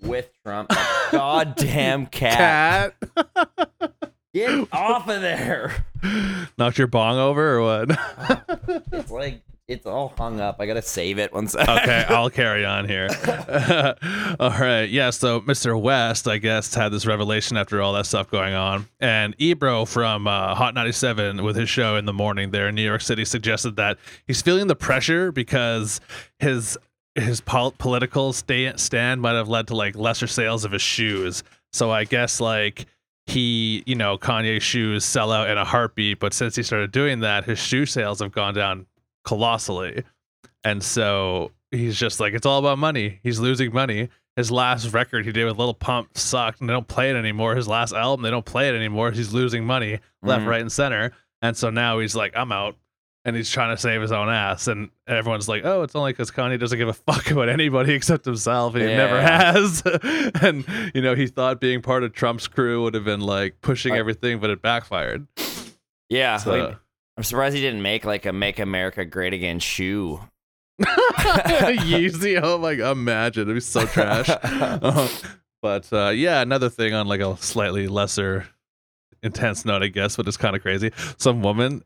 with 0.00 0.30
Trump. 0.44 0.70
Goddamn 1.12 2.06
cat. 2.06 2.94
Cat 3.14 3.92
Get 4.34 4.66
off 4.72 5.08
of 5.08 5.20
there. 5.20 5.84
knocked 6.56 6.78
your 6.78 6.86
bong 6.86 7.18
over 7.18 7.56
or 7.58 7.62
what? 7.62 7.90
Uh, 7.90 8.36
it's 8.92 9.10
like 9.10 9.42
it's 9.72 9.86
all 9.86 10.12
hung 10.16 10.40
up. 10.40 10.56
I 10.60 10.66
gotta 10.66 10.82
save 10.82 11.18
it 11.18 11.32
one 11.32 11.48
second. 11.48 11.78
okay, 11.78 12.04
I'll 12.08 12.30
carry 12.30 12.64
on 12.64 12.86
here. 12.86 13.08
all 14.40 14.50
right. 14.50 14.84
Yeah, 14.88 15.10
so 15.10 15.40
Mr. 15.40 15.80
West, 15.80 16.28
I 16.28 16.38
guess, 16.38 16.74
had 16.74 16.90
this 16.92 17.06
revelation 17.06 17.56
after 17.56 17.80
all 17.82 17.92
that 17.94 18.06
stuff 18.06 18.30
going 18.30 18.54
on. 18.54 18.86
And 19.00 19.34
Ebro 19.38 19.84
from 19.84 20.26
uh, 20.26 20.54
Hot 20.54 20.74
97 20.74 21.42
with 21.42 21.56
his 21.56 21.68
show 21.68 21.96
in 21.96 22.04
the 22.04 22.12
morning 22.12 22.50
there 22.50 22.68
in 22.68 22.74
New 22.74 22.82
York 22.82 23.00
City 23.00 23.24
suggested 23.24 23.76
that 23.76 23.98
he's 24.26 24.42
feeling 24.42 24.66
the 24.66 24.76
pressure 24.76 25.32
because 25.32 26.00
his 26.38 26.78
his 27.14 27.40
pol- 27.40 27.74
political 27.78 28.32
sta- 28.32 28.76
stand 28.76 29.20
might 29.20 29.32
have 29.34 29.48
led 29.48 29.66
to 29.68 29.76
like 29.76 29.96
lesser 29.96 30.26
sales 30.26 30.64
of 30.64 30.72
his 30.72 30.82
shoes. 30.82 31.42
So 31.72 31.90
I 31.90 32.04
guess 32.04 32.40
like 32.40 32.86
he, 33.26 33.82
you 33.86 33.94
know, 33.94 34.18
Kanye's 34.18 34.62
shoes 34.62 35.04
sell 35.04 35.30
out 35.30 35.48
in 35.48 35.56
a 35.58 35.64
heartbeat, 35.64 36.18
but 36.18 36.32
since 36.32 36.56
he 36.56 36.62
started 36.62 36.90
doing 36.90 37.20
that, 37.20 37.44
his 37.44 37.58
shoe 37.58 37.86
sales 37.86 38.20
have 38.20 38.32
gone 38.32 38.54
down 38.54 38.86
colossally. 39.24 40.04
And 40.64 40.82
so 40.82 41.50
he's 41.70 41.98
just 41.98 42.20
like, 42.20 42.34
it's 42.34 42.46
all 42.46 42.58
about 42.58 42.78
money. 42.78 43.18
He's 43.22 43.38
losing 43.40 43.72
money. 43.72 44.08
His 44.36 44.50
last 44.50 44.92
record 44.94 45.26
he 45.26 45.32
did 45.32 45.44
with 45.44 45.58
Lil 45.58 45.74
Pump 45.74 46.16
sucked 46.16 46.60
and 46.60 46.68
they 46.68 46.72
don't 46.72 46.88
play 46.88 47.10
it 47.10 47.16
anymore. 47.16 47.54
His 47.54 47.68
last 47.68 47.92
album, 47.92 48.22
they 48.22 48.30
don't 48.30 48.46
play 48.46 48.68
it 48.68 48.74
anymore. 48.74 49.10
He's 49.10 49.32
losing 49.34 49.64
money 49.64 49.98
left, 50.22 50.44
Mhm. 50.44 50.48
right, 50.48 50.60
and 50.60 50.72
center. 50.72 51.12
And 51.42 51.56
so 51.56 51.68
now 51.70 51.98
he's 51.98 52.14
like, 52.14 52.32
I'm 52.36 52.52
out. 52.52 52.76
And 53.24 53.36
he's 53.36 53.50
trying 53.50 53.74
to 53.76 53.80
save 53.80 54.00
his 54.00 54.10
own 54.10 54.28
ass. 54.28 54.66
And 54.68 54.90
everyone's 55.06 55.48
like, 55.48 55.64
oh, 55.64 55.82
it's 55.82 55.94
only 55.94 56.12
because 56.12 56.30
Kanye 56.32 56.58
doesn't 56.58 56.76
give 56.78 56.88
a 56.88 56.92
fuck 57.12 57.30
about 57.30 57.48
anybody 57.48 57.92
except 57.92 58.24
himself. 58.24 58.74
And 58.74 58.82
he 58.82 58.88
never 58.94 59.20
has. 59.20 59.82
and, 60.40 60.64
you 60.94 61.02
know, 61.02 61.14
he 61.14 61.26
thought 61.28 61.60
being 61.60 61.82
part 61.82 62.02
of 62.02 62.12
Trump's 62.14 62.48
crew 62.48 62.82
would 62.84 62.94
have 62.94 63.04
been 63.04 63.20
like 63.20 63.60
pushing 63.60 63.92
I- 63.92 63.98
everything, 63.98 64.38
but 64.40 64.50
it 64.50 64.62
backfired. 64.62 65.26
Yeah, 66.08 66.36
So- 66.38 66.50
like, 66.56 66.76
I'm 67.16 67.24
surprised 67.24 67.54
he 67.54 67.60
didn't 67.62 67.82
make 67.82 68.04
like 68.04 68.26
a 68.26 68.32
"Make 68.32 68.58
America 68.58 69.04
Great 69.04 69.32
Again" 69.34 69.58
shoe. 69.58 70.20
Yeezy. 70.82 72.40
Oh 72.42 72.58
my 72.58 72.74
god, 72.74 72.92
imagine 72.92 73.42
it'd 73.42 73.54
be 73.54 73.60
so 73.60 73.86
trash. 73.86 74.28
Uh, 74.30 75.08
but 75.62 75.92
uh, 75.92 76.08
yeah, 76.08 76.40
another 76.40 76.68
thing 76.68 76.94
on 76.94 77.06
like 77.06 77.20
a 77.20 77.36
slightly 77.36 77.86
lesser 77.88 78.46
intense 79.22 79.64
note, 79.64 79.82
I 79.82 79.88
guess, 79.88 80.16
but 80.16 80.26
it's 80.26 80.36
kind 80.36 80.56
of 80.56 80.62
crazy. 80.62 80.90
Some 81.18 81.42
woman, 81.42 81.82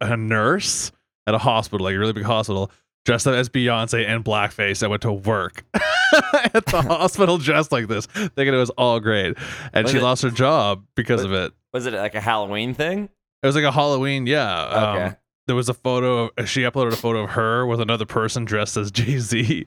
a- 0.00 0.16
nurse 0.16 0.90
at 1.26 1.34
a 1.34 1.38
hospital, 1.38 1.84
like 1.84 1.94
a 1.94 1.98
really 1.98 2.12
big 2.12 2.24
hospital, 2.24 2.70
dressed 3.04 3.26
up 3.26 3.34
as 3.34 3.48
Beyonce 3.48 4.06
and 4.08 4.24
blackface, 4.24 4.80
that 4.80 4.90
went 4.90 5.02
to 5.02 5.12
work 5.12 5.62
at 5.74 6.64
the 6.66 6.82
hospital 6.82 7.38
dressed 7.38 7.70
like 7.70 7.86
this, 7.86 8.06
thinking 8.06 8.48
it 8.54 8.56
was 8.56 8.70
all 8.70 8.98
great, 8.98 9.36
and 9.72 9.84
Was 9.84 9.92
she 9.92 9.98
it- 9.98 10.02
lost 10.02 10.22
her 10.22 10.30
job 10.30 10.84
because 10.96 11.22
of 11.22 11.32
it. 11.32 11.52
Was 11.72 11.86
it 11.86 11.92
like 11.92 12.14
a 12.16 12.20
Halloween 12.20 12.74
thing? 12.74 13.10
It 13.42 13.46
was 13.46 13.54
like 13.54 13.64
a 13.64 13.72
Halloween, 13.72 14.26
yeah. 14.26 14.62
Um, 14.64 14.96
Okay. 14.96 15.16
there 15.46 15.56
was 15.56 15.68
a 15.68 15.74
photo. 15.74 16.30
Of, 16.36 16.48
she 16.48 16.62
uploaded 16.62 16.92
a 16.92 16.96
photo 16.96 17.24
of 17.24 17.30
her 17.30 17.66
with 17.66 17.80
another 17.80 18.04
person 18.06 18.44
dressed 18.44 18.76
as 18.76 18.90
Jay 18.92 19.18
Z, 19.18 19.66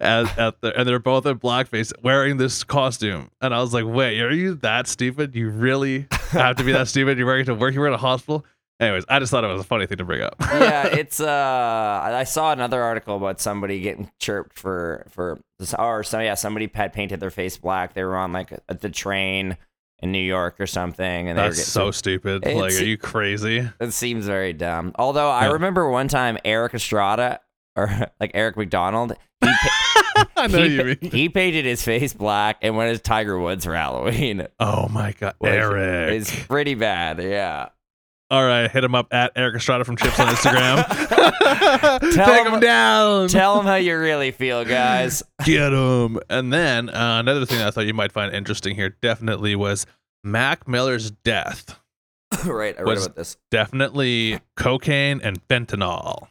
at, 0.00 0.38
at 0.38 0.60
the, 0.60 0.72
and 0.78 0.88
they're 0.88 0.98
both 0.98 1.26
in 1.26 1.38
blackface 1.38 1.92
wearing 2.02 2.36
this 2.36 2.62
costume. 2.64 3.30
And 3.40 3.52
I 3.54 3.60
was 3.60 3.74
like, 3.74 3.84
"Wait, 3.86 4.20
are 4.20 4.30
you 4.32 4.54
that 4.56 4.86
stupid? 4.86 5.34
You 5.34 5.50
really 5.50 6.06
have 6.30 6.56
to 6.56 6.64
be 6.64 6.72
that 6.72 6.88
stupid? 6.94 7.18
You're 7.18 7.26
wearing 7.26 7.42
it 7.42 7.46
to 7.46 7.54
work. 7.54 7.74
You're 7.74 7.86
in 7.88 7.94
a 7.94 7.98
hospital." 7.98 8.44
Anyways, 8.80 9.04
I 9.08 9.18
just 9.18 9.32
thought 9.32 9.42
it 9.42 9.48
was 9.48 9.60
a 9.60 9.64
funny 9.64 9.86
thing 9.86 9.98
to 9.98 10.04
bring 10.04 10.22
up. 10.22 10.36
yeah, 10.40 10.86
it's 10.96 11.18
uh 11.18 12.00
I 12.14 12.22
saw 12.22 12.52
another 12.52 12.80
article 12.80 13.16
about 13.16 13.40
somebody 13.40 13.80
getting 13.80 14.08
chirped 14.20 14.56
for 14.56 15.04
for 15.10 15.40
this 15.58 15.74
or 15.74 16.04
so 16.04 16.20
yeah, 16.20 16.34
somebody 16.34 16.70
had 16.72 16.92
painted 16.92 17.18
their 17.18 17.32
face 17.32 17.56
black. 17.56 17.94
They 17.94 18.04
were 18.04 18.16
on 18.16 18.32
like 18.32 18.52
at 18.52 18.80
the 18.80 18.88
train 18.88 19.56
in 20.00 20.12
New 20.12 20.18
York 20.22 20.60
or 20.60 20.66
something 20.66 21.28
and 21.28 21.38
they 21.38 21.42
were 21.42 21.48
That's 21.48 21.64
so 21.64 21.90
stupid. 21.90 22.44
It's- 22.46 22.56
like, 22.56 22.72
are 22.80 22.84
you 22.84 22.96
crazy? 22.96 23.68
It 23.80 23.92
seems 23.92 24.26
very 24.26 24.52
dumb. 24.52 24.92
Although 24.96 25.28
I 25.30 25.46
Yeah. 25.46 25.52
remember 25.52 25.90
one 25.90 26.08
time 26.08 26.38
Erik 26.44 26.74
Estrada 26.74 27.40
or 27.76 27.88
like 28.20 28.30
Eric 28.34 28.56
McDonald, 28.56 29.14
he, 29.40 29.46
pa- 29.48 30.26
I 30.36 30.46
know 30.46 30.62
he, 30.62 30.74
you 30.76 30.84
mean. 30.84 30.98
he 31.10 31.28
painted 31.28 31.64
his 31.64 31.82
face 31.82 32.12
black 32.12 32.58
and 32.62 32.76
went 32.76 32.90
as 32.92 33.00
Tiger 33.00 33.38
Woods 33.38 33.64
for 33.64 33.74
Halloween. 33.74 34.46
Oh 34.60 34.88
my 34.88 35.12
god, 35.18 35.34
Eric! 35.42 36.14
It's 36.14 36.34
pretty 36.46 36.74
bad, 36.74 37.20
yeah. 37.22 37.68
All 38.30 38.44
right, 38.44 38.70
hit 38.70 38.84
him 38.84 38.94
up 38.94 39.12
at 39.12 39.32
Erik 39.36 39.56
Estrada 39.56 39.84
from 39.84 39.96
Chips 39.96 40.20
on 40.20 40.26
Instagram. 40.28 40.84
Tell 42.14 42.26
Take 42.26 42.46
him- 42.46 42.54
him 42.54 42.60
down. 42.60 43.28
Tell 43.28 43.58
him 43.58 43.64
how 43.64 43.76
you 43.76 43.96
really 43.98 44.32
feel, 44.32 44.66
guys. 44.66 45.22
Get 45.44 45.72
him. 45.72 46.18
And 46.28 46.52
then 46.52 46.90
uh, 46.90 47.20
another 47.20 47.46
thing 47.46 47.62
I 47.62 47.70
thought 47.70 47.86
you 47.86 47.94
might 47.94 48.12
find 48.12 48.34
interesting 48.34 48.74
here 48.74 48.90
definitely 49.00 49.56
was 49.56 49.86
Mac 50.22 50.68
Miller's 50.68 51.10
death. 51.10 51.78
right, 52.44 52.78
I 52.78 52.82
read 52.82 52.98
about 52.98 53.16
this. 53.16 53.38
Definitely 53.50 54.40
cocaine 54.56 55.20
and 55.22 55.40
fentanyl. 55.48 56.28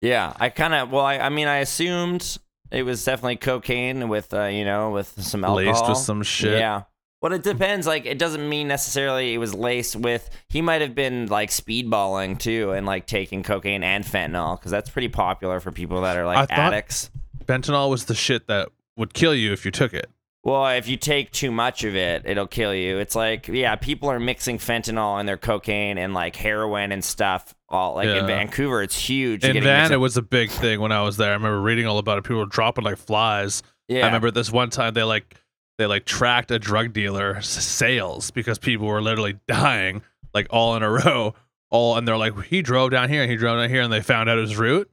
Yeah, 0.00 0.32
I 0.40 0.48
kind 0.48 0.72
of 0.72 0.90
well, 0.90 1.04
I, 1.04 1.18
I 1.18 1.28
mean, 1.28 1.46
I 1.46 1.58
assumed 1.58 2.38
it 2.70 2.84
was 2.84 3.04
definitely 3.04 3.36
cocaine 3.36 4.08
with 4.08 4.32
uh, 4.32 4.44
you 4.46 4.64
know, 4.64 4.90
with 4.92 5.12
some 5.22 5.44
alcohol. 5.44 5.72
Laced 5.72 5.88
with 5.88 5.98
some 5.98 6.22
shit. 6.22 6.58
Yeah. 6.58 6.84
But 7.24 7.32
it 7.32 7.42
depends. 7.42 7.86
Like, 7.86 8.04
it 8.04 8.18
doesn't 8.18 8.46
mean 8.46 8.68
necessarily 8.68 9.32
it 9.32 9.38
was 9.38 9.54
laced 9.54 9.96
with. 9.96 10.28
He 10.50 10.60
might 10.60 10.82
have 10.82 10.94
been 10.94 11.24
like 11.28 11.48
speedballing 11.48 12.38
too, 12.38 12.72
and 12.72 12.84
like 12.84 13.06
taking 13.06 13.42
cocaine 13.42 13.82
and 13.82 14.04
fentanyl, 14.04 14.58
because 14.58 14.70
that's 14.70 14.90
pretty 14.90 15.08
popular 15.08 15.58
for 15.58 15.72
people 15.72 16.02
that 16.02 16.18
are 16.18 16.26
like 16.26 16.50
thought- 16.50 16.58
addicts. 16.58 17.10
Fentanyl 17.46 17.88
was 17.88 18.04
the 18.04 18.14
shit 18.14 18.46
that 18.48 18.68
would 18.98 19.14
kill 19.14 19.34
you 19.34 19.54
if 19.54 19.64
you 19.64 19.70
took 19.70 19.94
it. 19.94 20.10
Well, 20.42 20.66
if 20.76 20.86
you 20.86 20.98
take 20.98 21.32
too 21.32 21.50
much 21.50 21.82
of 21.84 21.96
it, 21.96 22.24
it'll 22.26 22.46
kill 22.46 22.74
you. 22.74 22.98
It's 22.98 23.16
like, 23.16 23.48
yeah, 23.48 23.74
people 23.76 24.10
are 24.10 24.20
mixing 24.20 24.58
fentanyl 24.58 25.18
in 25.18 25.24
their 25.24 25.38
cocaine 25.38 25.96
and 25.96 26.12
like 26.12 26.36
heroin 26.36 26.92
and 26.92 27.02
stuff. 27.02 27.54
All 27.70 27.94
like 27.94 28.08
in 28.08 28.26
Vancouver, 28.26 28.82
it's 28.82 28.98
huge. 28.98 29.44
In 29.46 29.62
Van, 29.62 29.92
it 29.92 29.96
was 29.96 30.18
a 30.18 30.22
big 30.22 30.50
thing 30.50 30.78
when 30.78 30.92
I 30.92 31.00
was 31.00 31.16
there. 31.16 31.30
I 31.30 31.32
remember 31.32 31.62
reading 31.62 31.86
all 31.86 31.96
about 31.96 32.18
it. 32.18 32.24
People 32.24 32.40
were 32.40 32.44
dropping 32.44 32.84
like 32.84 32.98
flies. 32.98 33.62
yeah. 33.88 34.02
I 34.02 34.06
remember 34.08 34.30
this 34.30 34.52
one 34.52 34.68
time 34.68 34.92
they 34.92 35.02
like 35.04 35.34
they 35.78 35.86
like 35.86 36.04
tracked 36.04 36.50
a 36.50 36.58
drug 36.58 36.92
dealer's 36.92 37.46
sales 37.48 38.30
because 38.30 38.58
people 38.58 38.86
were 38.86 39.02
literally 39.02 39.38
dying 39.48 40.02
like 40.32 40.46
all 40.50 40.76
in 40.76 40.82
a 40.82 40.90
row. 40.90 41.34
All 41.70 41.96
and 41.96 42.06
they're 42.06 42.16
like 42.16 42.40
he 42.44 42.62
drove 42.62 42.90
down 42.92 43.08
here 43.08 43.22
and 43.22 43.30
he 43.30 43.36
drove 43.36 43.58
down 43.58 43.68
here 43.68 43.82
and 43.82 43.92
they 43.92 44.00
found 44.00 44.28
out 44.30 44.38
his 44.38 44.56
route 44.56 44.88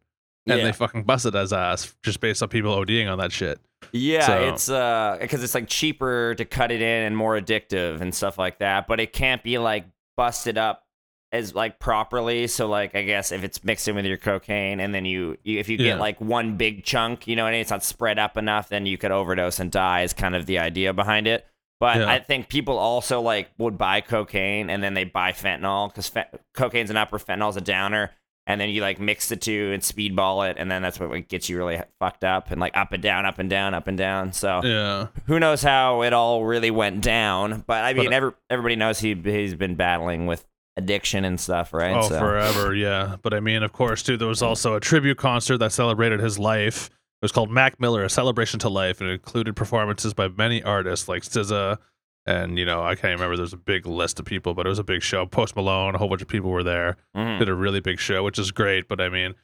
and 0.47 0.57
Yeah. 0.59 0.65
they 0.65 0.71
fucking 0.71 1.03
busted 1.03 1.35
his 1.35 1.53
ass 1.53 1.95
just 2.01 2.19
based 2.19 2.41
on 2.41 2.49
people 2.49 2.75
ODing 2.75 3.11
on 3.11 3.19
that 3.19 3.31
shit. 3.31 3.59
Yeah, 3.91 4.25
So- 4.25 4.41
it's 4.53 4.69
uh 4.69 5.17
because 5.21 5.43
it's 5.43 5.53
like 5.53 5.67
cheaper 5.67 6.33
to 6.35 6.45
cut 6.45 6.71
it 6.71 6.81
in 6.81 7.03
and 7.03 7.15
more 7.15 7.39
addictive 7.39 8.01
and 8.01 8.15
stuff 8.15 8.37
like 8.39 8.59
that, 8.59 8.87
but 8.87 8.99
it 8.99 9.13
can't 9.13 9.43
be 9.43 9.57
like 9.59 9.85
busted 10.17 10.57
up 10.57 10.85
as 11.31 11.55
like 11.55 11.79
properly. 11.79 12.47
So 12.47 12.67
like 12.67 12.93
I 12.95 13.03
guess 13.03 13.31
if 13.31 13.43
it's 13.43 13.63
mixed 13.63 13.87
in 13.87 13.95
with 13.95 14.05
your 14.05 14.17
cocaine 14.17 14.79
and 14.79 14.93
then 14.93 15.05
you, 15.05 15.37
you 15.43 15.59
if 15.59 15.69
you 15.69 15.77
get 15.77 15.85
Yeah. 15.85 15.95
like 15.99 16.19
one 16.19 16.57
big 16.57 16.83
chunk, 16.83 17.27
you 17.27 17.35
know, 17.35 17.47
and 17.47 17.55
it's 17.55 17.71
not 17.71 17.83
spread 17.83 18.19
up 18.19 18.37
enough, 18.37 18.69
then 18.69 18.85
you 18.85 18.97
could 18.97 19.11
overdose 19.11 19.59
and 19.59 19.71
die. 19.71 20.01
Is 20.01 20.13
kind 20.13 20.35
of 20.35 20.45
the 20.45 20.59
idea 20.59 20.93
behind 20.93 21.27
it. 21.27 21.45
But 21.79 21.97
Yeah. 21.97 22.09
I 22.11 22.19
think 22.19 22.47
people 22.49 22.77
also 22.77 23.21
like 23.21 23.49
would 23.57 23.77
buy 23.77 24.01
cocaine 24.01 24.69
and 24.69 24.83
then 24.83 24.93
they 24.93 25.03
buy 25.03 25.31
fentanyl 25.31 25.89
because 25.89 26.09
fe- 26.09 26.27
cocaine's 26.53 26.89
an 26.89 26.97
upper, 26.97 27.17
fentanyl's 27.17 27.57
a 27.57 27.61
downer 27.61 28.11
and 28.47 28.59
then 28.59 28.69
you 28.69 28.81
like 28.81 28.99
mix 28.99 29.29
the 29.29 29.35
two 29.37 29.69
and 29.71 29.81
speedball 29.83 30.49
it, 30.49 30.57
and 30.59 30.69
then 30.69 30.81
that's 30.81 30.99
what 30.99 31.11
like, 31.11 31.27
gets 31.29 31.47
you 31.47 31.57
really 31.57 31.79
fucked 31.99 32.23
up 32.23 32.49
and 32.51 32.59
like 32.59 32.75
up 32.75 32.91
and 32.91 33.01
down, 33.01 33.23
up 33.25 33.37
and 33.39 33.49
down, 33.49 33.73
up 33.75 33.87
and 33.87 33.97
down. 33.97 34.33
So 34.33 34.61
Yeah. 34.63 35.07
who 35.27 35.39
knows 35.39 35.61
how 35.61 36.01
it 36.01 36.11
all 36.11 36.43
really 36.43 36.71
went 36.71 37.01
down? 37.01 37.63
But 37.67 37.83
I 37.85 37.93
mean, 37.93 38.05
But- 38.05 38.13
every, 38.13 38.31
everybody 38.49 38.75
knows 38.75 38.99
he 38.99 39.13
he's 39.13 39.53
been 39.55 39.75
battling 39.75 40.25
with 40.25 40.43
addiction 40.81 41.25
and 41.25 41.39
stuff, 41.39 41.73
right? 41.73 41.95
Oh, 41.95 42.07
so, 42.09 42.19
forever, 42.19 42.73
yeah. 42.87 43.15
But 43.21 43.33
I 43.33 43.39
mean, 43.39 43.63
of 43.63 43.71
course, 43.73 44.03
too, 44.03 44.17
there 44.17 44.27
was 44.27 44.41
also 44.41 44.75
a 44.75 44.79
tribute 44.79 45.17
concert 45.17 45.57
that 45.59 45.71
celebrated 45.71 46.19
his 46.19 46.37
life. 46.39 46.87
It 46.87 47.25
was 47.25 47.31
called 47.31 47.51
Mac 47.51 47.79
Miller, 47.79 48.03
a 48.03 48.09
celebration 48.09 48.59
to 48.61 48.69
life, 48.69 48.99
and 48.99 49.09
it 49.09 49.13
included 49.13 49.55
performances 49.55 50.13
by 50.13 50.27
many 50.27 50.63
artists 50.63 51.07
like 51.07 51.21
SZA, 51.23 51.77
and 52.25 52.57
you 52.57 52.65
know, 52.65 52.83
I 52.83 52.95
can't 52.95 53.13
remember. 53.13 53.37
There's 53.37 53.53
a 53.53 53.57
big 53.57 53.85
list 53.85 54.19
of 54.19 54.25
people, 54.25 54.53
but 54.53 54.65
it 54.65 54.69
was 54.69 54.79
a 54.79 54.83
big 54.83 55.03
show. 55.03 55.25
Post 55.25 55.55
Malone, 55.55 55.93
a 55.95 55.97
whole 55.99 56.09
bunch 56.09 56.21
of 56.23 56.27
people 56.27 56.49
were 56.49 56.63
there. 56.63 56.97
Mhm. 57.15 57.39
Did 57.39 57.49
a 57.49 57.53
really 57.53 57.79
big 57.79 57.99
show, 57.99 58.23
which 58.23 58.39
is 58.39 58.51
great. 58.51 58.87
But 58.87 58.99
I 59.01 59.09
mean, 59.09 59.35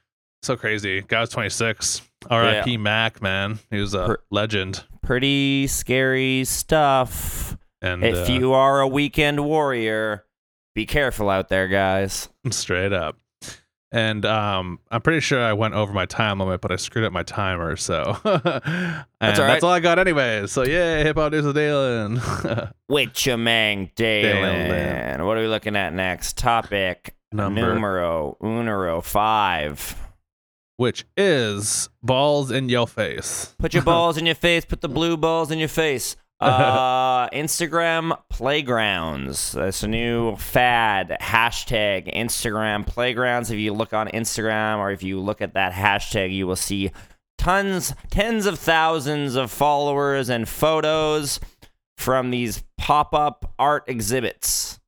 so 0.42 0.56
crazy. 0.58 1.02
Guy 1.02 1.22
was 1.22 1.30
26. 1.30 2.02
R.I.P. 2.30 2.78
Mac, 2.78 3.22
man. 3.22 3.60
He 3.70 3.80
was 3.80 3.94
a 3.94 4.18
legend. 4.32 4.84
pretty 5.04 5.68
scary 5.68 6.44
stuff. 6.46 7.58
And 7.82 8.04
if 8.04 8.28
uh, 8.30 8.34
you 8.34 8.54
are 8.54 8.82
a 8.82 8.88
weekend 8.88 9.44
warrior, 9.46 10.26
be 10.78 10.86
careful 10.86 11.28
out 11.28 11.50
there, 11.50 11.68
guys. 11.68 12.30
straight 12.52 12.94
up. 12.94 13.18
And 13.92 14.24
um, 14.26 14.80
I'm 14.92 15.02
pretty 15.02 15.22
sure 15.22 15.42
I 15.42 15.54
went 15.54 15.74
over 15.74 15.92
my 15.92 16.06
time 16.06 16.40
limit, 16.40 16.62
but 16.62 16.72
I 16.72 16.76
screwed 16.76 17.04
up 17.04 17.12
my 17.12 17.24
timer. 17.24 17.76
So 17.78 18.16
and 18.26 19.06
that's, 19.20 19.40
all 19.40 19.46
right. 19.48 19.64
all 19.64 19.72
I 19.72 19.80
got 19.80 19.98
anyways. 19.98 20.52
So 20.52 20.62
yeah, 20.62 21.02
hip 21.02 21.18
hop 21.18 21.32
news 21.32 21.46
with 21.46 21.56
Dayln. 21.56 22.20
Witchamang 22.92 23.92
Dayln. 23.96 24.70
Dayln. 24.70 25.26
What 25.26 25.38
are 25.38 25.42
we 25.42 25.48
looking 25.48 25.76
at 25.76 25.94
next? 25.94 26.38
Topic 26.38 27.16
Number, 27.32 27.74
numero 27.74 28.38
unero 28.40 29.04
five. 29.04 29.96
which 30.76 31.06
is 31.16 31.90
balls 32.04 32.52
in 32.52 32.70
your 32.70 32.86
face. 32.88 33.56
Put 33.58 33.74
your 33.74 33.84
balls 33.96 34.20
in 34.20 34.28
your 34.28 34.36
face. 34.36 34.64
Put 34.64 34.82
the 34.82 34.90
blue 34.90 35.18
balls 35.18 35.50
in 35.50 35.58
your 35.58 35.70
face. 35.70 36.16
Uh, 36.40 37.30
Instagram 37.30 38.18
playgrounds. 38.30 39.54
That's 39.54 39.84
a 39.84 39.88
new 39.88 40.36
fad. 40.36 41.18
Hashtag 41.22 42.14
Instagram 42.16 42.86
playgrounds. 42.86 43.52
If 43.52 43.58
you 43.58 43.74
look 43.74 43.94
on 43.94 44.08
Instagram 44.10 44.78
or 44.78 44.92
if 44.92 45.04
you 45.04 45.20
look 45.20 45.42
at 45.42 45.54
that 45.54 45.74
hashtag, 45.74 46.34
you 46.34 46.48
will 46.48 46.56
see 46.56 46.92
tons, 47.38 47.94
tens 48.10 48.46
of 48.46 48.60
thousands 48.60 49.36
of 49.36 49.52
followers 49.52 50.30
and 50.30 50.48
photos 50.48 51.40
from 51.98 52.30
these 52.30 52.64
pop 52.78 53.14
up 53.14 53.54
art 53.58 53.84
exhibits. 53.88 54.80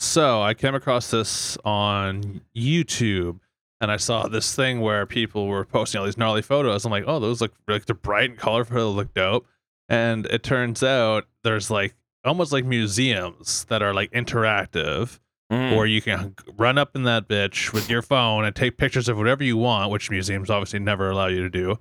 So 0.00 0.42
I 0.42 0.54
came 0.54 0.74
across 0.74 1.10
this 1.10 1.56
on 1.64 2.40
YouTube 2.56 3.38
and 3.80 3.90
I 3.90 3.96
saw 3.96 4.26
this 4.26 4.54
thing 4.54 4.80
where 4.80 5.06
people 5.06 5.46
were 5.46 5.64
posting 5.64 6.00
all 6.00 6.04
these 6.04 6.18
gnarly 6.18 6.42
photos. 6.42 6.84
I'm 6.84 6.90
like, 6.90 7.04
oh, 7.06 7.20
those 7.20 7.40
look 7.40 7.52
like 7.68 7.86
they're 7.86 7.94
bright 7.94 8.30
and 8.30 8.38
colorful, 8.38 8.92
look 8.94 9.14
dope. 9.14 9.46
And 9.92 10.26
it 10.26 10.42
turns 10.42 10.82
out 10.82 11.26
there's 11.44 11.70
like 11.70 11.94
almost 12.24 12.50
like 12.52 12.64
museums 12.64 13.64
that 13.68 13.82
are 13.82 13.92
like 13.94 14.10
interactive 14.12 15.18
Mm. 15.50 15.76
where 15.76 15.84
you 15.84 16.00
can 16.00 16.34
run 16.56 16.78
up 16.78 16.96
in 16.96 17.02
that 17.02 17.28
bitch 17.28 17.74
with 17.74 17.90
your 17.90 18.00
phone 18.00 18.46
and 18.46 18.56
take 18.56 18.78
pictures 18.78 19.06
of 19.06 19.18
whatever 19.18 19.44
you 19.44 19.58
want, 19.58 19.90
which 19.90 20.10
museums 20.10 20.48
obviously 20.48 20.78
never 20.78 21.10
allow 21.10 21.26
you 21.26 21.42
to 21.42 21.50
do. 21.50 21.78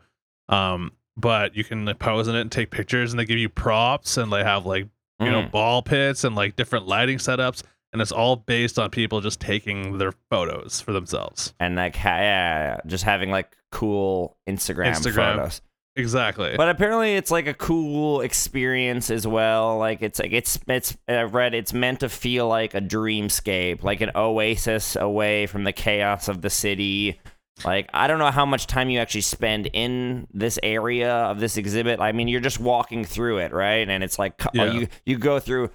Um, 0.49 0.91
but 1.15 1.55
you 1.55 1.63
can 1.63 1.85
like, 1.85 1.97
pose 1.97 2.27
in 2.27 2.35
it 2.35 2.41
and 2.41 2.51
take 2.51 2.69
pictures, 2.69 3.13
and 3.13 3.19
they 3.19 3.23
give 3.23 3.37
you 3.37 3.47
props, 3.47 4.17
and 4.17 4.29
they 4.29 4.43
have 4.43 4.65
like 4.65 4.87
you 5.21 5.31
know 5.31 5.43
Mm. 5.43 5.51
ball 5.51 5.81
pits 5.83 6.25
and 6.25 6.35
like 6.35 6.57
different 6.57 6.85
lighting 6.85 7.17
setups, 7.17 7.63
and 7.93 8.01
it's 8.01 8.11
all 8.11 8.35
based 8.35 8.77
on 8.77 8.89
people 8.89 9.21
just 9.21 9.39
taking 9.39 9.99
their 9.99 10.11
photos 10.29 10.81
for 10.81 10.91
themselves. 10.91 11.53
and 11.57 11.77
like 11.77 11.95
yeah, 11.95 12.77
just 12.87 13.05
having 13.05 13.29
like 13.31 13.55
cool 13.71 14.35
Instagram, 14.49 14.87
Instagram. 14.91 15.35
photos. 15.37 15.61
Exactly. 15.95 16.53
But 16.55 16.69
apparently, 16.69 17.15
it's 17.15 17.31
like 17.31 17.47
a 17.47 17.53
cool 17.53 18.21
experience 18.21 19.11
as 19.11 19.27
well. 19.27 19.77
Like 19.77 20.01
it's 20.01 20.19
like 20.19 20.31
it's 20.31 20.57
it's 20.67 20.97
I 21.07 21.23
read 21.23 21.53
it's 21.53 21.73
meant 21.73 21.99
to 21.99 22.09
feel 22.09 22.47
like 22.47 22.73
a 22.73 22.81
dreamscape, 22.81 23.83
like 23.83 23.99
an 24.01 24.11
oasis 24.15 24.95
away 24.95 25.47
from 25.47 25.65
the 25.65 25.73
chaos 25.73 26.29
of 26.29 26.41
the 26.41 26.49
city. 26.49 27.19
Like 27.65 27.89
I 27.93 28.07
don't 28.07 28.19
know 28.19 28.31
how 28.31 28.45
much 28.45 28.67
time 28.67 28.89
you 28.89 28.99
actually 28.99 29.21
spend 29.21 29.67
in 29.73 30.27
this 30.33 30.57
area 30.63 31.13
of 31.13 31.41
this 31.41 31.57
exhibit. 31.57 31.99
I 31.99 32.13
mean, 32.13 32.29
you're 32.29 32.39
just 32.39 32.59
walking 32.61 33.03
through 33.03 33.39
it, 33.39 33.51
right? 33.51 33.87
And 33.87 34.01
it's 34.01 34.17
like 34.17 34.37
co- 34.37 34.49
oh, 34.57 34.63
Yeah. 34.63 34.71
you 34.71 34.87
you 35.05 35.17
go 35.17 35.39
through 35.41 35.71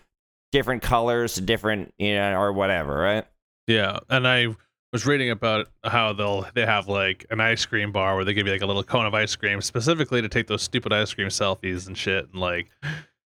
different 0.51 0.83
colors, 0.83 1.35
different 1.37 1.93
you 1.99 2.15
know, 2.15 2.41
or 2.41 2.53
whatever, 2.55 2.97
right? 2.97 3.27
Yeah, 3.67 3.99
and 4.09 4.27
I 4.27 4.57
was 4.97 5.05
reading 5.05 5.29
about 5.31 5.69
how 5.85 6.15
they'll 6.15 6.47
they 6.55 6.65
have 6.65 6.89
like 6.89 7.27
an 7.31 7.39
ice 7.39 7.67
cream 7.67 7.93
bar 7.93 8.17
where 8.17 8.25
they 8.25 8.33
give 8.33 8.47
you 8.47 8.53
like 8.55 8.63
a 8.63 8.67
little 8.67 8.83
cone 8.83 9.05
of 9.05 9.13
ice 9.15 9.37
cream 9.37 9.61
specifically 9.61 10.23
to 10.23 10.29
take 10.29 10.47
those 10.47 10.63
stupid 10.63 10.91
ice 10.91 11.13
cream 11.13 11.29
selfies 11.29 11.87
and 11.87 11.99
shit 11.99 12.25
and 12.33 12.41
like 12.41 12.71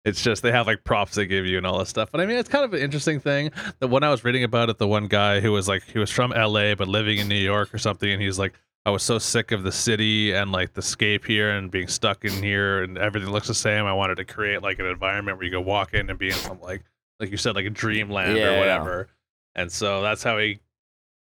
it's 0.03 0.23
just 0.23 0.41
they 0.41 0.51
have 0.51 0.65
like 0.65 0.83
props 0.83 1.13
they 1.13 1.27
give 1.27 1.45
you 1.45 1.57
and 1.57 1.67
all 1.67 1.77
this 1.77 1.89
stuff. 1.89 2.09
But 2.11 2.21
I 2.21 2.25
mean 2.25 2.37
it's 2.37 2.49
kind 2.49 2.65
of 2.65 2.73
an 2.73 2.79
interesting 2.79 3.19
thing 3.19 3.51
that 3.79 3.89
when 3.89 4.01
I 4.03 4.09
was 4.09 4.23
reading 4.23 4.43
about 4.43 4.69
it, 4.71 4.79
the 4.79 4.87
one 4.87 5.07
guy 5.07 5.41
who 5.41 5.51
was 5.51 5.67
like 5.67 5.83
he 5.83 5.99
was 5.99 6.09
from 6.09 6.31
LA 6.31 6.73
but 6.73 6.87
living 6.87 7.19
in 7.19 7.27
New 7.27 7.35
York 7.35 7.71
or 7.71 7.77
something, 7.77 8.09
and 8.09 8.19
he's 8.21 8.39
like 8.39 8.53
I 8.85 8.89
was 8.89 9.03
so 9.03 9.19
sick 9.19 9.51
of 9.51 9.61
the 9.61 9.71
city 9.71 10.31
and 10.31 10.51
like 10.51 10.73
the 10.73 10.81
scape 10.81 11.25
here 11.25 11.51
and 11.51 11.69
being 11.69 11.87
stuck 11.87 12.25
in 12.25 12.31
here 12.31 12.81
and 12.81 12.97
everything 12.97 13.29
looks 13.29 13.47
the 13.47 13.53
same. 13.53 13.85
I 13.85 13.93
wanted 13.93 14.15
to 14.15 14.25
create 14.25 14.63
like 14.63 14.79
an 14.79 14.85
environment 14.87 15.37
where 15.37 15.45
you 15.45 15.51
go 15.51 15.61
walk 15.61 15.93
in 15.93 16.09
and 16.09 16.17
be 16.17 16.27
in 16.29 16.33
some 16.33 16.59
like 16.61 16.81
like 17.19 17.29
you 17.29 17.37
said 17.37 17.53
like 17.53 17.65
a 17.67 17.69
dreamland 17.69 18.37
Yeah. 18.37 18.55
or 18.55 18.57
whatever. 18.59 19.07
And 19.53 19.71
so 19.71 20.01
that's 20.01 20.23
how 20.23 20.37
he 20.39 20.59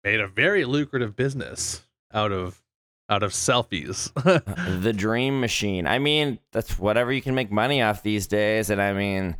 made 0.04 0.20
a 0.20 0.28
very 0.28 0.64
lucrative 0.64 1.16
business 1.16 1.82
out 2.12 2.32
of 2.32 2.60
out 3.08 3.22
of 3.22 3.32
selfies. 3.32 4.12
the 4.82 4.92
dream 4.92 5.40
machine. 5.40 5.86
I 5.86 5.98
mean, 5.98 6.38
that's 6.52 6.78
whatever 6.78 7.12
you 7.12 7.20
can 7.22 7.34
make 7.34 7.50
money 7.50 7.82
off 7.82 8.02
these 8.02 8.26
days, 8.26 8.70
and 8.70 8.80
I 8.80 8.92
mean, 8.92 9.36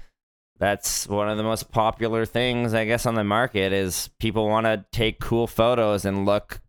that's 0.59 1.07
one 1.09 1.29
of 1.29 1.37
the 1.39 1.43
most 1.43 1.71
popular 1.71 2.27
things 2.27 2.75
I 2.75 2.85
guess 2.85 3.07
on 3.07 3.15
the 3.15 3.25
market 3.25 3.73
is 3.73 4.11
people 4.19 4.47
want 4.49 4.67
to 4.67 4.85
take 4.93 5.21
cool 5.21 5.47
photos 5.47 6.05
and 6.05 6.27
look 6.27 6.61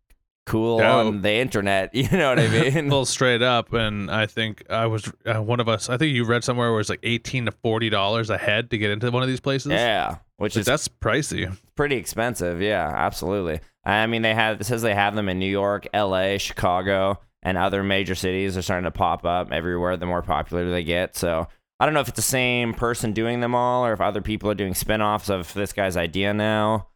cool 0.45 0.79
Dope. 0.79 0.85
on 1.07 1.21
the 1.21 1.33
internet. 1.33 1.93
You 1.95 2.09
know 2.17 2.29
what 2.29 2.39
I 2.39 2.47
mean? 2.71 2.89
Well, 2.89 3.05
straight 3.05 3.41
up, 3.41 3.73
and 3.73 4.09
I 4.09 4.25
think 4.25 4.63
I 4.69 4.85
was 4.87 5.11
uh, 5.25 5.41
one 5.41 5.59
of 5.59 5.67
us. 5.67 5.89
I 5.89 5.97
think 5.97 6.13
you 6.15 6.25
read 6.25 6.43
somewhere 6.43 6.71
where 6.71 6.79
it's 6.79 6.89
like 6.89 6.99
eighteen 7.03 7.45
to 7.45 7.51
forty 7.51 7.89
dollars 7.89 8.29
a 8.29 8.37
head 8.37 8.69
to 8.71 8.77
get 8.77 8.91
into 8.91 9.11
one 9.11 9.23
of 9.23 9.29
these 9.29 9.39
places. 9.41 9.71
yeah, 9.73 10.17
which 10.37 10.55
Like, 10.55 10.61
is 10.61 10.65
that's 10.67 10.87
pricey. 10.87 11.55
pretty 11.75 11.95
expensive. 11.97 12.61
Yeah, 12.61 12.87
absolutely. 12.87 13.59
I 13.85 14.07
mean, 14.07 14.21
they 14.21 14.33
have 14.33 14.61
it 14.61 14.63
says 14.65 14.81
they 14.81 14.95
have 14.95 15.15
them 15.15 15.27
in 15.29 15.39
New 15.39 15.49
York, 15.49 15.87
L.A., 15.93 16.37
Chicago, 16.37 17.19
and 17.41 17.57
other 17.57 17.83
major 17.83 18.15
cities. 18.15 18.53
They're 18.53 18.63
starting 18.63 18.85
to 18.85 18.91
pop 18.91 19.25
up 19.25 19.51
everywhere. 19.51 19.97
The 19.97 20.05
more 20.05 20.21
popular 20.21 20.69
they 20.69 20.83
get, 20.83 21.15
so 21.15 21.47
I 21.79 21.85
don't 21.85 21.93
know 21.93 21.99
if 21.99 22.07
it's 22.07 22.15
the 22.15 22.21
same 22.21 22.73
person 22.73 23.11
doing 23.13 23.41
them 23.41 23.53
all, 23.55 23.85
or 23.85 23.91
if 23.93 23.99
other 24.01 24.21
people 24.21 24.49
are 24.49 24.55
doing 24.55 24.73
spin-offs 24.73 25.29
of 25.29 25.53
this 25.53 25.73
guy's 25.73 25.97
idea 25.97 26.33
now, 26.33 26.87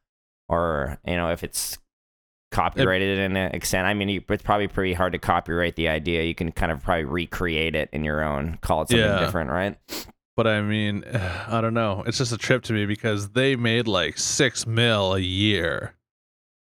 or 0.48 0.98
you 1.06 1.16
know 1.18 1.32
if 1.32 1.44
it's 1.44 1.78
copyrighted 2.52 3.20
in 3.20 3.36
an 3.36 3.52
extent. 3.54 3.86
I 3.86 3.94
mean, 3.94 4.24
it's 4.30 4.44
probably 4.44 4.70
pretty 4.70 4.94
hard 4.94 5.12
to 5.12 5.20
copyright 5.20 5.76
the 5.76 5.90
idea. 5.90 6.24
You 6.24 6.34
can 6.34 6.54
kind 6.54 6.72
of 6.72 6.82
probably 6.82 7.04
recreate 7.04 7.76
it 7.76 7.90
in 7.92 8.06
your 8.06 8.24
own, 8.24 8.58
call 8.62 8.84
it 8.84 8.90
something 8.90 9.06
Yeah. 9.06 9.20
different, 9.20 9.50
right? 9.50 9.78
But 10.38 10.48
I 10.48 10.62
mean, 10.62 11.04
I 11.48 11.60
don't 11.60 11.74
know. 11.74 12.04
It's 12.08 12.18
just 12.18 12.32
a 12.32 12.38
trip 12.38 12.64
to 12.64 12.74
me 12.74 12.86
because 12.86 13.32
they 13.32 13.58
made 13.58 13.88
like 13.90 14.18
six 14.18 14.66
mil 14.66 15.14
a 15.16 15.20
year 15.20 15.94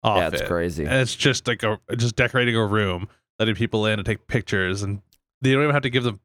off 0.05 0.17
yeah, 0.17 0.27
it's 0.27 0.41
it. 0.41 0.47
crazy. 0.47 0.83
And 0.85 0.93
it's 0.93 1.15
just 1.15 1.47
like 1.47 1.63
a 1.63 1.79
just 1.97 2.15
decorating 2.15 2.55
a 2.55 2.65
room, 2.65 3.07
letting 3.39 3.55
people 3.55 3.85
in 3.87 3.99
and 3.99 4.05
take 4.05 4.27
pictures, 4.27 4.83
and 4.83 5.01
they 5.41 5.51
don't 5.51 5.63
even 5.63 5.73
have 5.73 5.83
to 5.83 5.89
give 5.89 6.03
them 6.03 6.19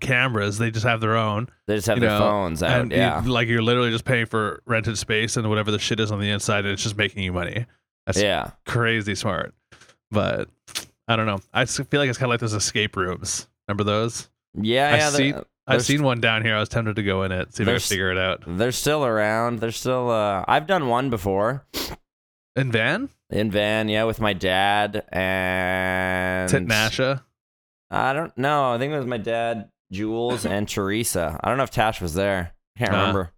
cameras. 0.00 0.58
They 0.58 0.70
just 0.70 0.84
have 0.84 1.00
their 1.00 1.16
own. 1.16 1.48
They 1.66 1.76
just 1.76 1.86
have 1.86 2.00
their 2.00 2.10
know, 2.10 2.18
phones 2.18 2.62
out. 2.62 2.80
and 2.80 2.92
you- 2.92 2.98
yeah, 2.98 3.22
like 3.24 3.48
you're 3.48 3.62
literally 3.62 3.90
just 3.90 4.04
paying 4.04 4.26
for 4.26 4.62
rented 4.66 4.98
space 4.98 5.36
and 5.36 5.48
whatever 5.48 5.70
the 5.70 5.78
shit 5.78 6.00
is 6.00 6.10
on 6.10 6.20
the 6.20 6.28
inside, 6.30 6.64
and 6.64 6.72
it's 6.72 6.82
just 6.82 6.96
making 6.96 7.22
you 7.22 7.32
money. 7.32 7.66
That's 8.06 8.20
yeah. 8.20 8.50
crazy 8.66 9.14
smart. 9.14 9.54
But 10.10 10.48
I 11.06 11.14
don't 11.16 11.26
know. 11.26 11.38
I 11.54 11.64
feel 11.66 12.00
like 12.00 12.08
it's 12.08 12.18
kind 12.18 12.28
of 12.28 12.30
like 12.30 12.40
those 12.40 12.54
escape 12.54 12.96
rooms. 12.96 13.46
Remember 13.68 13.84
those? 13.84 14.28
Yeah, 14.54 14.88
I 14.92 14.96
yeah. 14.96 15.10
See, 15.10 15.34
I've 15.68 15.84
seen 15.84 16.02
one 16.02 16.20
down 16.20 16.42
here. 16.42 16.56
I 16.56 16.60
was 16.60 16.68
tempted 16.68 16.96
to 16.96 17.02
go 17.04 17.22
in 17.22 17.30
it, 17.30 17.54
see 17.54 17.62
if 17.62 17.68
I 17.68 17.74
could 17.74 17.82
figure 17.82 18.10
it 18.10 18.18
out. 18.18 18.42
They're 18.44 18.72
still 18.72 19.04
around. 19.04 19.60
They're 19.60 19.70
still. 19.70 20.10
Uh, 20.10 20.44
I've 20.48 20.66
done 20.66 20.88
one 20.88 21.10
before 21.10 21.64
In 22.56 22.72
Van? 22.72 23.08
In 23.30 23.50
van, 23.50 23.88
yeah, 23.88 24.04
with 24.04 24.20
my 24.20 24.32
dad 24.32 25.04
and 25.10 26.68
Nasha? 26.68 27.24
I 27.90 28.12
don't 28.12 28.36
know. 28.38 28.72
I 28.72 28.78
think 28.78 28.92
it 28.92 28.96
was 28.98 29.06
my 29.06 29.18
dad, 29.18 29.70
Jules, 29.92 30.44
and 30.46 30.68
Teresa. 30.68 31.38
I 31.42 31.48
don't 31.48 31.56
know 31.58 31.64
if 31.64 31.70
Tash 31.70 32.00
was 32.00 32.14
there. 32.14 32.52
Can't 32.78 32.92
Uh. 32.92 32.96
remember. 32.96 33.32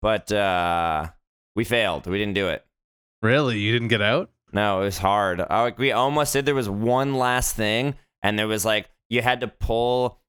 But 0.00 0.30
uh, 0.30 1.08
we 1.56 1.64
failed. 1.64 2.06
We 2.06 2.18
didn't 2.18 2.34
do 2.34 2.48
it. 2.48 2.64
Really? 3.22 3.58
You 3.58 3.72
didn't 3.72 3.88
get 3.88 4.00
out? 4.02 4.30
No, 4.52 4.80
it 4.82 4.84
was 4.84 4.98
hard. 4.98 5.40
I, 5.40 5.62
like, 5.62 5.78
we 5.78 5.90
almost 5.90 6.32
did. 6.32 6.46
There 6.46 6.54
was 6.54 6.68
one 6.70 7.14
last 7.14 7.56
thing, 7.56 7.94
and 8.22 8.38
there 8.38 8.46
was 8.46 8.64
like 8.64 8.88
you 9.10 9.22
had 9.22 9.40
to 9.40 9.48
pull 9.48 10.20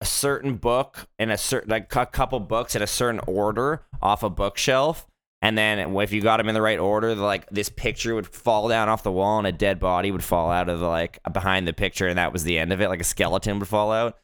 a 0.00 0.04
certain 0.04 0.54
book 0.54 1.08
in 1.18 1.30
a 1.32 1.36
certain 1.36 1.68
like 1.70 1.92
a 1.96 2.06
couple 2.06 2.38
books 2.38 2.76
in 2.76 2.82
a 2.82 2.86
certain 2.86 3.20
order 3.26 3.82
off 4.00 4.22
a 4.22 4.30
bookshelf, 4.30 5.07
and 5.42 5.56
then 5.56 5.96
if 5.96 6.12
you 6.12 6.20
got 6.20 6.38
them 6.38 6.48
in 6.48 6.54
the 6.54 6.62
right 6.62 6.78
order, 6.78 7.14
the, 7.14 7.22
like 7.22 7.48
this 7.50 7.68
picture 7.68 8.14
would 8.14 8.26
fall 8.26 8.68
down 8.68 8.88
off 8.88 9.02
the 9.02 9.12
wall, 9.12 9.38
and 9.38 9.46
a 9.46 9.52
dead 9.52 9.78
body 9.78 10.10
would 10.10 10.24
fall 10.24 10.50
out 10.50 10.68
of 10.68 10.80
the 10.80 10.86
like 10.88 11.18
behind 11.32 11.66
the 11.68 11.72
picture, 11.72 12.08
and 12.08 12.18
that 12.18 12.32
was 12.32 12.44
the 12.44 12.58
end 12.58 12.72
of 12.72 12.80
it. 12.80 12.88
Like 12.88 13.00
a 13.00 13.04
skeleton 13.04 13.58
would 13.58 13.68
fall 13.68 13.92
out, 13.92 14.16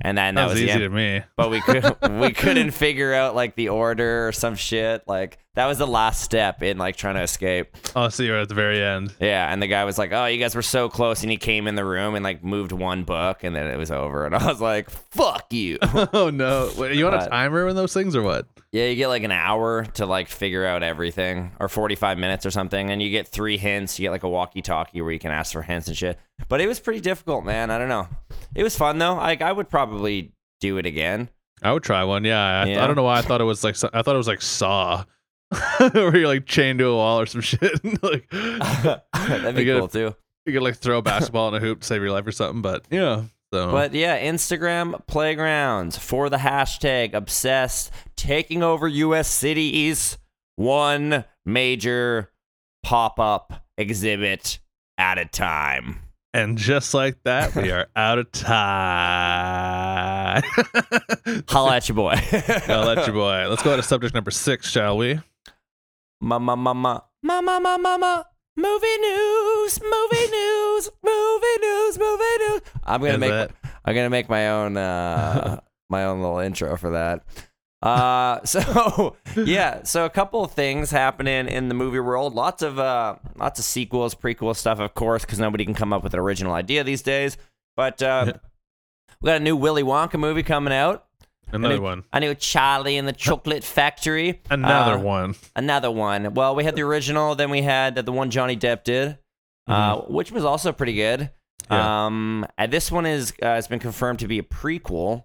and 0.00 0.16
then 0.16 0.34
that, 0.34 0.42
That 0.42 0.50
was 0.50 0.58
the 0.60 0.68
easy 0.68 0.78
to 0.78 0.88
me. 0.88 1.22
but 1.36 1.50
we 1.50 1.60
could 1.60 1.84
we 2.20 2.32
couldn't 2.32 2.70
figure 2.70 3.12
out 3.12 3.34
like 3.34 3.54
the 3.56 3.68
order 3.68 4.28
or 4.28 4.32
some 4.32 4.54
shit. 4.54 5.02
Like 5.06 5.38
that 5.54 5.66
was 5.66 5.78
the 5.78 5.86
last 5.86 6.22
step 6.22 6.62
in 6.62 6.78
like 6.78 6.96
trying 6.96 7.14
to 7.16 7.22
escape. 7.22 7.76
Oh, 7.94 8.08
so 8.08 8.22
you 8.22 8.32
were 8.32 8.38
at 8.38 8.48
the 8.48 8.54
very 8.54 8.82
end. 8.82 9.14
Yeah, 9.20 9.52
and 9.52 9.62
the 9.62 9.66
guy 9.66 9.84
was 9.84 9.98
like, 9.98 10.12
"Oh, 10.12 10.26
you 10.26 10.38
guys 10.38 10.54
were 10.54 10.62
so 10.62 10.88
close," 10.88 11.22
and 11.22 11.30
he 11.30 11.36
came 11.36 11.66
in 11.66 11.74
the 11.74 11.84
room 11.84 12.14
and 12.14 12.24
like 12.24 12.42
moved 12.42 12.72
one 12.72 13.04
book, 13.04 13.44
and 13.44 13.54
then 13.54 13.66
it 13.66 13.76
was 13.76 13.90
over. 13.90 14.24
And 14.24 14.34
I 14.34 14.46
was 14.46 14.60
like, 14.60 14.88
"Fuck 14.90 15.52
you." 15.52 15.78
oh 15.82 16.30
no! 16.32 16.70
Wait, 16.78 16.96
you 16.96 17.06
on 17.06 17.14
a 17.14 17.28
timer 17.28 17.68
in 17.68 17.76
those 17.76 17.92
things 17.92 18.16
or 18.16 18.22
what? 18.22 18.46
yeah, 18.72 18.86
you 18.86 18.96
get 18.96 19.08
like 19.08 19.22
an 19.22 19.32
hour 19.32 19.84
to 19.84 20.06
like 20.06 20.28
figure 20.28 20.64
out 20.64 20.82
everything, 20.82 21.52
or 21.60 21.68
forty-five 21.68 22.16
minutes 22.18 22.46
or 22.46 22.50
something, 22.50 22.90
and 22.90 23.02
you 23.02 23.10
get 23.10 23.28
three 23.28 23.58
hints. 23.58 23.98
You 23.98 24.04
get 24.06 24.10
like 24.12 24.22
a 24.22 24.28
walkie-talkie 24.28 25.02
where 25.02 25.12
you 25.12 25.18
can 25.18 25.30
ask 25.30 25.52
for 25.52 25.60
hints 25.62 25.88
and 25.88 25.96
shit. 25.96 26.18
But 26.48 26.60
it 26.62 26.66
was 26.66 26.80
pretty 26.80 27.00
difficult, 27.00 27.44
man. 27.44 27.70
I 27.70 27.76
don't 27.78 27.88
know. 27.90 28.08
It 28.54 28.62
was 28.62 28.74
fun 28.76 28.98
though. 28.98 29.16
Like 29.16 29.42
I 29.42 29.52
would 29.52 29.68
probably 29.68 30.32
do 30.60 30.78
it 30.78 30.86
again. 30.86 31.28
I 31.62 31.72
would 31.72 31.82
try 31.82 32.02
one. 32.04 32.24
Yeah, 32.24 32.62
I, 32.62 32.66
Yeah. 32.66 32.82
I 32.82 32.86
don't 32.86 32.96
know 32.96 33.02
why 33.04 33.18
I 33.18 33.22
thought 33.22 33.40
it 33.40 33.44
was 33.44 33.62
like 33.62 33.76
I 33.92 34.00
thought 34.02 34.14
it 34.14 34.18
was 34.18 34.26
like 34.26 34.40
Saw, 34.42 35.04
where 35.92 36.16
you're 36.16 36.28
like 36.28 36.46
chained 36.46 36.78
to 36.80 36.86
a 36.86 36.94
wall 36.96 37.20
or 37.20 37.26
some 37.26 37.40
shit. 37.40 37.62
like 38.02 38.28
That'd 38.30 39.56
be 39.56 39.64
you 39.64 39.78
cool 39.78 39.88
too. 39.88 40.14
you 40.46 40.52
could 40.52 40.62
like 40.62 40.76
throw 40.76 40.98
a 40.98 41.02
basketball 41.02 41.48
in 41.48 41.54
a 41.54 41.60
hoop 41.60 41.80
to 41.80 41.86
save 41.86 42.02
your 42.02 42.10
life 42.12 42.26
or 42.26 42.32
something. 42.32 42.62
But 42.62 42.84
yeah, 42.90 43.24
so 43.52 43.70
But 43.70 43.92
yeah, 43.94 44.20
Instagram 44.22 45.06
playgrounds 45.06 45.98
for 45.98 46.28
the 46.30 46.38
hashtag 46.38 47.14
obsessed, 47.14 47.92
taking 48.16 48.62
over 48.62 48.88
US 48.88 49.28
cities, 49.28 50.18
one 50.56 51.24
major 51.44 52.30
pop 52.82 53.18
up 53.20 53.64
exhibit 53.78 54.58
at 54.98 55.18
a 55.18 55.24
time. 55.24 56.00
and 56.34 56.56
just 56.58 56.94
like 56.94 57.16
that, 57.24 57.54
we 57.54 57.70
are 57.70 57.88
out 57.96 58.18
of 58.18 58.30
time. 58.32 60.42
Holla 61.48 61.76
at 61.76 61.88
your 61.88 61.96
boy. 61.96 62.14
Holla 62.16 62.96
at 62.96 63.06
your 63.06 63.14
boy. 63.14 63.46
Let's 63.48 63.62
go 63.62 63.76
to 63.76 63.82
subject 63.82 64.14
number 64.14 64.30
six, 64.30 64.70
shall 64.70 64.96
we? 64.96 65.20
Mama, 66.22 66.56
mama, 66.56 67.02
mama, 67.24 67.58
mama, 67.60 67.78
mama. 67.78 68.26
Movie 68.56 68.96
news, 68.98 69.80
movie 69.82 70.30
news, 70.30 70.88
movie 71.02 71.58
news, 71.60 71.98
movie 71.98 72.38
news. 72.46 72.60
I'm 72.84 73.00
gonna 73.00 73.14
Is 73.14 73.18
make 73.18 73.30
that- 73.30 73.50
I'm 73.84 73.94
gonna 73.96 74.08
make 74.10 74.28
my 74.28 74.50
own 74.50 74.76
uh 74.76 75.58
my 75.90 76.04
own 76.04 76.20
little 76.20 76.38
intro 76.38 76.76
for 76.76 76.90
that. 76.90 77.24
Uh 77.82 78.40
so 78.44 79.16
yeah, 79.36 79.82
so 79.82 80.04
a 80.04 80.10
couple 80.10 80.44
of 80.44 80.52
things 80.52 80.92
happening 80.92 81.48
in 81.48 81.68
the 81.68 81.74
movie 81.74 81.98
world. 81.98 82.34
Lots 82.36 82.62
of 82.62 82.78
uh 82.78 83.16
lots 83.36 83.58
of 83.58 83.64
sequels, 83.64 84.14
prequel 84.14 84.54
stuff, 84.54 84.78
of 84.78 84.94
course, 84.94 85.24
because 85.24 85.40
nobody 85.40 85.64
can 85.64 85.74
come 85.74 85.92
up 85.92 86.04
with 86.04 86.14
an 86.14 86.20
original 86.20 86.52
idea 86.52 86.84
these 86.84 87.02
days. 87.02 87.36
But 87.76 88.00
uh, 88.00 88.34
we 89.20 89.26
got 89.26 89.40
a 89.40 89.44
new 89.44 89.56
Willy 89.56 89.82
Wonka 89.82 90.20
movie 90.20 90.44
coming 90.44 90.72
out. 90.72 91.04
Another 91.52 91.80
one. 91.80 92.04
I 92.12 92.18
new 92.20 92.34
Charlie 92.34 92.96
and 92.96 93.06
the 93.06 93.12
Chocolate 93.12 93.62
Factory. 93.64 94.40
Another 94.50 94.94
Uh, 94.94 94.98
one. 94.98 95.34
Another 95.54 95.90
one. 95.90 96.34
Well, 96.34 96.54
we 96.54 96.64
had 96.64 96.74
the 96.76 96.82
original, 96.82 97.34
then 97.34 97.50
we 97.50 97.62
had 97.62 97.94
the 97.94 98.12
one 98.12 98.30
Johnny 98.30 98.56
Depp 98.56 98.84
did, 98.84 99.18
uh, 99.66 99.98
which 100.08 100.32
was 100.32 100.44
also 100.44 100.72
pretty 100.72 100.94
good. 100.94 101.20
Mm-hmm. 101.20 101.74
Yeah. 101.74 102.06
Um, 102.06 102.46
and 102.58 102.72
this 102.72 102.90
one 102.90 103.06
is 103.06 103.32
uh, 103.42 103.46
has 103.46 103.68
been 103.68 103.78
confirmed 103.78 104.18
to 104.20 104.26
be 104.28 104.38
a 104.38 104.42
prequel. 104.42 105.24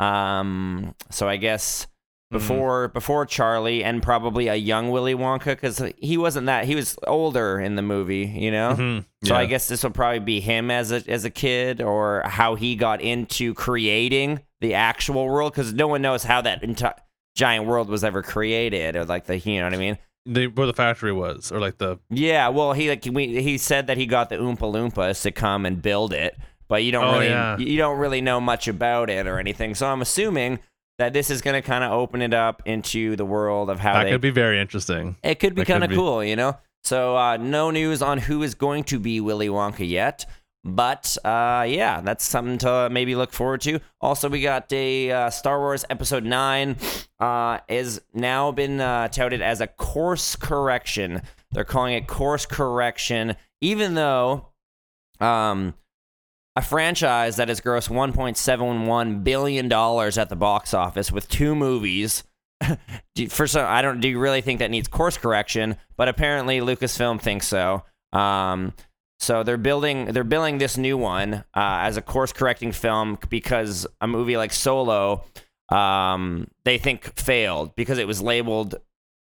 Um, 0.00 0.94
so 1.10 1.28
I 1.28 1.36
guess 1.36 1.86
Mm-hmm. 2.32 2.38
before 2.38 2.88
before 2.88 3.26
Charlie 3.26 3.84
and 3.84 4.02
probably 4.02 4.48
a 4.48 4.54
young 4.54 4.90
Willy 4.90 5.14
Wonka 5.14 5.44
because 5.44 5.80
he 5.98 6.16
wasn't 6.16 6.46
that 6.46 6.64
he 6.64 6.74
was 6.74 6.96
older 7.06 7.60
in 7.60 7.76
the 7.76 7.82
movie, 7.82 8.24
you 8.26 8.50
know. 8.50 8.74
Mhm. 8.76 9.04
So 9.24 9.36
I 9.36 9.44
guess 9.44 9.68
this 9.68 9.84
will 9.84 9.90
probably 9.90 10.20
be 10.20 10.40
him 10.40 10.70
as 10.70 10.90
a 10.90 11.02
as 11.06 11.26
a 11.26 11.30
kid 11.30 11.82
or 11.82 12.22
how 12.24 12.54
he 12.54 12.76
got 12.76 13.02
into 13.02 13.52
creating 13.54 14.40
the 14.64 14.74
actual 14.74 15.26
world 15.26 15.52
because 15.52 15.72
no 15.72 15.86
one 15.86 16.00
knows 16.02 16.24
how 16.24 16.40
that 16.40 16.62
entire 16.64 16.94
giant 17.36 17.66
world 17.66 17.88
was 17.88 18.02
ever 18.04 18.22
created 18.22 18.96
or 18.96 19.04
like 19.04 19.26
the 19.26 19.38
you 19.38 19.58
know 19.60 19.66
what 19.66 19.74
I 19.74 19.76
mean. 19.76 19.98
the, 20.24 20.46
where 20.46 20.66
the 20.66 20.72
factory 20.72 21.12
was, 21.12 21.52
or 21.52 21.60
like 21.60 21.76
the 21.78 21.98
Yeah, 22.08 22.48
well, 22.48 22.72
he 22.72 22.88
like 22.88 23.04
we, 23.10 23.42
he 23.42 23.58
said 23.58 23.88
that 23.88 23.96
he 23.98 24.06
got 24.06 24.30
the 24.30 24.36
Oompa 24.36 24.60
Loompas 24.60 25.22
to 25.22 25.30
come 25.32 25.66
and 25.66 25.82
build 25.82 26.12
it, 26.12 26.36
but 26.68 26.82
you 26.84 26.92
don't 26.92 27.04
Oh, 27.04 27.12
really 27.18 27.28
yeah. 27.28 27.58
you 27.58 27.76
don't 27.76 27.98
really 27.98 28.20
know 28.22 28.40
much 28.40 28.68
about 28.68 29.10
it 29.10 29.26
or 29.26 29.38
anything. 29.38 29.74
So 29.74 29.86
I'm 29.86 30.00
assuming 30.00 30.60
that 30.98 31.12
this 31.12 31.28
is 31.28 31.42
going 31.42 31.60
to 31.60 31.66
kind 31.66 31.82
of 31.84 31.90
open 31.92 32.22
it 32.22 32.32
up 32.32 32.62
into 32.66 33.16
the 33.16 33.24
world 33.24 33.68
of 33.68 33.80
how 33.80 33.94
that 33.94 34.04
they. 34.04 34.10
could 34.12 34.20
be 34.20 34.30
very 34.30 34.60
interesting. 34.60 35.16
it 35.24 35.40
could 35.40 35.54
be 35.54 35.64
kind 35.64 35.82
of 35.84 35.90
cool, 35.90 36.22
you 36.24 36.36
know. 36.36 36.56
So 36.84 37.16
uh, 37.16 37.36
no 37.36 37.70
news 37.70 38.00
on 38.00 38.18
who 38.18 38.42
is 38.42 38.54
going 38.54 38.84
to 38.84 38.98
be 39.00 39.20
Willy 39.20 39.48
Wonka 39.48 39.88
yet. 39.88 40.24
But 40.64 41.18
uh, 41.24 41.66
yeah, 41.68 42.00
that's 42.00 42.24
something 42.24 42.56
to 42.58 42.88
maybe 42.90 43.14
look 43.14 43.32
forward 43.32 43.60
to. 43.62 43.80
Also, 44.00 44.30
we 44.30 44.40
got 44.40 44.72
a 44.72 45.10
uh, 45.10 45.30
Star 45.30 45.58
Wars 45.58 45.84
Episode 45.90 46.24
Nine 46.24 46.76
uh, 47.20 47.58
is 47.68 48.00
now 48.14 48.50
been 48.50 48.80
uh, 48.80 49.08
touted 49.08 49.42
as 49.42 49.60
a 49.60 49.66
course 49.66 50.36
correction. 50.36 51.20
They're 51.52 51.64
calling 51.64 51.94
it 51.94 52.06
course 52.06 52.46
correction, 52.46 53.36
even 53.60 53.92
though 53.94 54.48
um, 55.20 55.74
a 56.56 56.62
franchise 56.62 57.36
that 57.36 57.48
has 57.48 57.60
grossed 57.60 57.90
1.71 57.90 59.22
billion 59.22 59.68
dollars 59.68 60.16
at 60.16 60.30
the 60.30 60.36
box 60.36 60.72
office 60.72 61.12
with 61.12 61.28
two 61.28 61.54
movies. 61.54 62.24
for 63.28 63.46
some, 63.46 63.66
I 63.66 63.82
don't. 63.82 64.00
Do 64.00 64.08
you 64.08 64.18
really 64.18 64.40
think 64.40 64.60
that 64.60 64.70
needs 64.70 64.88
course 64.88 65.18
correction? 65.18 65.76
But 65.98 66.08
apparently, 66.08 66.60
Lucasfilm 66.60 67.20
thinks 67.20 67.46
so. 67.46 67.82
Um, 68.14 68.72
so 69.24 69.42
they're 69.42 69.56
building, 69.56 70.06
they're 70.06 70.22
billing 70.22 70.58
this 70.58 70.76
new 70.76 70.98
one 70.98 71.34
uh, 71.34 71.42
as 71.54 71.96
a 71.96 72.02
course 72.02 72.32
correcting 72.32 72.72
film 72.72 73.18
because 73.30 73.86
a 74.00 74.06
movie 74.06 74.36
like 74.36 74.52
Solo, 74.52 75.24
um, 75.70 76.46
they 76.64 76.76
think 76.76 77.18
failed 77.18 77.74
because 77.74 77.98
it 77.98 78.06
was 78.06 78.20
labeled 78.20 78.76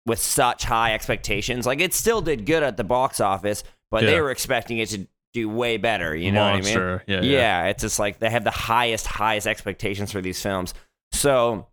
with 0.06 0.20
such 0.20 0.66
high 0.66 0.94
expectations. 0.94 1.66
Like 1.66 1.80
it 1.80 1.94
still 1.94 2.22
did 2.22 2.46
good 2.46 2.62
at 2.62 2.78
the 2.78 2.84
box 2.84 3.20
office, 3.20 3.64
but 3.90 4.02
they 4.02 4.20
were 4.20 4.32
expecting 4.32 4.80
it 4.80 4.90
to 4.90 5.08
do 5.34 5.50
way 5.50 5.78
better. 5.78 6.16
You 6.16 6.32
know 6.32 6.42
what 6.42 6.50
I 6.50 6.62
mean? 6.62 6.64
Monster. 6.64 7.04
Yeah, 7.08 7.22
yeah. 7.22 7.66
it's 7.68 7.82
just 7.82 7.98
like 7.98 8.20
they 8.20 8.30
have 8.30 8.44
the 8.44 8.52
highest, 8.52 9.08
highest 9.08 9.48
expectations 9.48 10.12
for 10.12 10.22
these 10.22 10.42
films. 10.42 10.74
So 11.14 11.68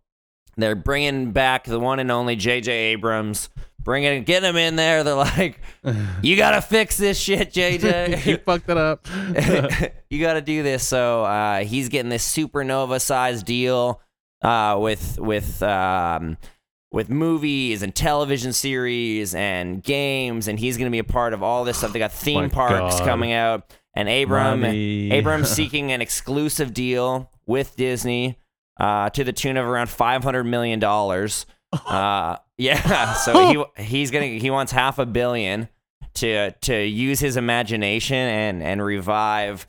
they're 0.57 0.75
bringing 0.75 1.31
back 1.31 1.65
the 1.65 1.79
one 1.79 1.99
and 1.99 2.11
only 2.11 2.35
J.J. 2.35 2.71
Abrams, 2.71 3.49
bringing, 3.83 4.23
get 4.23 4.43
him 4.43 4.55
in 4.55 4.75
there. 4.75 5.03
They're 5.03 5.13
like, 5.13 5.59
you 6.21 6.37
gotta 6.37 6.61
fix 6.61 6.97
this 6.97 7.19
shit, 7.19 7.51
JJ. 7.51 8.25
you 8.25 8.37
fucked 8.37 8.69
it 8.69 8.77
up. 8.77 9.07
you 10.09 10.21
got 10.21 10.33
to 10.33 10.41
do 10.41 10.63
this. 10.63 10.85
So 10.85 11.23
uh, 11.23 11.59
he's 11.63 11.89
getting 11.89 12.09
this 12.09 12.25
supernova 12.31 13.01
sized 13.01 13.45
deal 13.45 14.01
uh, 14.41 14.77
with 14.79 15.19
with 15.19 15.61
um, 15.63 16.37
with 16.91 17.09
movies 17.09 17.81
and 17.81 17.93
television 17.93 18.53
series 18.53 19.33
and 19.35 19.83
games, 19.83 20.47
and 20.47 20.59
he's 20.59 20.77
to 20.77 20.89
be 20.89 20.99
a 20.99 21.03
part 21.03 21.33
of 21.33 21.43
all 21.43 21.63
this 21.63 21.77
stuff. 21.77 21.93
They 21.93 21.99
got 21.99 22.11
theme 22.13 22.43
My 22.43 22.47
parks 22.49 22.99
God. 22.99 23.05
coming 23.05 23.31
out, 23.31 23.73
and 23.95 24.07
Abram. 24.07 24.63
Abrams 24.63 25.49
seeking 25.49 25.91
an 25.91 26.01
exclusive 26.01 26.73
deal 26.73 27.31
with 27.45 27.75
Disney 27.75 28.39
uh, 28.79 29.09
to 29.11 29.23
the 29.23 29.33
tune 29.33 29.57
of 29.57 29.65
around 29.65 29.89
five 29.89 30.23
hundred 30.23 30.45
million 30.45 30.79
dollars. 30.79 31.45
Uh, 31.85 32.37
yeah, 32.57 33.13
so 33.13 33.67
he 33.75 33.83
he's 33.83 34.11
gonna 34.11 34.25
he 34.25 34.49
wants 34.49 34.71
half 34.71 34.99
a 34.99 35.05
billion 35.05 35.69
to 36.15 36.51
to 36.51 36.83
use 36.85 37.19
his 37.19 37.37
imagination 37.37 38.15
and 38.15 38.63
and 38.63 38.83
revive 38.83 39.67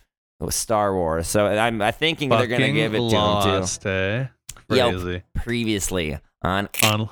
Star 0.51 0.95
Wars. 0.95 1.27
So 1.27 1.47
I'm 1.47 1.81
I 1.81 1.91
thinking 1.91 2.29
they're 2.29 2.47
gonna 2.47 2.73
give 2.73 2.95
it 2.95 2.99
to 2.99 3.05
him 3.05 3.11
too. 3.11 3.17
lost, 3.17 3.87
eh? 3.87 4.27
Yo. 4.71 5.21
Previously 5.35 6.19
on 6.43 6.69
On 6.83 7.09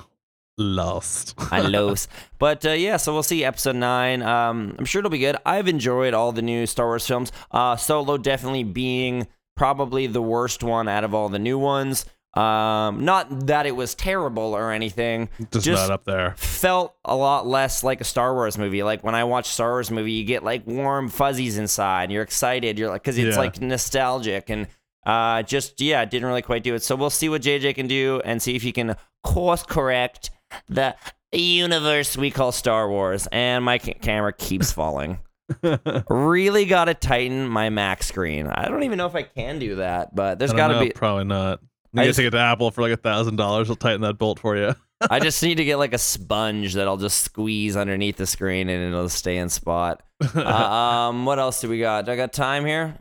lost. 0.57 1.35
I 1.51 1.61
Los, 1.67 2.07
but 2.39 2.65
uh, 2.65 2.71
yeah, 2.71 2.97
so 2.97 3.13
we'll 3.13 3.23
see 3.23 3.43
episode 3.43 3.75
nine. 3.75 4.21
Um, 4.21 4.75
I'm 4.77 4.85
sure 4.85 4.99
it'll 4.99 5.11
be 5.11 5.19
good. 5.19 5.37
I've 5.45 5.67
enjoyed 5.67 6.13
all 6.13 6.31
the 6.31 6.41
new 6.41 6.65
Star 6.65 6.87
Wars 6.87 7.05
films. 7.07 7.31
Uh, 7.51 7.75
Solo 7.75 8.17
definitely 8.17 8.63
being 8.63 9.27
probably 9.55 10.07
the 10.07 10.21
worst 10.21 10.63
one 10.63 10.87
out 10.87 11.03
of 11.03 11.13
all 11.13 11.29
the 11.29 11.39
new 11.39 11.57
ones. 11.57 12.05
Um, 12.35 13.05
not 13.05 13.45
that 13.47 13.65
it 13.67 13.75
was 13.75 13.93
terrible 13.93 14.55
or 14.55 14.71
anything. 14.71 15.29
Just, 15.51 15.65
just 15.65 15.87
not 15.87 15.91
up 15.93 16.03
there. 16.05 16.33
felt 16.37 16.95
a 17.05 17.15
lot 17.15 17.45
less 17.45 17.83
like 17.83 18.01
a 18.01 18.03
Star 18.03 18.33
Wars 18.33 18.57
movie. 18.57 18.81
Like 18.81 19.03
when 19.03 19.13
I 19.13 19.23
watch 19.23 19.47
Star 19.49 19.69
Wars 19.73 19.91
movie, 19.91 20.13
you 20.13 20.23
get 20.25 20.43
like 20.43 20.65
warm 20.65 21.09
fuzzies 21.09 21.57
inside. 21.59 22.11
You're 22.11 22.23
excited. 22.23 22.79
You're 22.79 22.89
like 22.89 23.03
because 23.03 23.17
it's 23.19 23.35
Yeah. 23.35 23.39
like 23.41 23.61
nostalgic 23.61 24.49
and 24.49 24.67
uh, 25.05 25.43
just 25.43 25.79
yeah, 25.79 26.03
didn't 26.05 26.27
really 26.27 26.41
quite 26.41 26.63
do 26.63 26.73
it. 26.73 26.81
So 26.81 26.95
we'll 26.95 27.09
see 27.11 27.29
what 27.29 27.41
JJ 27.43 27.75
can 27.75 27.87
do 27.87 28.21
and 28.25 28.41
see 28.41 28.55
if 28.55 28.63
he 28.63 28.71
can 28.71 28.95
course 29.23 29.61
correct 29.63 30.31
the 30.69 30.95
universe 31.31 32.17
we 32.17 32.31
call 32.31 32.51
Star 32.51 32.89
Wars. 32.89 33.27
And 33.31 33.63
my 33.63 33.77
ca- 33.77 33.93
camera 34.01 34.33
keeps 34.33 34.71
falling. 34.71 35.19
really 36.09 36.65
got 36.65 36.85
to 36.85 36.93
tighten 36.93 37.47
my 37.47 37.69
Mac 37.69 38.01
screen. 38.01 38.47
I 38.47 38.67
don't 38.69 38.83
even 38.83 38.97
know 38.97 39.05
if 39.07 39.15
I 39.15 39.23
can 39.23 39.59
do 39.59 39.75
that, 39.75 40.15
but 40.15 40.39
there's 40.39 40.53
got 40.53 40.69
to 40.69 40.79
be. 40.79 40.89
probably 40.91 41.25
not. 41.25 41.59
You 41.93 41.97
gotta 41.97 42.07
just- 42.09 42.17
take 42.17 42.27
it 42.27 42.31
to 42.31 42.39
Apple 42.39 42.71
for 42.71 42.81
like 42.81 42.91
a 42.93 42.97
thousand 42.97 43.35
dollars. 43.35 43.67
They'll 43.67 43.75
tighten 43.75 44.01
that 44.01 44.17
bolt 44.17 44.39
for 44.39 44.57
you. 44.57 44.75
I 45.09 45.19
just 45.19 45.43
need 45.43 45.55
to 45.55 45.65
get 45.65 45.77
like 45.77 45.93
a 45.93 45.97
sponge 45.97 46.75
that 46.75 46.87
I'll 46.87 46.97
just 46.97 47.23
squeeze 47.23 47.75
underneath 47.75 48.15
the 48.17 48.25
screen 48.25 48.69
and 48.69 48.83
it'll 48.93 49.09
stay 49.09 49.37
in 49.37 49.49
spot. 49.49 50.01
Uh, 50.35 50.39
um, 50.39 51.25
what 51.25 51.37
else 51.37 51.59
do 51.59 51.67
we 51.67 51.79
got? 51.79 52.05
Do 52.05 52.11
I 52.13 52.15
got 52.15 52.31
time 52.31 52.65
here? 52.65 52.95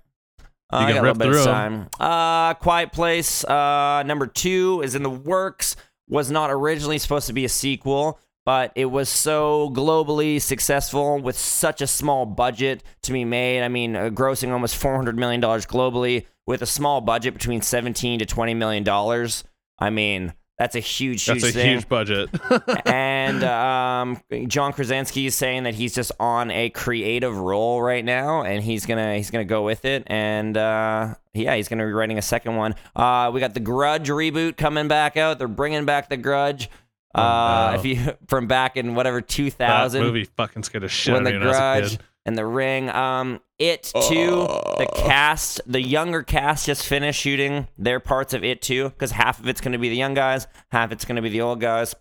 Uh, 0.73 0.79
You 0.81 0.87
I 0.87 0.93
got 0.93 0.99
a 0.99 1.03
little 1.03 1.15
bit 1.15 1.29
of 1.37 1.45
time. 1.45 1.89
Uh, 2.01 2.55
Quiet 2.55 2.91
Place 2.93 3.45
uh, 3.45 4.03
number 4.05 4.27
two 4.27 4.81
is 4.83 4.97
in 4.97 5.05
the 5.05 5.11
works. 5.11 5.77
Was 6.09 6.33
not 6.33 6.51
originally 6.51 6.99
supposed 6.99 7.29
to 7.29 7.33
be 7.33 7.45
a 7.45 7.49
sequel, 7.49 8.19
but 8.45 8.73
it 8.75 8.87
was 8.87 9.09
so 9.09 9.71
globally 9.73 10.43
successful 10.43 11.21
with 11.21 11.39
such 11.39 11.81
a 11.81 11.87
small 11.87 12.27
budget 12.27 12.83
to 13.05 13.13
be 13.13 13.25
made. 13.25 13.63
I 13.63 13.69
mean, 13.69 13.95
uh, 13.95 14.11
grossing 14.11 14.51
almost 14.51 14.75
four 14.77 14.97
hundred 14.97 15.17
million 15.17 15.41
dollars 15.41 15.65
globally 15.65 16.27
with 16.47 16.63
a 16.63 16.67
small 16.67 17.01
budget 17.01 17.35
between 17.35 17.63
seventeen 17.63 18.19
to 18.19 18.27
twenty 18.27 18.55
million 18.55 18.85
dollars. 18.85 19.45
I 19.79 19.91
mean, 19.91 20.35
that's 20.63 20.77
a 20.77 20.81
huge, 20.81 21.25
huge 21.25 21.43
That's 21.43 21.57
a 21.57 21.59
thing 21.59 21.71
huge 21.71 21.89
budget. 21.89 22.31
and 22.87 23.43
um, 23.43 24.23
John 24.47 24.73
Krasinski 24.73 25.27
is 25.27 25.35
saying 25.35 25.65
that 25.65 25.75
he's 25.75 25.95
just 25.95 26.13
on 26.21 26.53
a 26.53 26.71
creative 26.71 27.37
roll 27.37 27.83
right 27.83 28.05
now, 28.05 28.43
and 28.43 28.63
he's 28.63 28.87
gonna 28.87 29.17
he's 29.17 29.31
gonna 29.31 29.45
go 29.45 29.65
with 29.65 29.85
it, 29.85 30.05
and 30.07 30.57
uh, 30.57 31.15
yeah, 31.35 31.57
he's 31.57 31.69
gonna 31.69 31.85
be 31.85 31.93
writing 31.93 32.17
a 32.19 32.23
second 32.23 32.57
one. 32.57 32.75
Uh, 32.95 33.31
we 33.35 33.41
got 33.41 33.55
the 33.55 33.61
Grudge 33.61 34.09
reboot 34.09 34.57
coming 34.57 34.89
back 34.89 35.17
out. 35.17 35.39
They're 35.39 35.49
bringing 35.49 35.85
back 35.85 36.09
the 36.09 36.17
Grudge. 36.17 36.69
Uh, 37.15 37.19
wow. 37.19 37.75
if 37.75 37.85
you 37.85 38.15
from 38.29 38.47
back 38.47 38.77
in 38.77 38.95
whatever 38.95 39.21
2000 39.21 40.01
that 40.01 40.07
movie 40.07 40.25
fucking 40.25 40.63
scared 40.63 40.83
the 40.83 40.89
shit 40.89 41.13
when 41.13 41.25
the 41.25 41.35
of 41.35 41.43
me 41.43 41.47
when 41.47 41.57
I 41.57 41.81
was 41.81 41.93
a 41.93 41.97
Grudge 41.97 42.07
and 42.25 42.39
the 42.39 42.47
Ring. 42.47 42.89
Um, 42.89 43.41
it 43.63 43.85
too. 44.09 44.47
The 44.79 44.89
cast, 44.97 45.61
the 45.67 45.81
younger 45.81 46.23
cast, 46.23 46.67
just 46.67 46.87
finished 46.87 47.21
shooting 47.21 47.69
their 47.79 48.01
parts 48.01 48.35
of 48.35 48.43
it 48.45 48.61
too, 48.63 48.91
because 48.91 49.13
half 49.13 49.39
of 49.39 49.49
it's 49.49 49.61
going 49.61 49.73
to 49.73 49.79
be 49.79 49.89
the 49.89 49.97
young 49.97 50.15
guys, 50.15 50.47
half 50.71 50.93
it's 50.93 51.05
going 51.05 51.17
to 51.17 51.23
be 51.23 51.29
the 51.29 51.41
old 51.41 51.61
guys. 51.61 51.95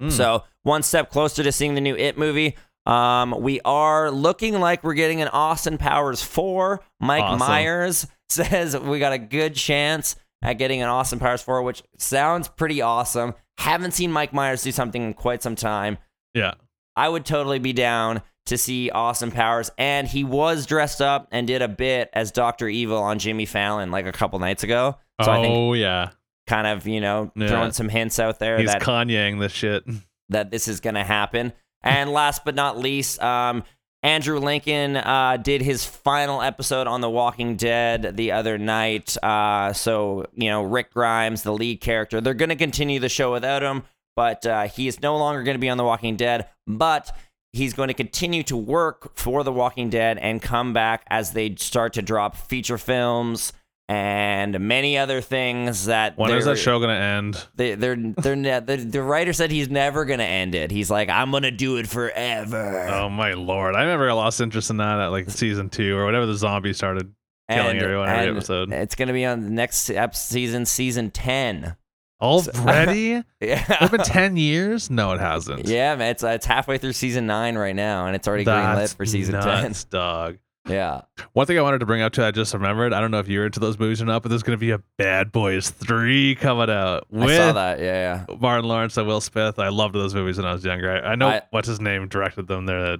Mm. 0.00 0.10
So 0.10 0.44
one 0.62 0.82
step 0.82 1.10
closer 1.10 1.42
to 1.42 1.52
seeing 1.52 1.74
the 1.74 1.80
new 1.80 1.94
It 1.96 2.18
movie. 2.18 2.56
Um, 2.86 3.34
we 3.40 3.60
are 3.64 4.10
looking 4.10 4.60
like 4.60 4.84
we're 4.84 4.94
getting 4.94 5.22
an 5.22 5.28
Austin 5.28 5.78
Powers 5.78 6.22
four. 6.22 6.80
Mike 7.00 7.22
Awesome. 7.22 7.38
Myers 7.38 8.06
says 8.28 8.76
we 8.76 8.98
got 8.98 9.12
a 9.12 9.18
good 9.18 9.54
chance. 9.54 10.16
at 10.42 10.58
getting 10.58 10.82
an 10.82 10.88
Austin 10.88 11.18
Powers 11.18 11.40
4, 11.42 11.62
which 11.62 11.82
sounds 11.96 12.48
pretty 12.48 12.82
awesome. 12.82 13.32
Haven't 13.56 13.92
seen 13.92 14.12
Mike 14.12 14.34
Myers 14.34 14.62
do 14.62 14.72
something 14.72 15.02
in 15.02 15.14
quite 15.14 15.42
some 15.42 15.56
time. 15.56 15.96
Yeah. 16.34 16.54
I 16.96 17.08
would 17.08 17.24
totally 17.24 17.58
be 17.58 17.72
down 17.72 18.20
to 18.46 18.58
see 18.58 18.90
Austin 18.90 19.30
Powers. 19.30 19.70
And 19.78 20.06
he 20.06 20.24
was 20.24 20.66
dressed 20.66 21.00
up 21.00 21.28
and 21.32 21.46
did 21.46 21.62
a 21.62 21.68
bit 21.68 22.10
as 22.12 22.30
Dr. 22.32 22.68
Evil 22.68 22.98
on 22.98 23.18
Jimmy 23.18 23.46
Fallon 23.46 23.90
like 23.90 24.06
a 24.06 24.12
couple 24.12 24.38
nights 24.38 24.62
ago. 24.62 24.96
So 25.22 25.30
I 25.30 25.40
think 25.42 25.54
oh 25.56 25.72
yeah. 25.74 26.10
kind 26.46 26.66
of, 26.66 26.86
you 26.86 27.00
know, 27.00 27.32
Yeah. 27.36 27.48
throwing 27.48 27.72
some 27.72 27.88
hints 27.88 28.18
out 28.18 28.38
there 28.38 28.58
He's 28.58 28.70
that 28.72 28.82
Kanyeing 28.82 29.40
this 29.40 29.52
shit. 29.52 29.84
that 30.28 30.50
this 30.50 30.68
is 30.68 30.80
going 30.80 30.94
to 30.96 31.04
happen. 31.04 31.52
And 31.82 32.10
last 32.10 32.44
but 32.44 32.54
not 32.54 32.78
least, 32.78 33.22
um, 33.22 33.62
Andrew 34.02 34.38
Lincoln 34.38 34.96
uh, 34.96 35.38
did 35.38 35.62
his 35.62 35.86
final 35.86 36.42
episode 36.42 36.86
on 36.86 37.00
The 37.00 37.08
Walking 37.08 37.56
Dead 37.56 38.16
the 38.18 38.32
other 38.32 38.58
night. 38.58 39.16
Uh, 39.22 39.72
so, 39.72 40.26
you 40.34 40.50
know, 40.50 40.62
Rick 40.62 40.92
Grimes, 40.92 41.42
the 41.42 41.52
lead 41.52 41.80
character, 41.80 42.20
they're 42.20 42.34
going 42.34 42.50
to 42.50 42.56
continue 42.56 43.00
the 43.00 43.08
show 43.08 43.32
without 43.32 43.62
him, 43.62 43.82
but 44.14 44.44
uh, 44.44 44.64
he 44.68 44.88
is 44.88 45.00
no 45.00 45.16
longer 45.16 45.42
going 45.42 45.54
to 45.54 45.58
be 45.60 45.70
on 45.70 45.78
The 45.78 45.84
Walking 45.84 46.16
Dead. 46.16 46.48
But 46.66 47.16
he's 47.54 47.72
going 47.72 47.88
to 47.88 47.94
continue 47.94 48.42
to 48.44 48.56
work 48.56 49.16
for 49.16 49.44
The 49.44 49.52
Walking 49.52 49.88
Dead 49.90 50.18
and 50.18 50.42
come 50.42 50.72
back 50.72 51.04
as 51.08 51.32
they 51.32 51.54
start 51.54 51.94
to 51.94 52.02
drop 52.02 52.36
feature 52.36 52.78
films 52.78 53.52
and 53.88 54.58
many 54.60 54.96
other 54.96 55.20
things 55.20 55.86
that 55.86 56.16
When 56.16 56.30
is 56.32 56.46
that 56.46 56.56
show 56.56 56.80
gonna 56.80 56.94
end? 56.94 57.46
they, 57.54 57.74
they're 57.74 57.96
they're 57.96 58.34
ne- 58.34 58.60
the, 58.60 58.76
the 58.78 59.02
writer 59.02 59.34
said 59.34 59.50
he's 59.50 59.68
never 59.68 60.06
gonna 60.06 60.22
end 60.22 60.54
it. 60.54 60.70
He's 60.70 60.90
like, 60.90 61.10
I'm 61.10 61.30
gonna 61.30 61.50
do 61.50 61.76
it 61.76 61.86
forever. 61.86 62.88
Oh 62.90 63.10
my 63.10 63.34
lord! 63.34 63.74
I 63.76 63.82
remember 63.82 64.08
I 64.08 64.14
lost 64.14 64.40
interest 64.40 64.70
in 64.70 64.78
that 64.78 65.00
at 65.00 65.08
like 65.08 65.28
season 65.28 65.68
two 65.68 65.96
or 65.98 66.06
whatever. 66.06 66.24
The 66.24 66.34
zombies 66.34 66.78
started 66.78 67.12
killing 67.50 67.78
everyone 67.78 68.08
every 68.08 68.30
episode. 68.34 68.72
It's 68.72 68.94
gonna 68.94 69.12
be 69.12 69.26
on 69.26 69.42
the 69.42 69.50
next 69.50 69.90
season, 70.14 70.64
season 70.64 71.10
ten. 71.10 71.76
Already? 72.24 73.22
Yeah, 73.40 73.64
it's 73.80 73.90
been 73.90 74.00
ten 74.04 74.36
years? 74.36 74.90
No, 74.90 75.12
it 75.12 75.20
hasn't. 75.20 75.66
yeah, 75.66 75.94
man. 75.96 76.10
It's 76.10 76.24
uh, 76.24 76.28
it's 76.28 76.46
halfway 76.46 76.78
through 76.78 76.92
season 76.94 77.26
nine 77.26 77.56
right 77.56 77.76
now, 77.76 78.06
and 78.06 78.16
it's 78.16 78.26
already 78.26 78.44
greenlit 78.44 78.76
That's 78.76 78.94
for 78.94 79.04
season 79.06 79.34
nuts, 79.34 79.84
dog. 79.90 80.38
Yeah. 80.66 81.02
One 81.34 81.44
thing 81.46 81.58
I 81.58 81.60
wanted 81.62 81.80
to 81.80 81.86
bring 81.86 82.00
up 82.00 82.14
too, 82.14 82.24
I 82.24 82.30
just 82.30 82.54
remembered. 82.54 82.94
I 82.94 83.00
don't 83.02 83.10
know 83.10 83.18
if 83.18 83.28
you're 83.28 83.44
into 83.44 83.60
those 83.60 83.78
movies 83.78 84.00
or 84.00 84.06
not, 84.06 84.22
but 84.22 84.30
there's 84.30 84.42
gonna 84.42 84.56
be 84.56 84.70
a 84.70 84.78
Bad 84.96 85.30
Boys 85.30 85.68
three 85.68 86.34
coming 86.36 86.70
out 86.70 87.04
with 87.10 87.28
I 87.30 87.36
saw 87.36 87.52
that. 87.52 87.80
Yeah, 87.80 88.24
yeah. 88.30 88.36
Martin 88.40 88.64
Lawrence 88.66 88.96
and 88.96 89.06
Will 89.06 89.20
Smith. 89.20 89.58
I 89.58 89.68
loved 89.68 89.94
those 89.94 90.14
movies 90.14 90.38
when 90.38 90.46
I 90.46 90.54
was 90.54 90.64
younger. 90.64 90.90
I, 90.90 91.10
I 91.10 91.14
know 91.16 91.28
I- 91.28 91.42
what's 91.50 91.68
his 91.68 91.80
name 91.82 92.08
directed 92.08 92.48
them. 92.48 92.64
They're 92.64 92.96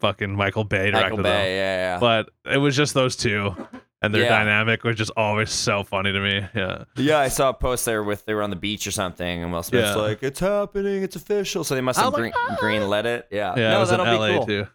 fucking 0.00 0.36
Michael 0.36 0.64
Bay 0.64 0.90
directed 0.90 0.92
them. 0.92 1.02
Michael 1.02 1.16
them. 1.16 1.24
Bay. 1.24 1.56
Yeah, 1.56 1.76
yeah. 1.94 1.98
But 2.00 2.28
it 2.44 2.58
was 2.58 2.76
just 2.76 2.92
those 2.92 3.16
two, 3.16 3.56
and 4.02 4.14
their 4.14 4.22
Yeah. 4.24 4.28
dynamic 4.38 4.84
was 4.84 4.96
just 4.96 5.10
always 5.16 5.50
so 5.50 5.82
funny 5.84 6.12
to 6.12 6.20
me. 6.20 6.46
Yeah. 6.54 6.84
yeah, 6.96 7.18
I 7.18 7.28
saw 7.28 7.48
a 7.50 7.54
post 7.54 7.84
there 7.84 8.02
with 8.02 8.24
they 8.26 8.34
were 8.34 8.42
on 8.42 8.50
the 8.50 8.56
beach 8.56 8.86
or 8.86 8.90
something, 8.90 9.42
and 9.42 9.52
Will 9.52 9.62
Smith's 9.62 9.88
Yeah. 9.88 9.94
like, 9.96 10.22
"It's 10.22 10.40
happening, 10.40 11.02
it's 11.02 11.16
official." 11.16 11.64
So 11.64 11.74
they 11.74 11.80
must 11.80 11.98
have 11.98 12.12
was 12.12 12.20
green, 12.20 12.32
like, 12.48 12.58
green 12.58 12.88
let 12.88 13.06
it. 13.06 13.26
Yeah, 13.30 13.54
Yeah, 13.56 13.70
no, 13.70 13.76
it 13.76 13.80
was 13.80 13.90
in 13.92 13.98
that'll 13.98 14.14
LA 14.20 14.28
be 14.28 14.34
cool. 14.36 14.46
too. 14.46 14.66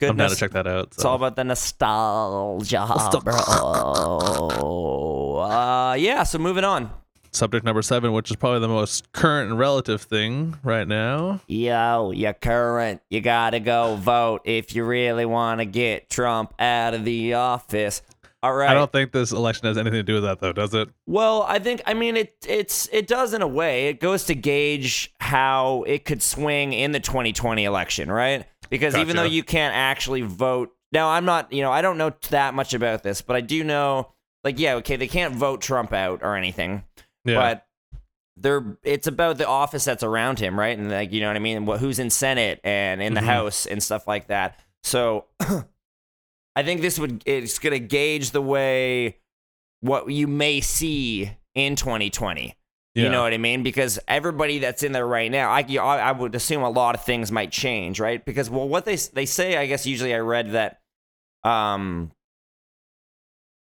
Good 0.00 0.10
I'm 0.10 0.16
down 0.16 0.30
to 0.30 0.36
check 0.36 0.52
that 0.52 0.66
out. 0.68 0.88
It's 0.92 1.04
all 1.04 1.16
about 1.16 1.34
the 1.34 1.42
nostalgia, 1.42 2.86
bro. 3.24 3.34
Uh, 5.50 5.94
yeah. 5.98 6.22
So 6.22 6.38
moving 6.38 6.64
on. 6.64 6.90
Subject 7.30 7.64
number 7.64 7.82
seven, 7.82 8.12
which 8.12 8.30
is 8.30 8.36
probably 8.36 8.60
the 8.60 8.68
most 8.68 9.12
current 9.12 9.50
and 9.50 9.58
relative 9.58 10.00
thing 10.02 10.56
right 10.64 10.88
now. 10.88 11.40
Yo, 11.46 12.10
you 12.10 12.32
current. 12.40 13.02
You 13.10 13.20
gotta 13.20 13.60
go 13.60 13.96
vote 13.96 14.42
if 14.44 14.74
you 14.74 14.82
really 14.84 15.26
want 15.26 15.60
to 15.60 15.66
get 15.66 16.08
Trump 16.08 16.54
out 16.58 16.94
of 16.94 17.04
the 17.04 17.34
office. 17.34 18.00
All 18.42 18.54
right. 18.54 18.70
I 18.70 18.74
don't 18.74 18.92
think 18.92 19.10
this 19.10 19.32
election 19.32 19.66
has 19.66 19.76
anything 19.76 19.98
to 19.98 20.02
do 20.04 20.14
with 20.14 20.22
that, 20.22 20.38
though, 20.40 20.52
does 20.52 20.72
it? 20.72 20.88
Well, 21.06 21.42
I 21.42 21.58
think 21.58 21.82
I 21.86 21.94
mean 21.94 22.16
it. 22.16 22.36
It's 22.46 22.88
it 22.92 23.06
does 23.08 23.34
in 23.34 23.42
a 23.42 23.48
way. 23.48 23.88
It 23.88 23.98
goes 24.00 24.24
to 24.26 24.34
gauge 24.34 25.12
how 25.20 25.82
it 25.88 26.04
could 26.04 26.22
swing 26.22 26.72
in 26.72 26.92
the 26.92 27.00
2020 27.00 27.64
election, 27.64 28.10
right? 28.12 28.46
Because 28.70 28.96
even 28.96 29.16
though 29.16 29.24
you 29.24 29.42
can't 29.42 29.74
actually 29.74 30.22
vote 30.22 30.70
now, 30.92 31.08
I'm 31.08 31.24
not. 31.24 31.52
You 31.52 31.62
know, 31.62 31.72
I 31.72 31.82
don't 31.82 31.98
know 31.98 32.12
that 32.30 32.54
much 32.54 32.74
about 32.74 33.02
this, 33.02 33.22
but 33.22 33.34
I 33.34 33.40
do 33.40 33.64
know. 33.64 34.12
Like, 34.44 34.60
yeah, 34.60 34.74
okay, 34.74 34.94
they 34.94 35.08
can't 35.08 35.34
vote 35.34 35.60
Trump 35.60 35.92
out 35.92 36.20
or 36.22 36.36
anything, 36.36 36.84
Yeah. 37.24 37.34
but 37.34 37.66
they're. 38.36 38.78
It's 38.84 39.08
about 39.08 39.38
the 39.38 39.48
office 39.48 39.84
that's 39.84 40.04
around 40.04 40.38
him, 40.38 40.56
right? 40.56 40.78
And 40.78 40.88
like, 40.88 41.12
you 41.12 41.20
know 41.20 41.26
what 41.26 41.36
I 41.36 41.40
mean? 41.40 41.66
What 41.66 41.80
who's 41.80 41.98
in 41.98 42.10
Senate 42.10 42.60
and 42.62 43.02
in 43.02 43.14
the 43.14 43.20
Mhm. 43.20 43.24
House 43.24 43.66
and 43.66 43.82
stuff 43.82 44.06
like 44.06 44.28
that. 44.28 44.60
So, 44.84 45.24
I 46.58 46.64
think 46.64 46.80
this 46.80 46.98
would. 46.98 47.22
It's 47.24 47.60
gonna 47.60 47.78
gauge 47.78 48.32
the 48.32 48.42
way 48.42 49.18
what 49.80 50.10
you 50.10 50.26
may 50.26 50.60
see 50.60 51.30
in 51.54 51.76
2020. 51.76 52.56
yeah. 52.94 53.04
You 53.04 53.10
know 53.10 53.22
what 53.22 53.32
I 53.32 53.38
mean? 53.38 53.62
Because 53.62 54.00
everybody 54.08 54.58
that's 54.58 54.82
in 54.82 54.90
there 54.90 55.06
right 55.06 55.30
now, 55.30 55.50
I, 55.52 55.60
I 55.60 55.98
I 55.98 56.10
would 56.10 56.34
assume 56.34 56.64
a 56.64 56.68
lot 56.68 56.96
of 56.96 57.04
things 57.04 57.30
might 57.30 57.52
change, 57.52 58.00
right? 58.00 58.24
Because 58.24 58.50
well, 58.50 58.68
what 58.68 58.84
they 58.86 58.96
they 58.96 59.24
say, 59.24 59.56
I 59.56 59.66
guess 59.66 59.86
usually 59.86 60.12
I 60.12 60.18
read 60.18 60.50
that, 60.50 60.80
um, 61.44 62.10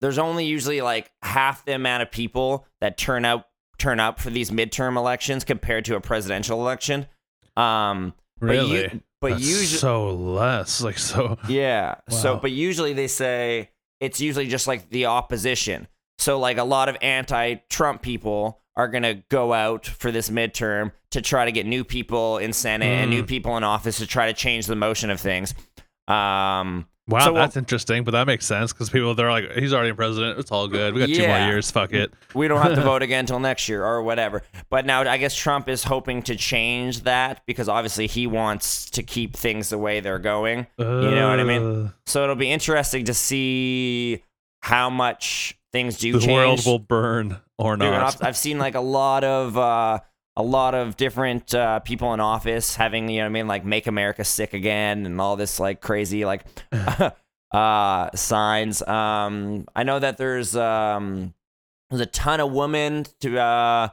there's 0.01 0.17
only 0.17 0.45
usually 0.45 0.81
like 0.81 1.09
half 1.21 1.63
the 1.63 1.75
amount 1.75 2.03
of 2.03 2.11
people 2.11 2.67
that 2.81 2.97
turn 2.97 3.23
out 3.23 3.45
turn 3.77 4.01
up 4.01 4.19
for 4.19 4.29
these 4.29 4.51
midterm 4.51 4.97
elections 4.97 5.45
compared 5.45 5.85
to 5.85 5.95
a 5.95 6.01
presidential 6.01 6.59
election. 6.59 7.07
Um, 7.55 8.13
really? 8.43 8.83
But, 8.83 8.93
you, 8.93 9.01
but 9.21 9.39
usually, 9.39 9.65
so 9.65 10.09
less. 10.13 10.81
Like, 10.81 10.97
so. 10.97 11.37
yeah. 11.47 11.95
So, 12.09 12.37
but 12.37 12.51
usually 12.51 12.93
they 12.93 13.07
say 13.07 13.69
it's 13.99 14.19
usually 14.21 14.47
just 14.47 14.67
like 14.67 14.89
the 14.89 15.05
opposition. 15.07 15.87
So, 16.17 16.39
like 16.39 16.57
a 16.57 16.63
lot 16.63 16.89
of 16.89 16.97
anti-Trump 17.01 18.01
people 18.01 18.59
are 18.75 18.87
gonna 18.87 19.15
go 19.29 19.53
out 19.53 19.85
for 19.85 20.11
this 20.11 20.29
midterm 20.29 20.91
to 21.11 21.21
try 21.21 21.45
to 21.45 21.51
get 21.51 21.65
new 21.65 21.83
people 21.83 22.37
in 22.39 22.53
Senate 22.53 22.87
and 22.87 23.09
new 23.11 23.23
Mm. 23.23 23.27
people 23.27 23.55
in 23.57 23.63
office 23.63 23.97
to 23.99 24.07
try 24.07 24.27
to 24.27 24.33
change 24.33 24.65
the 24.65 24.75
motion 24.75 25.09
of 25.11 25.19
things. 25.19 25.53
Um, 26.07 26.87
Wow, 27.07 27.19
So, 27.25 27.33
well- 27.33 27.43
that's 27.43 27.57
interesting, 27.57 28.05
but 28.05 28.11
that 28.11 28.27
makes 28.27 28.45
sense 28.45 28.71
because 28.71 28.89
people, 28.89 29.13
they're 29.13 29.29
like, 29.29 29.51
he's 29.53 29.73
already 29.73 29.91
president. 29.91 30.39
It's 30.39 30.51
all 30.51 30.69
good. 30.69 30.93
We 30.93 31.01
got 31.01 31.09
two 31.09 31.27
more 31.27 31.37
years. 31.39 31.69
Fuck 31.69 31.91
it. 31.91 32.13
we 32.33 32.47
don't 32.47 32.61
have 32.61 32.75
to 32.75 32.81
vote 32.91 33.01
again 33.03 33.19
until 33.21 33.41
next 33.41 33.67
year 33.67 33.83
or 33.85 34.01
whatever. 34.03 34.41
But 34.69 34.85
now 34.85 35.01
I 35.01 35.17
guess 35.17 35.35
Trump 35.35 35.67
is 35.67 35.83
hoping 35.83 36.21
to 36.23 36.35
change 36.37 37.01
that 37.01 37.41
because 37.45 37.67
obviously 37.67 38.07
he 38.07 38.25
wants 38.25 38.89
to 38.91 39.03
keep 39.03 39.35
things 39.35 39.69
the 39.69 39.77
way 39.77 39.99
they're 39.99 40.17
going. 40.17 40.65
You 40.77 40.85
know 40.85 41.29
what 41.29 41.39
I 41.39 41.43
mean? 41.43 41.85
Uh, 41.87 41.89
So 42.05 42.23
it'll 42.23 42.35
be 42.35 42.49
interesting 42.51 43.03
to 43.05 43.13
see 43.13 44.23
how 44.61 44.89
much 44.89 45.57
things 45.73 45.97
do 45.97 46.13
The 46.13 46.19
change. 46.19 46.31
world 46.31 46.65
will 46.65 46.79
burn 46.79 47.37
or 47.57 47.75
Dude, 47.75 47.89
not. 47.91 48.15
I've, 48.21 48.27
I've 48.29 48.37
seen 48.37 48.59
like 48.59 48.75
a 48.75 48.79
lot 48.81 49.23
of 49.25 49.57
uh, 49.57 49.99
a 50.35 50.43
lot 50.43 50.73
of 50.73 50.97
different 50.97 51.53
uh, 51.53 51.79
people 51.79 52.13
in 52.13 52.19
office 52.19 52.75
having 52.75 53.09
you 53.09 53.17
know 53.17 53.25
what 53.25 53.29
I 53.29 53.33
mean 53.33 53.47
like 53.47 53.65
"Make 53.65 53.87
America 53.87 54.23
Sick 54.23 54.53
Again" 54.53 55.05
and 55.05 55.19
all 55.21 55.35
this 55.35 55.59
like 55.59 55.81
crazy 55.81 56.25
like 56.25 56.45
uh, 57.51 58.09
signs. 58.15 58.81
Um, 58.81 59.65
I 59.75 59.83
know 59.83 59.99
that 59.99 60.17
there's 60.17 60.55
um, 60.55 61.33
there's 61.89 62.01
a 62.01 62.07
ton 62.07 62.39
of 62.39 62.51
women 62.51 63.05
to 63.21 63.39
uh, 63.39 63.89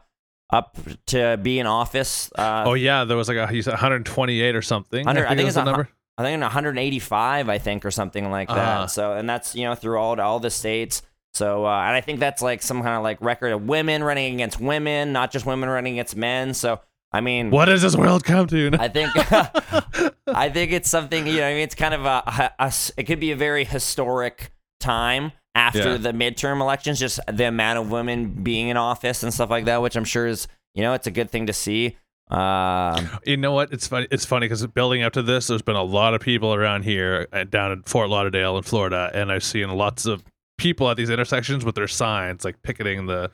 up 0.52 0.76
to 1.06 1.38
be 1.40 1.58
in 1.58 1.66
office. 1.66 2.30
Uh, 2.36 2.64
oh, 2.66 2.74
yeah. 2.74 3.04
There 3.04 3.16
was 3.16 3.28
like 3.28 3.36
a, 3.36 3.46
he's 3.46 3.66
128 3.66 4.54
or 4.56 4.62
something. 4.62 5.04
100 5.04 5.26
I 5.26 5.28
think 5.36 5.46
was 5.46 5.48
it's 5.48 5.54
the 5.56 5.62
a 5.62 5.64
number. 5.64 5.88
I 6.18 6.22
think 6.22 6.34
in 6.34 6.40
185, 6.40 7.48
I 7.48 7.58
think, 7.58 7.84
or 7.84 7.90
something 7.90 8.30
like 8.30 8.48
that. 8.48 8.56
Uh-huh. 8.56 8.86
So, 8.88 9.12
and 9.14 9.28
that's 9.28 9.54
you 9.54 9.64
know 9.64 9.74
through 9.74 9.98
all 9.98 10.20
all 10.20 10.40
the 10.40 10.50
states. 10.50 11.02
So, 11.34 11.64
uh, 11.64 11.68
and 11.82 11.94
I 11.96 12.00
think 12.00 12.20
that's 12.20 12.42
like 12.42 12.60
some 12.62 12.82
kind 12.82 12.96
of 12.96 13.02
like 13.02 13.20
record 13.20 13.52
of 13.52 13.62
women 13.62 14.02
running 14.02 14.34
against 14.34 14.60
women, 14.60 15.12
not 15.12 15.30
just 15.30 15.46
women 15.46 15.68
running 15.68 15.94
against 15.94 16.16
men. 16.16 16.54
So, 16.54 16.80
I 17.12 17.20
mean, 17.20 17.50
What 17.50 17.66
does 17.66 17.82
this 17.82 17.96
world 17.96 18.24
come 18.24 18.46
to? 18.48 18.70
I 18.78 18.88
think 18.88 19.10
I 20.26 20.48
think 20.50 20.72
it's 20.72 20.88
something 20.90 21.26
you 21.26 21.36
know. 21.38 21.46
I 21.46 21.52
mean, 21.54 21.62
it's 21.62 21.74
kind 21.74 21.94
of 21.94 22.04
a, 22.04 22.52
a- 22.58 22.72
it 22.96 23.04
could 23.04 23.20
be 23.20 23.30
a 23.32 23.36
very 23.36 23.64
historic 23.64 24.52
time 24.80 25.32
after 25.54 25.92
Yeah. 25.92 25.96
the 25.98 26.12
midterm 26.12 26.60
elections. 26.60 26.98
Just 26.98 27.20
the 27.30 27.44
amount 27.44 27.78
of 27.78 27.90
women 27.90 28.42
being 28.42 28.68
in 28.68 28.76
office 28.76 29.22
and 29.22 29.32
stuff 29.32 29.50
like 29.50 29.64
that, 29.66 29.82
which 29.82 29.96
I'm 29.96 30.04
sure 30.04 30.26
is 30.26 30.46
you 30.74 30.82
know 30.82 30.92
it's 30.94 31.06
a 31.06 31.10
good 31.12 31.30
thing 31.30 31.46
to 31.46 31.52
see. 31.52 31.96
Um, 32.30 33.08
You 33.26 33.36
know 33.36 33.52
what? 33.52 33.72
It's 33.72 33.88
funny. 33.88 34.06
It's 34.10 34.24
funny 34.24 34.44
because 34.46 34.64
building 34.68 35.02
up 35.02 35.12
to 35.14 35.22
this, 35.22 35.48
there's 35.48 35.62
been 35.62 35.76
a 35.76 35.82
lot 35.82 36.14
of 36.14 36.20
people 36.20 36.54
around 36.54 36.84
here 36.84 37.26
uh, 37.32 37.44
down 37.44 37.72
in 37.72 37.82
Fort 37.82 38.08
Lauderdale 38.08 38.56
in 38.56 38.62
Florida, 38.62 39.10
and 39.14 39.32
I've 39.32 39.42
seen 39.44 39.68
lots 39.70 40.06
of 40.06 40.22
people 40.60 40.90
at 40.90 40.96
these 40.96 41.10
intersections 41.10 41.64
with 41.64 41.74
their 41.74 41.88
signs, 41.88 42.44
like 42.44 42.60
picketing 42.62 43.06
the 43.06 43.30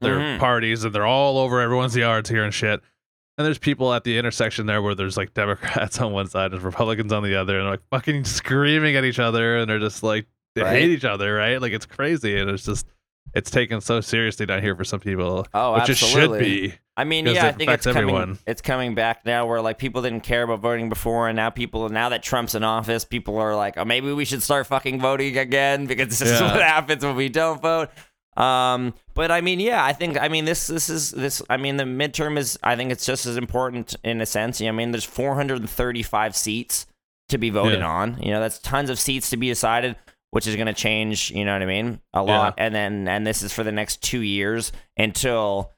their 0.00 0.18
Mhm. 0.18 0.38
parties, 0.38 0.84
and 0.84 0.94
they're 0.94 1.06
all 1.06 1.38
over 1.38 1.60
everyone's 1.60 1.96
yards 1.96 2.28
here 2.28 2.44
and 2.44 2.52
shit. 2.54 2.80
And 3.36 3.46
there's 3.46 3.58
people 3.58 3.92
at 3.94 4.04
the 4.04 4.18
intersection 4.18 4.66
there 4.66 4.82
where 4.82 4.94
there's 4.94 5.16
like 5.16 5.32
Democrats 5.34 5.98
on 6.00 6.12
one 6.12 6.26
side 6.28 6.52
and 6.52 6.62
Republicans 6.62 7.12
on 7.12 7.22
the 7.22 7.34
other, 7.36 7.56
and 7.58 7.64
they're 7.64 7.70
like 7.72 7.82
fucking 7.90 8.24
screaming 8.24 8.96
at 8.96 9.04
each 9.04 9.18
other, 9.18 9.56
and 9.56 9.68
they're 9.68 9.78
just 9.78 10.02
like 10.02 10.26
they 10.54 10.62
Right. 10.62 10.72
hate 10.82 10.90
each 10.90 11.04
other, 11.04 11.34
right? 11.34 11.60
Like 11.60 11.72
it's 11.72 11.86
crazy, 11.86 12.38
and 12.38 12.48
it's 12.50 12.64
just 12.64 12.86
it's 13.34 13.50
taken 13.50 13.80
so 13.80 14.00
seriously 14.00 14.46
down 14.46 14.62
here 14.62 14.74
for 14.76 14.84
some 14.84 15.00
people, 15.00 15.46
Oh, 15.54 15.74
which 15.74 15.90
absolutely. 15.90 16.38
it 16.38 16.70
should 16.70 16.70
be. 16.72 16.78
I 16.98 17.04
mean, 17.04 17.26
yeah, 17.26 17.46
I 17.46 17.52
think 17.52 17.70
it's 17.70 17.86
coming. 17.86 18.02
everyone. 18.02 18.38
It's 18.46 18.60
coming 18.60 18.94
back 18.94 19.24
now, 19.24 19.46
where 19.46 19.60
like 19.62 19.78
people 19.78 20.02
didn't 20.02 20.22
care 20.24 20.42
about 20.42 20.58
voting 20.60 20.88
before, 20.88 21.28
and 21.28 21.36
now 21.36 21.48
people, 21.48 21.88
now 21.88 22.08
that 22.08 22.22
Trump's 22.24 22.54
in 22.56 22.64
office, 22.64 23.04
people 23.04 23.38
are 23.38 23.54
like, 23.54 23.78
oh, 23.78 23.84
maybe 23.84 24.12
we 24.12 24.24
should 24.24 24.42
start 24.42 24.66
fucking 24.66 25.00
voting 25.00 25.38
again 25.38 25.86
because 25.86 26.08
this 26.18 26.20
is 26.22 26.40
what 26.40 26.60
happens 26.60 27.04
when 27.04 27.14
we 27.14 27.28
don't 27.28 27.62
vote. 27.62 27.90
Um, 28.36 28.94
but 29.14 29.30
I 29.30 29.40
mean, 29.40 29.58
yeah, 29.60 29.84
I 29.84 29.92
think 29.92 30.20
I 30.20 30.28
mean 30.28 30.44
this 30.44 30.66
this 30.68 30.88
is 30.88 31.10
this 31.10 31.42
I 31.50 31.56
mean 31.56 31.76
the 31.76 31.84
midterm 31.84 32.36
is 32.38 32.56
I 32.62 32.76
think 32.76 32.92
it's 32.92 33.04
just 33.06 33.26
as 33.26 33.36
important 33.36 33.96
in 34.04 34.20
a 34.20 34.26
sense. 34.26 34.60
I 34.60 34.70
mean, 34.70 34.90
there's 34.92 35.04
435 35.04 36.36
seats 36.36 36.86
to 37.30 37.38
be 37.38 37.50
voted 37.50 37.80
Yeah. 37.80 37.88
on. 37.88 38.18
You 38.22 38.30
know, 38.32 38.40
that's 38.40 38.58
tons 38.58 38.90
of 38.90 38.98
seats 38.98 39.30
to 39.30 39.36
be 39.36 39.48
decided, 39.48 39.96
which 40.30 40.46
is 40.46 40.54
going 40.56 40.66
to 40.68 40.72
change. 40.72 41.30
You 41.30 41.44
know 41.44 41.52
what 41.52 41.62
I 41.62 41.66
mean? 41.66 42.00
A 42.14 42.22
lot. 42.22 42.54
And 42.58 42.74
then 42.74 43.08
and 43.08 43.26
this 43.26 43.42
is 43.42 43.52
for 43.52 43.64
the 43.64 43.72
next 43.72 44.02
two 44.02 44.20
years 44.22 44.72
until 44.96 45.72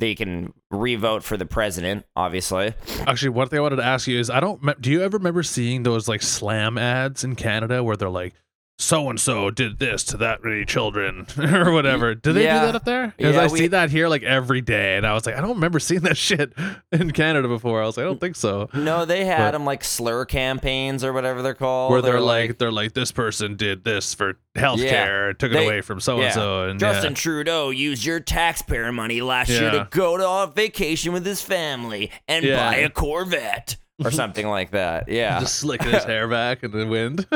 they 0.00 0.14
can 0.14 0.52
re-vote 0.70 1.22
for 1.22 1.36
the 1.36 1.46
president. 1.46 2.04
Obviously, 2.16 2.74
Actually, 3.06 3.30
thing 3.48 3.58
I 3.58 3.62
wanted 3.62 3.76
to 3.76 3.84
ask 3.84 4.08
you 4.08 4.18
is, 4.18 4.30
I 4.30 4.40
don't. 4.40 4.80
Do 4.80 4.90
you 4.90 5.02
ever 5.02 5.18
remember 5.18 5.42
seeing 5.42 5.84
those 5.84 6.08
like 6.08 6.22
slam 6.22 6.76
ads 6.76 7.22
in 7.22 7.36
Canada 7.36 7.84
where 7.84 7.96
they're 7.96 8.10
like, 8.10 8.34
"So 8.80 9.08
and 9.10 9.20
so 9.20 9.50
did 9.50 9.78
this 9.78 10.02
to 10.04 10.16
that 10.18 10.42
many 10.42 10.64
children" 10.64 11.26
or 11.38 11.70
whatever? 11.72 12.14
Do 12.14 12.32
they 12.32 12.44
Yeah. 12.44 12.60
do 12.60 12.66
that 12.66 12.74
up 12.76 12.84
there? 12.84 13.14
Because 13.16 13.34
Yeah, 13.36 13.42
I 13.42 13.46
we- 13.48 13.58
see 13.58 13.66
that 13.68 13.90
here 13.90 14.08
like 14.08 14.22
every 14.22 14.60
day, 14.60 14.96
and 14.96 15.06
I 15.06 15.12
was 15.14 15.26
like, 15.26 15.36
I 15.36 15.40
don't 15.40 15.54
remember 15.54 15.78
seeing 15.78 16.00
that 16.02 16.16
shit 16.16 16.52
in 16.92 17.10
Canada 17.12 17.46
before. 17.48 17.82
I 17.82 17.86
was 17.86 17.96
like, 17.96 18.04
I 18.04 18.08
don't 18.08 18.20
think 18.20 18.36
so. 18.36 18.68
no, 18.74 19.04
they 19.04 19.24
had 19.24 19.38
But- 19.38 19.50
them 19.52 19.64
like 19.64 19.84
slur 19.84 20.24
campaigns 20.24 21.04
or 21.04 21.12
whatever 21.12 21.42
they're 21.42 21.54
called. 21.54 21.92
Where 21.92 22.02
they're 22.02 22.20
like, 22.20 22.58
they're 22.58 22.72
like, 22.72 22.94
this 22.94 23.12
person 23.12 23.56
did 23.56 23.84
this 23.84 24.14
for 24.14 24.34
healthcare, 24.56 25.36
took 25.38 25.52
it 25.52 25.62
away 25.64 25.80
from 25.80 26.00
so 26.00 26.20
and 26.20 26.32
so, 26.32 26.64
and 26.68 26.80
Justin 26.80 27.12
yeah. 27.12 27.16
Trudeau 27.16 27.70
used 27.70 28.04
your 28.04 28.18
taxpayer 28.20 28.90
money 28.92 29.20
last 29.20 29.48
year 29.50 29.70
to 29.70 29.86
go 29.90 30.16
to 30.16 30.26
on 30.26 30.52
vacation 30.54 31.12
with 31.12 31.24
his 31.24 31.40
family 31.42 32.10
and 32.26 32.44
Yeah. 32.44 32.56
buy 32.70 32.76
a 32.78 32.88
Corvette 32.90 33.76
or 34.04 34.10
something 34.10 34.46
like 34.48 34.70
that. 34.70 35.08
Yeah. 35.08 35.40
just 35.40 35.56
slicking 35.56 35.90
his 35.90 36.04
hair 36.04 36.26
back 36.26 36.62
in 36.62 36.70
the 36.70 36.86
wind. 36.86 37.26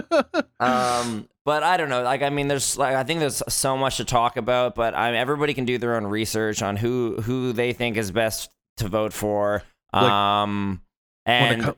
Um, 0.61 1.29
but 1.45 1.63
I 1.63 1.77
don't 1.77 1.89
know. 1.89 2.03
Like, 2.03 2.23
I 2.23 2.31
mean, 2.31 2.49
there's 2.49 2.77
like 2.79 2.95
I 2.95 3.05
think 3.05 3.21
there's 3.21 3.43
so 3.49 3.77
much 3.77 3.97
to 3.99 4.05
talk 4.05 4.37
about. 4.37 4.75
But 4.75 4.95
I 4.95 5.11
mean, 5.11 5.21
everybody 5.21 5.55
can 5.55 5.65
do 5.65 5.79
their 5.79 5.97
own 5.97 6.07
research 6.07 6.63
on 6.63 6.77
who 6.77 7.17
who 7.23 7.53
they 7.53 7.73
think 7.73 7.97
is 7.97 8.11
best 8.11 8.51
to 8.79 8.89
vote 8.89 9.13
for. 9.13 9.63
Like, 9.93 10.03
um, 10.11 10.81
when 11.25 11.61
it, 11.61 11.65
co- 11.65 11.77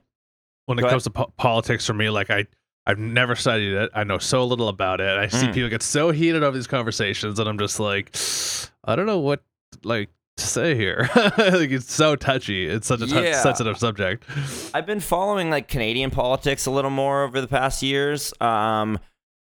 when 0.66 0.78
it 0.78 0.82
comes 0.88 1.04
to 1.04 1.10
po- 1.10 1.32
politics 1.36 1.86
for 1.86 1.92
me, 1.94 2.08
like 2.10 2.30
I, 2.30 2.46
I've 2.86 2.98
never 2.98 3.34
studied 3.36 3.74
it. 3.74 3.90
I 3.94 4.04
know 4.04 4.18
so 4.18 4.44
little 4.44 4.68
about 4.68 5.00
it. 5.00 5.18
I 5.18 5.28
see 5.28 5.46
Mm. 5.48 5.54
people 5.54 5.68
get 5.70 5.82
so 5.82 6.10
heated 6.10 6.42
over 6.42 6.56
these 6.56 6.66
conversations, 6.66 7.38
and 7.38 7.48
I'm 7.48 7.58
just 7.58 7.78
like, 7.78 8.16
I 8.84 8.96
don't 8.96 9.06
know 9.06 9.18
what 9.18 9.42
like 9.84 10.08
to 10.38 10.46
say 10.46 10.74
here. 10.74 11.08
like 11.16 11.70
it's 11.70 11.92
so 11.92 12.16
touchy. 12.16 12.66
It's 12.66 12.86
such 12.86 13.02
a 13.02 13.06
Yeah. 13.06 13.40
sensitive 13.42 13.76
subject. 13.78 14.24
I've 14.72 14.86
been 14.86 15.00
following 15.00 15.50
like 15.50 15.68
Canadian 15.68 16.10
politics 16.10 16.66
a 16.66 16.70
little 16.70 16.90
more 16.90 17.24
over 17.24 17.40
the 17.40 17.48
past 17.48 17.82
years. 17.82 18.32
Um, 18.40 18.98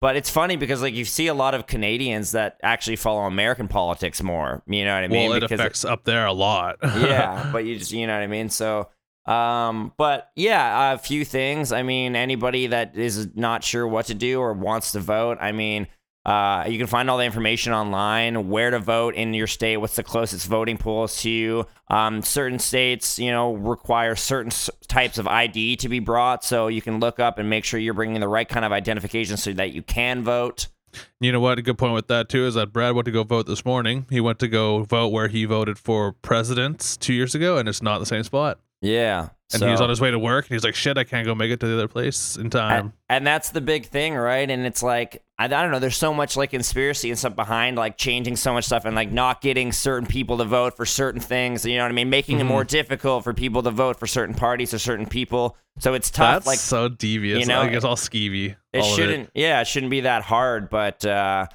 but 0.00 0.16
it's 0.16 0.30
funny 0.30 0.56
because 0.56 0.82
like 0.82 0.94
you 0.94 1.04
see 1.04 1.26
a 1.26 1.34
lot 1.34 1.54
of 1.54 1.66
Canadians 1.66 2.32
that 2.32 2.58
actually 2.62 2.96
follow 2.96 3.22
American 3.22 3.68
politics 3.68 4.22
more. 4.22 4.62
You 4.66 4.84
know 4.84 4.94
what 4.94 5.04
I 5.04 5.08
mean? 5.08 5.30
well, 5.30 5.38
it 5.38 5.40
because 5.40 5.60
affects 5.60 5.84
up 5.84 6.04
there 6.04 6.26
a 6.26 6.32
lot. 6.32 6.76
yeah, 6.82 7.50
but 7.52 7.64
you 7.64 7.78
just 7.78 7.92
you 7.92 8.06
know 8.06 8.14
what 8.14 8.22
I 8.22 8.28
mean. 8.28 8.48
So, 8.48 8.88
um, 9.26 9.92
but 9.96 10.30
yeah, 10.36 10.92
a 10.92 10.98
few 10.98 11.24
things. 11.24 11.72
I 11.72 11.82
mean, 11.82 12.14
anybody 12.14 12.68
that 12.68 12.96
is 12.96 13.28
not 13.34 13.64
sure 13.64 13.86
what 13.86 14.06
to 14.06 14.14
do 14.14 14.40
or 14.40 14.52
wants 14.52 14.92
to 14.92 15.00
vote, 15.00 15.38
I 15.40 15.52
mean, 15.52 15.88
uh, 16.26 16.64
you 16.68 16.76
can 16.78 16.86
find 16.86 17.08
all 17.08 17.16
the 17.18 17.24
information 17.24 17.72
online, 17.72 18.48
where 18.50 18.70
to 18.70 18.78
vote 18.78 19.14
in 19.14 19.32
your 19.34 19.46
state, 19.46 19.78
what's 19.78 19.96
the 19.96 20.02
closest 20.02 20.46
voting 20.46 20.76
polls 20.76 21.22
to 21.22 21.30
you. 21.30 21.66
Um, 21.88 22.22
certain 22.22 22.58
states, 22.58 23.18
you 23.18 23.30
know, 23.30 23.54
require 23.54 24.14
certain 24.14 24.52
s- 24.52 24.68
types 24.88 25.16
of 25.18 25.26
ID 25.26 25.76
to 25.76 25.88
be 25.88 26.00
brought, 26.00 26.44
so 26.44 26.68
you 26.68 26.82
can 26.82 27.00
look 27.00 27.18
up 27.18 27.38
and 27.38 27.48
make 27.48 27.64
sure 27.64 27.80
you're 27.80 27.94
bringing 27.94 28.20
the 28.20 28.28
right 28.28 28.48
kind 28.48 28.64
of 28.64 28.72
identification 28.72 29.36
so 29.36 29.52
that 29.54 29.72
you 29.72 29.82
can 29.82 30.22
vote. 30.22 30.68
You 31.20 31.32
know 31.32 31.40
what? 31.40 31.58
A 31.58 31.62
good 31.62 31.78
point 31.78 31.94
with 31.94 32.08
that 32.08 32.28
too 32.28 32.46
is 32.46 32.54
that 32.54 32.72
Brad 32.72 32.94
went 32.94 33.04
to 33.06 33.12
go 33.12 33.22
vote 33.22 33.46
this 33.46 33.64
morning. 33.64 34.06
He 34.10 34.20
went 34.20 34.38
to 34.40 34.48
go 34.48 34.82
vote 34.84 35.08
where 35.08 35.28
he 35.28 35.44
voted 35.44 35.78
for 35.78 36.12
presidents 36.12 36.96
two 36.96 37.12
years 37.12 37.34
ago, 37.34 37.58
and 37.58 37.68
it's 37.68 37.82
not 37.82 37.98
the 37.98 38.06
same 38.06 38.22
spot. 38.24 38.58
Yeah, 38.80 39.28
And 39.52 39.60
so- 39.60 39.66
he 39.66 39.70
was 39.72 39.80
on 39.80 39.88
his 39.88 39.98
way 40.00 40.10
to 40.10 40.18
work, 40.18 40.44
and 40.46 40.54
he's 40.54 40.62
like, 40.62 40.74
"Shit, 40.74 40.98
I 40.98 41.04
can't 41.04 41.24
go 41.24 41.34
make 41.34 41.50
it 41.50 41.58
to 41.60 41.66
the 41.66 41.72
other 41.74 41.88
place 41.88 42.36
in 42.36 42.50
time." 42.50 42.92
and 43.08 43.26
that's 43.26 43.48
the 43.50 43.62
big 43.62 43.86
thing, 43.86 44.14
right? 44.14 44.48
And 44.50 44.66
it's 44.66 44.82
like 44.82 45.22
I, 45.38 45.44
I 45.46 45.48
don't 45.48 45.70
know. 45.70 45.78
There's 45.78 45.96
so 45.96 46.12
much 46.12 46.36
like 46.36 46.50
conspiracy 46.50 47.08
and 47.08 47.18
stuff 47.18 47.34
behind 47.34 47.76
like 47.78 47.96
changing 47.96 48.36
so 48.36 48.52
much 48.52 48.64
stuff 48.66 48.84
and 48.84 48.94
like 48.94 49.10
not 49.10 49.40
getting 49.40 49.72
certain 49.72 50.06
people 50.06 50.36
to 50.38 50.44
vote 50.44 50.76
for 50.76 50.84
certain 50.84 51.20
things. 51.20 51.64
You 51.64 51.76
know 51.78 51.84
what 51.84 51.92
I 51.92 51.94
mean? 51.94 52.10
Making 52.10 52.36
it 52.36 52.40
Mm-hmm. 52.42 52.48
more 52.48 52.64
difficult 52.64 53.24
for 53.24 53.32
people 53.32 53.62
to 53.62 53.70
vote 53.70 53.98
for 53.98 54.06
certain 54.06 54.34
parties 54.34 54.74
or 54.74 54.78
certain 54.78 55.06
people. 55.06 55.56
So 55.78 55.94
it's 55.94 56.10
tough. 56.10 56.44
That's 56.44 56.46
like 56.46 56.58
so 56.58 56.88
devious. 56.90 57.40
you 57.40 57.46
know, 57.46 57.60
like 57.60 57.72
it's 57.72 57.84
all 57.86 57.96
skeevy. 57.96 58.54
it 58.74 58.80
all 58.80 58.94
shouldn't. 58.96 59.30
Yeah, 59.34 59.60
it 59.62 59.66
shouldn't 59.66 59.90
be 59.90 60.00
that 60.00 60.22
hard. 60.24 60.68
But 60.68 61.06
uh, 61.06 61.46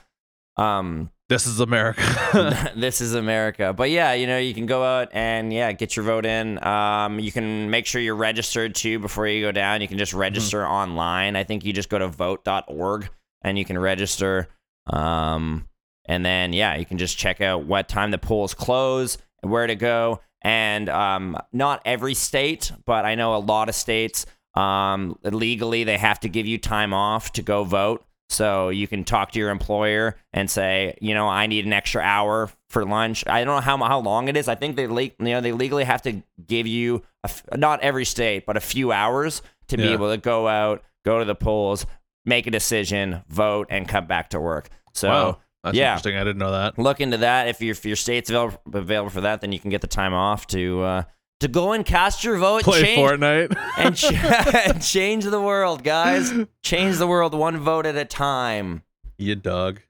um, 0.57 1.11
This 1.30 1.47
is 1.47 1.59
America. 1.59 2.71
this 2.76 3.01
is 3.01 3.13
America. 3.15 3.74
But 3.74 3.89
yeah, 3.89 4.13
you 4.13 4.28
know, 4.28 4.38
you 4.38 4.53
can 4.53 4.65
go 4.65 4.84
out 4.84 5.09
and 5.13 5.53
yeah, 5.53 5.71
get 5.71 5.95
your 5.95 6.05
vote 6.05 6.26
in. 6.26 6.63
Um, 6.63 7.19
you 7.19 7.32
can 7.32 7.69
make 7.69 7.86
sure 7.86 8.01
you're 8.01 8.15
registered 8.15 8.76
too 8.76 8.99
before 8.99 9.28
you 9.28 9.41
go 9.41 9.51
down. 9.51 9.82
You 9.82 9.88
can 9.88 9.97
just 9.97 10.13
register 10.13 10.67
online. 10.67 11.36
I 11.36 11.43
think 11.43 11.65
you 11.65 11.74
just 11.74 11.89
go 11.89 11.97
to 11.97 12.07
vote.org 12.07 13.09
and 13.41 13.57
you 13.57 13.65
can 13.65 13.78
register. 13.78 14.47
Um, 14.88 15.67
and 16.05 16.26
then 16.26 16.51
yeah, 16.51 16.76
you 16.76 16.86
can 16.86 16.97
just 16.97 17.17
check 17.17 17.39
out 17.41 17.65
what 17.65 17.88
time 17.88 18.11
the 18.11 18.17
polls 18.17 18.53
close 18.53 19.17
and 19.41 19.51
where 19.51 19.67
to 19.67 19.76
go. 19.76 20.19
And 20.41 20.89
um, 20.89 21.38
not 21.53 21.82
every 21.86 22.15
state, 22.15 22.71
but 22.86 23.05
I 23.05 23.15
know 23.15 23.36
a 23.36 23.38
lot 23.38 23.69
of 23.69 23.76
states 23.76 24.26
um, 24.55 25.17
legally 25.24 25.84
they 25.84 25.97
have 25.97 26.19
to 26.19 26.30
give 26.30 26.45
you 26.45 26.57
time 26.57 26.93
off 26.93 27.32
to 27.34 27.41
go 27.41 27.63
vote. 27.63 28.03
So 28.34 28.69
you 28.69 28.88
can 28.88 29.03
talk 29.03 29.31
to 29.31 29.39
your 29.39 29.49
employer 29.49 30.15
and 30.34 30.49
say, 30.49 30.97
you 31.01 31.13
know, 31.13 31.27
I 31.27 31.47
need 31.47 31.65
an 31.65 31.73
extra 31.73 32.01
hour 32.01 32.49
for 32.69 32.86
lunch. 32.86 33.23
I 33.27 33.43
don't 33.43 33.55
know 33.55 33.61
how 33.61 33.77
how 33.77 33.99
long 33.99 34.27
it 34.27 34.36
is. 34.36 34.47
I 34.47 34.55
think 34.55 34.75
they 34.75 34.88
le- 34.88 35.03
you 35.03 35.13
know 35.19 35.41
they 35.41 35.51
legally 35.51 35.84
have 35.84 36.01
to 36.03 36.23
give 36.45 36.67
you 36.67 37.03
a 37.23 37.29
f- 37.29 37.43
not 37.55 37.81
every 37.81 38.05
state, 38.05 38.45
but 38.45 38.57
a 38.57 38.61
few 38.61 38.91
hours 38.91 39.41
to 39.67 39.77
be 39.77 39.88
able 39.93 40.11
to 40.11 40.17
go 40.17 40.47
out, 40.47 40.84
go 41.05 41.19
to 41.19 41.25
the 41.25 41.36
polls, 41.36 41.86
make 42.25 42.47
a 42.47 42.51
decision, 42.51 43.23
vote, 43.29 43.67
and 43.69 43.88
come 43.88 44.07
back 44.07 44.29
to 44.31 44.39
work. 44.39 44.69
So 44.93 45.09
wow, 45.09 45.38
that's 45.63 45.77
yeah. 45.77 45.91
interesting. 45.91 46.17
I 46.17 46.23
didn't 46.23 46.39
know 46.39 46.51
that. 46.51 46.77
look 46.77 46.99
into 46.99 47.17
that. 47.17 47.47
If 47.47 47.61
your 47.61 47.71
if 47.71 47.86
your 47.86 47.95
state's 47.95 48.29
available, 48.29 48.59
available 48.73 49.09
for 49.09 49.21
that, 49.21 49.41
then 49.41 49.51
you 49.51 49.59
can 49.59 49.69
get 49.69 49.81
the 49.81 49.88
time 49.88 50.13
off 50.13 50.47
to 50.47 50.81
uh, 50.81 51.03
to 51.43 51.47
go 51.49 51.73
and 51.73 51.85
cast 51.85 52.23
your 52.23 52.37
vote. 52.37 52.63
Play 52.63 52.81
change, 52.81 52.99
Fortnite. 52.99 53.55
and 53.77 53.95
ch- 53.95 54.13
and 54.13 54.81
change 54.81 55.25
the 55.25 55.41
world, 55.41 55.83
guys. 55.83 56.33
Change 56.63 56.97
the 56.97 57.07
world 57.07 57.33
one 57.35 57.57
vote 57.57 57.85
at 57.85 57.95
a 57.95 58.05
time. 58.05 58.81
you 59.17 59.35
dog. 59.35 59.81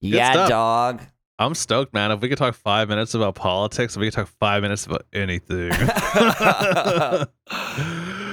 yeah, 0.00 0.32
stuff. 0.32 0.48
dog. 0.48 1.02
I'm 1.38 1.54
stoked, 1.54 1.92
man. 1.92 2.10
If 2.12 2.20
we 2.20 2.28
could 2.28 2.38
talk 2.38 2.54
five 2.54 2.88
minutes 2.88 3.14
about 3.14 3.34
politics, 3.34 3.96
if 3.96 4.00
we 4.00 4.06
could 4.06 4.14
talk 4.14 4.28
five 4.40 4.62
minutes 4.62 4.86
about 4.86 5.06
anything. 5.12 5.70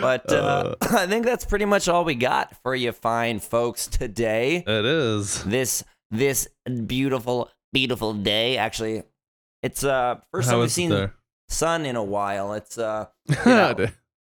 But 0.02 0.32
uh, 0.32 0.76
I 0.82 1.06
think 1.06 1.26
that's 1.26 1.46
pretty 1.46 1.66
much 1.66 1.88
all 1.88 2.04
we 2.04 2.16
got 2.16 2.60
for 2.64 2.74
you, 2.74 2.92
fine 2.92 3.40
folks, 3.40 3.86
today. 3.86 4.64
it 4.66 4.86
is. 4.86 5.44
This 5.44 5.84
this 6.10 6.48
beautiful 6.88 7.52
beautiful 7.72 8.14
day. 8.16 8.58
Actually, 8.58 9.04
it's 9.62 9.84
uh 9.84 10.16
first 10.32 10.48
How 10.48 10.54
time 10.54 10.62
we've 10.62 10.72
seen 10.72 10.90
there? 10.90 11.14
Sun 11.52 11.86
in 11.86 11.96
a 11.96 12.04
while. 12.04 12.54
It's 12.54 12.78
uh 12.78 13.08
know, 13.46 13.76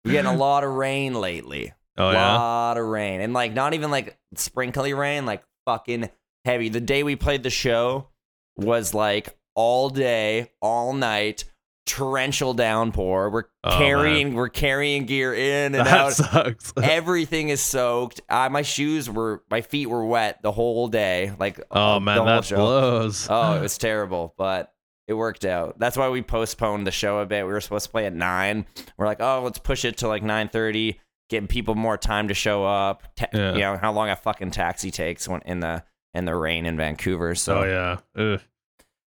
we're 0.05 0.13
getting 0.13 0.31
a 0.31 0.37
lot 0.37 0.65
of 0.65 0.71
rain 0.73 1.15
lately. 1.15 1.73
oh 1.99 2.11
yeah. 2.11 2.37
lot 2.37 2.77
of 2.79 2.85
rain 2.87 3.21
and 3.21 3.33
like 3.33 3.53
not 3.55 3.75
even 3.75 3.91
like 3.91 4.19
sprinkly 4.37 4.95
rain 4.95 5.25
like 5.27 5.43
fucking 5.67 6.11
heavy 6.45 6.69
the 6.69 6.81
day 6.81 7.03
we 7.03 7.17
played 7.17 7.43
the 7.43 7.51
show 7.51 8.09
was 8.57 8.93
like 8.95 9.37
all 9.55 9.89
day 9.89 10.51
all 10.61 10.93
night 10.93 11.45
torrential 11.87 12.53
downpour 12.55 13.31
we're 13.31 13.45
Oh, 13.63 13.79
carrying 13.79 14.35
we're 14.35 14.49
carrying 14.51 15.07
gear 15.07 15.33
in 15.33 15.75
and 15.75 15.87
That 15.87 15.87
out 15.87 16.13
sucks. 16.13 16.73
everything 16.83 17.49
is 17.49 17.63
soaked 17.63 18.21
uh, 18.29 18.49
my 18.51 18.61
shoes 18.63 19.09
were 19.09 19.43
my 19.51 19.61
feet 19.63 19.87
were 19.87 20.05
wet 20.05 20.43
the 20.43 20.53
whole 20.53 20.89
day 20.89 21.33
like 21.39 21.61
oh 21.71 21.95
the 21.95 22.01
man, 22.01 22.27
that 22.27 22.45
show. 22.45 22.57
blows. 22.57 23.27
Oh, 23.31 23.57
it 23.57 23.61
was 23.63 23.79
terrible, 23.79 24.35
but 24.37 24.74
it 25.07 25.15
worked 25.15 25.45
out. 25.45 25.79
That's 25.79 25.97
why 25.97 26.09
we 26.09 26.23
postponed 26.23 26.87
the 26.87 26.91
show 26.91 27.19
a 27.19 27.27
bit. 27.27 27.45
We 27.47 27.53
were 27.53 27.61
supposed 27.61 27.87
to 27.87 27.91
play 27.91 28.07
at 28.07 28.15
nine. 28.15 28.67
We're 28.97 29.07
like, 29.07 29.21
oh, 29.21 29.43
let's 29.45 29.59
push 29.59 29.85
it 29.85 29.99
to 29.99 30.09
like 30.09 30.23
nine 30.23 30.49
thirty, 30.49 30.99
give 31.31 31.47
people 31.49 31.75
more 31.75 31.97
time 31.99 32.29
to 32.29 32.35
show 32.35 32.65
up. 32.65 33.03
Ta- 33.17 33.27
Yeah. 33.33 33.53
You 33.55 33.61
know 33.61 33.77
how 33.77 33.93
long 33.93 34.09
a 34.11 34.17
fucking 34.17 34.51
taxi 34.53 34.91
takes 34.91 35.29
when 35.29 35.41
in 35.43 35.61
the 35.61 35.85
in 36.15 36.25
the 36.25 36.35
rain 36.35 36.65
in 36.67 36.77
Vancouver. 36.77 37.35
So 37.35 37.59
oh 37.61 37.65
yeah. 37.65 38.23
Ugh. 38.35 38.41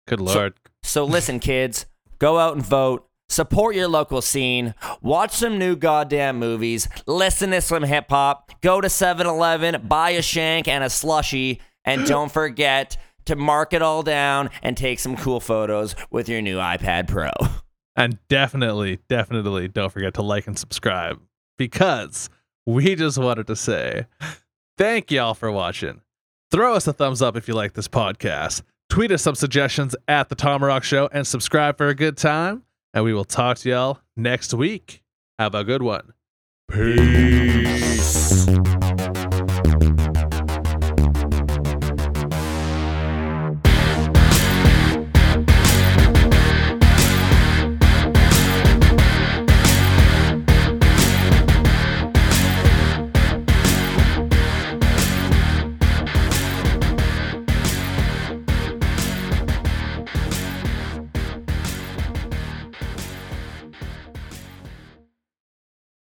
Good 0.08 0.22
lord. 0.22 0.54
so 0.84 1.04
listen, 1.04 1.40
kids, 1.40 1.86
go 2.20 2.38
out 2.40 2.56
and 2.56 2.66
vote. 2.66 3.08
Support 3.28 3.76
your 3.76 3.88
local 3.88 4.22
scene. 4.22 4.76
Watch 5.02 5.32
some 5.32 5.58
new 5.58 5.76
goddamn 5.76 6.38
movies. 6.38 6.88
Listen 7.08 7.50
to 7.52 7.62
some 7.62 7.82
hip 7.82 8.06
hop. 8.10 8.52
Go 8.62 8.80
to 8.82 8.88
7 8.90 9.26
Eleven, 9.26 9.82
buy 9.88 10.12
a 10.12 10.22
shank 10.22 10.68
and 10.68 10.84
a 10.84 10.92
slushy. 10.92 11.60
And 11.84 12.06
don't 12.08 12.32
forget 12.32 12.98
to 13.26 13.36
mark 13.36 13.74
it 13.74 13.82
all 13.82 14.04
down 14.04 14.50
and 14.62 14.78
take 14.78 15.00
some 15.00 15.16
cool 15.18 15.40
photos 15.40 15.96
with 16.10 16.30
your 16.30 16.42
new 16.42 16.58
iPad 16.58 17.08
Pro. 17.08 17.32
And 17.96 18.20
definitely, 18.28 19.00
definitely 19.08 19.68
don't 19.68 19.92
forget 19.92 20.14
to 20.16 20.22
like 20.22 20.48
and 20.48 20.60
subscribe 20.60 21.20
because 21.58 22.30
we 22.66 22.96
just 22.96 23.18
wanted 23.18 23.48
to 23.48 23.56
say 23.56 24.08
thank 24.78 25.12
y'all 25.12 25.34
for 25.34 25.52
watching. 25.52 26.02
Throw 26.52 26.74
us 26.76 26.88
a 26.88 26.94
thumbs 26.94 27.22
up 27.22 27.36
if 27.38 27.48
you 27.48 27.54
like 27.54 27.74
this 27.74 27.88
podcast. 27.88 28.62
Tweet 28.90 29.12
us 29.12 29.22
some 29.22 29.36
suggestions 29.36 29.96
at 30.08 30.30
the 30.30 30.36
Tomarock 30.36 30.84
Show 30.84 31.10
and 31.12 31.26
subscribe 31.26 31.78
for 31.78 31.88
a 31.88 31.96
good 31.96 32.18
time. 32.18 32.64
And 32.94 33.04
we 33.04 33.14
will 33.14 33.26
talk 33.26 33.58
to 33.60 33.70
y'all 33.70 34.00
next 34.16 34.54
week. 34.54 35.02
Have 35.40 35.56
a 35.56 35.64
good 35.64 35.82
one. 35.82 36.14
Peace. 36.72 38.46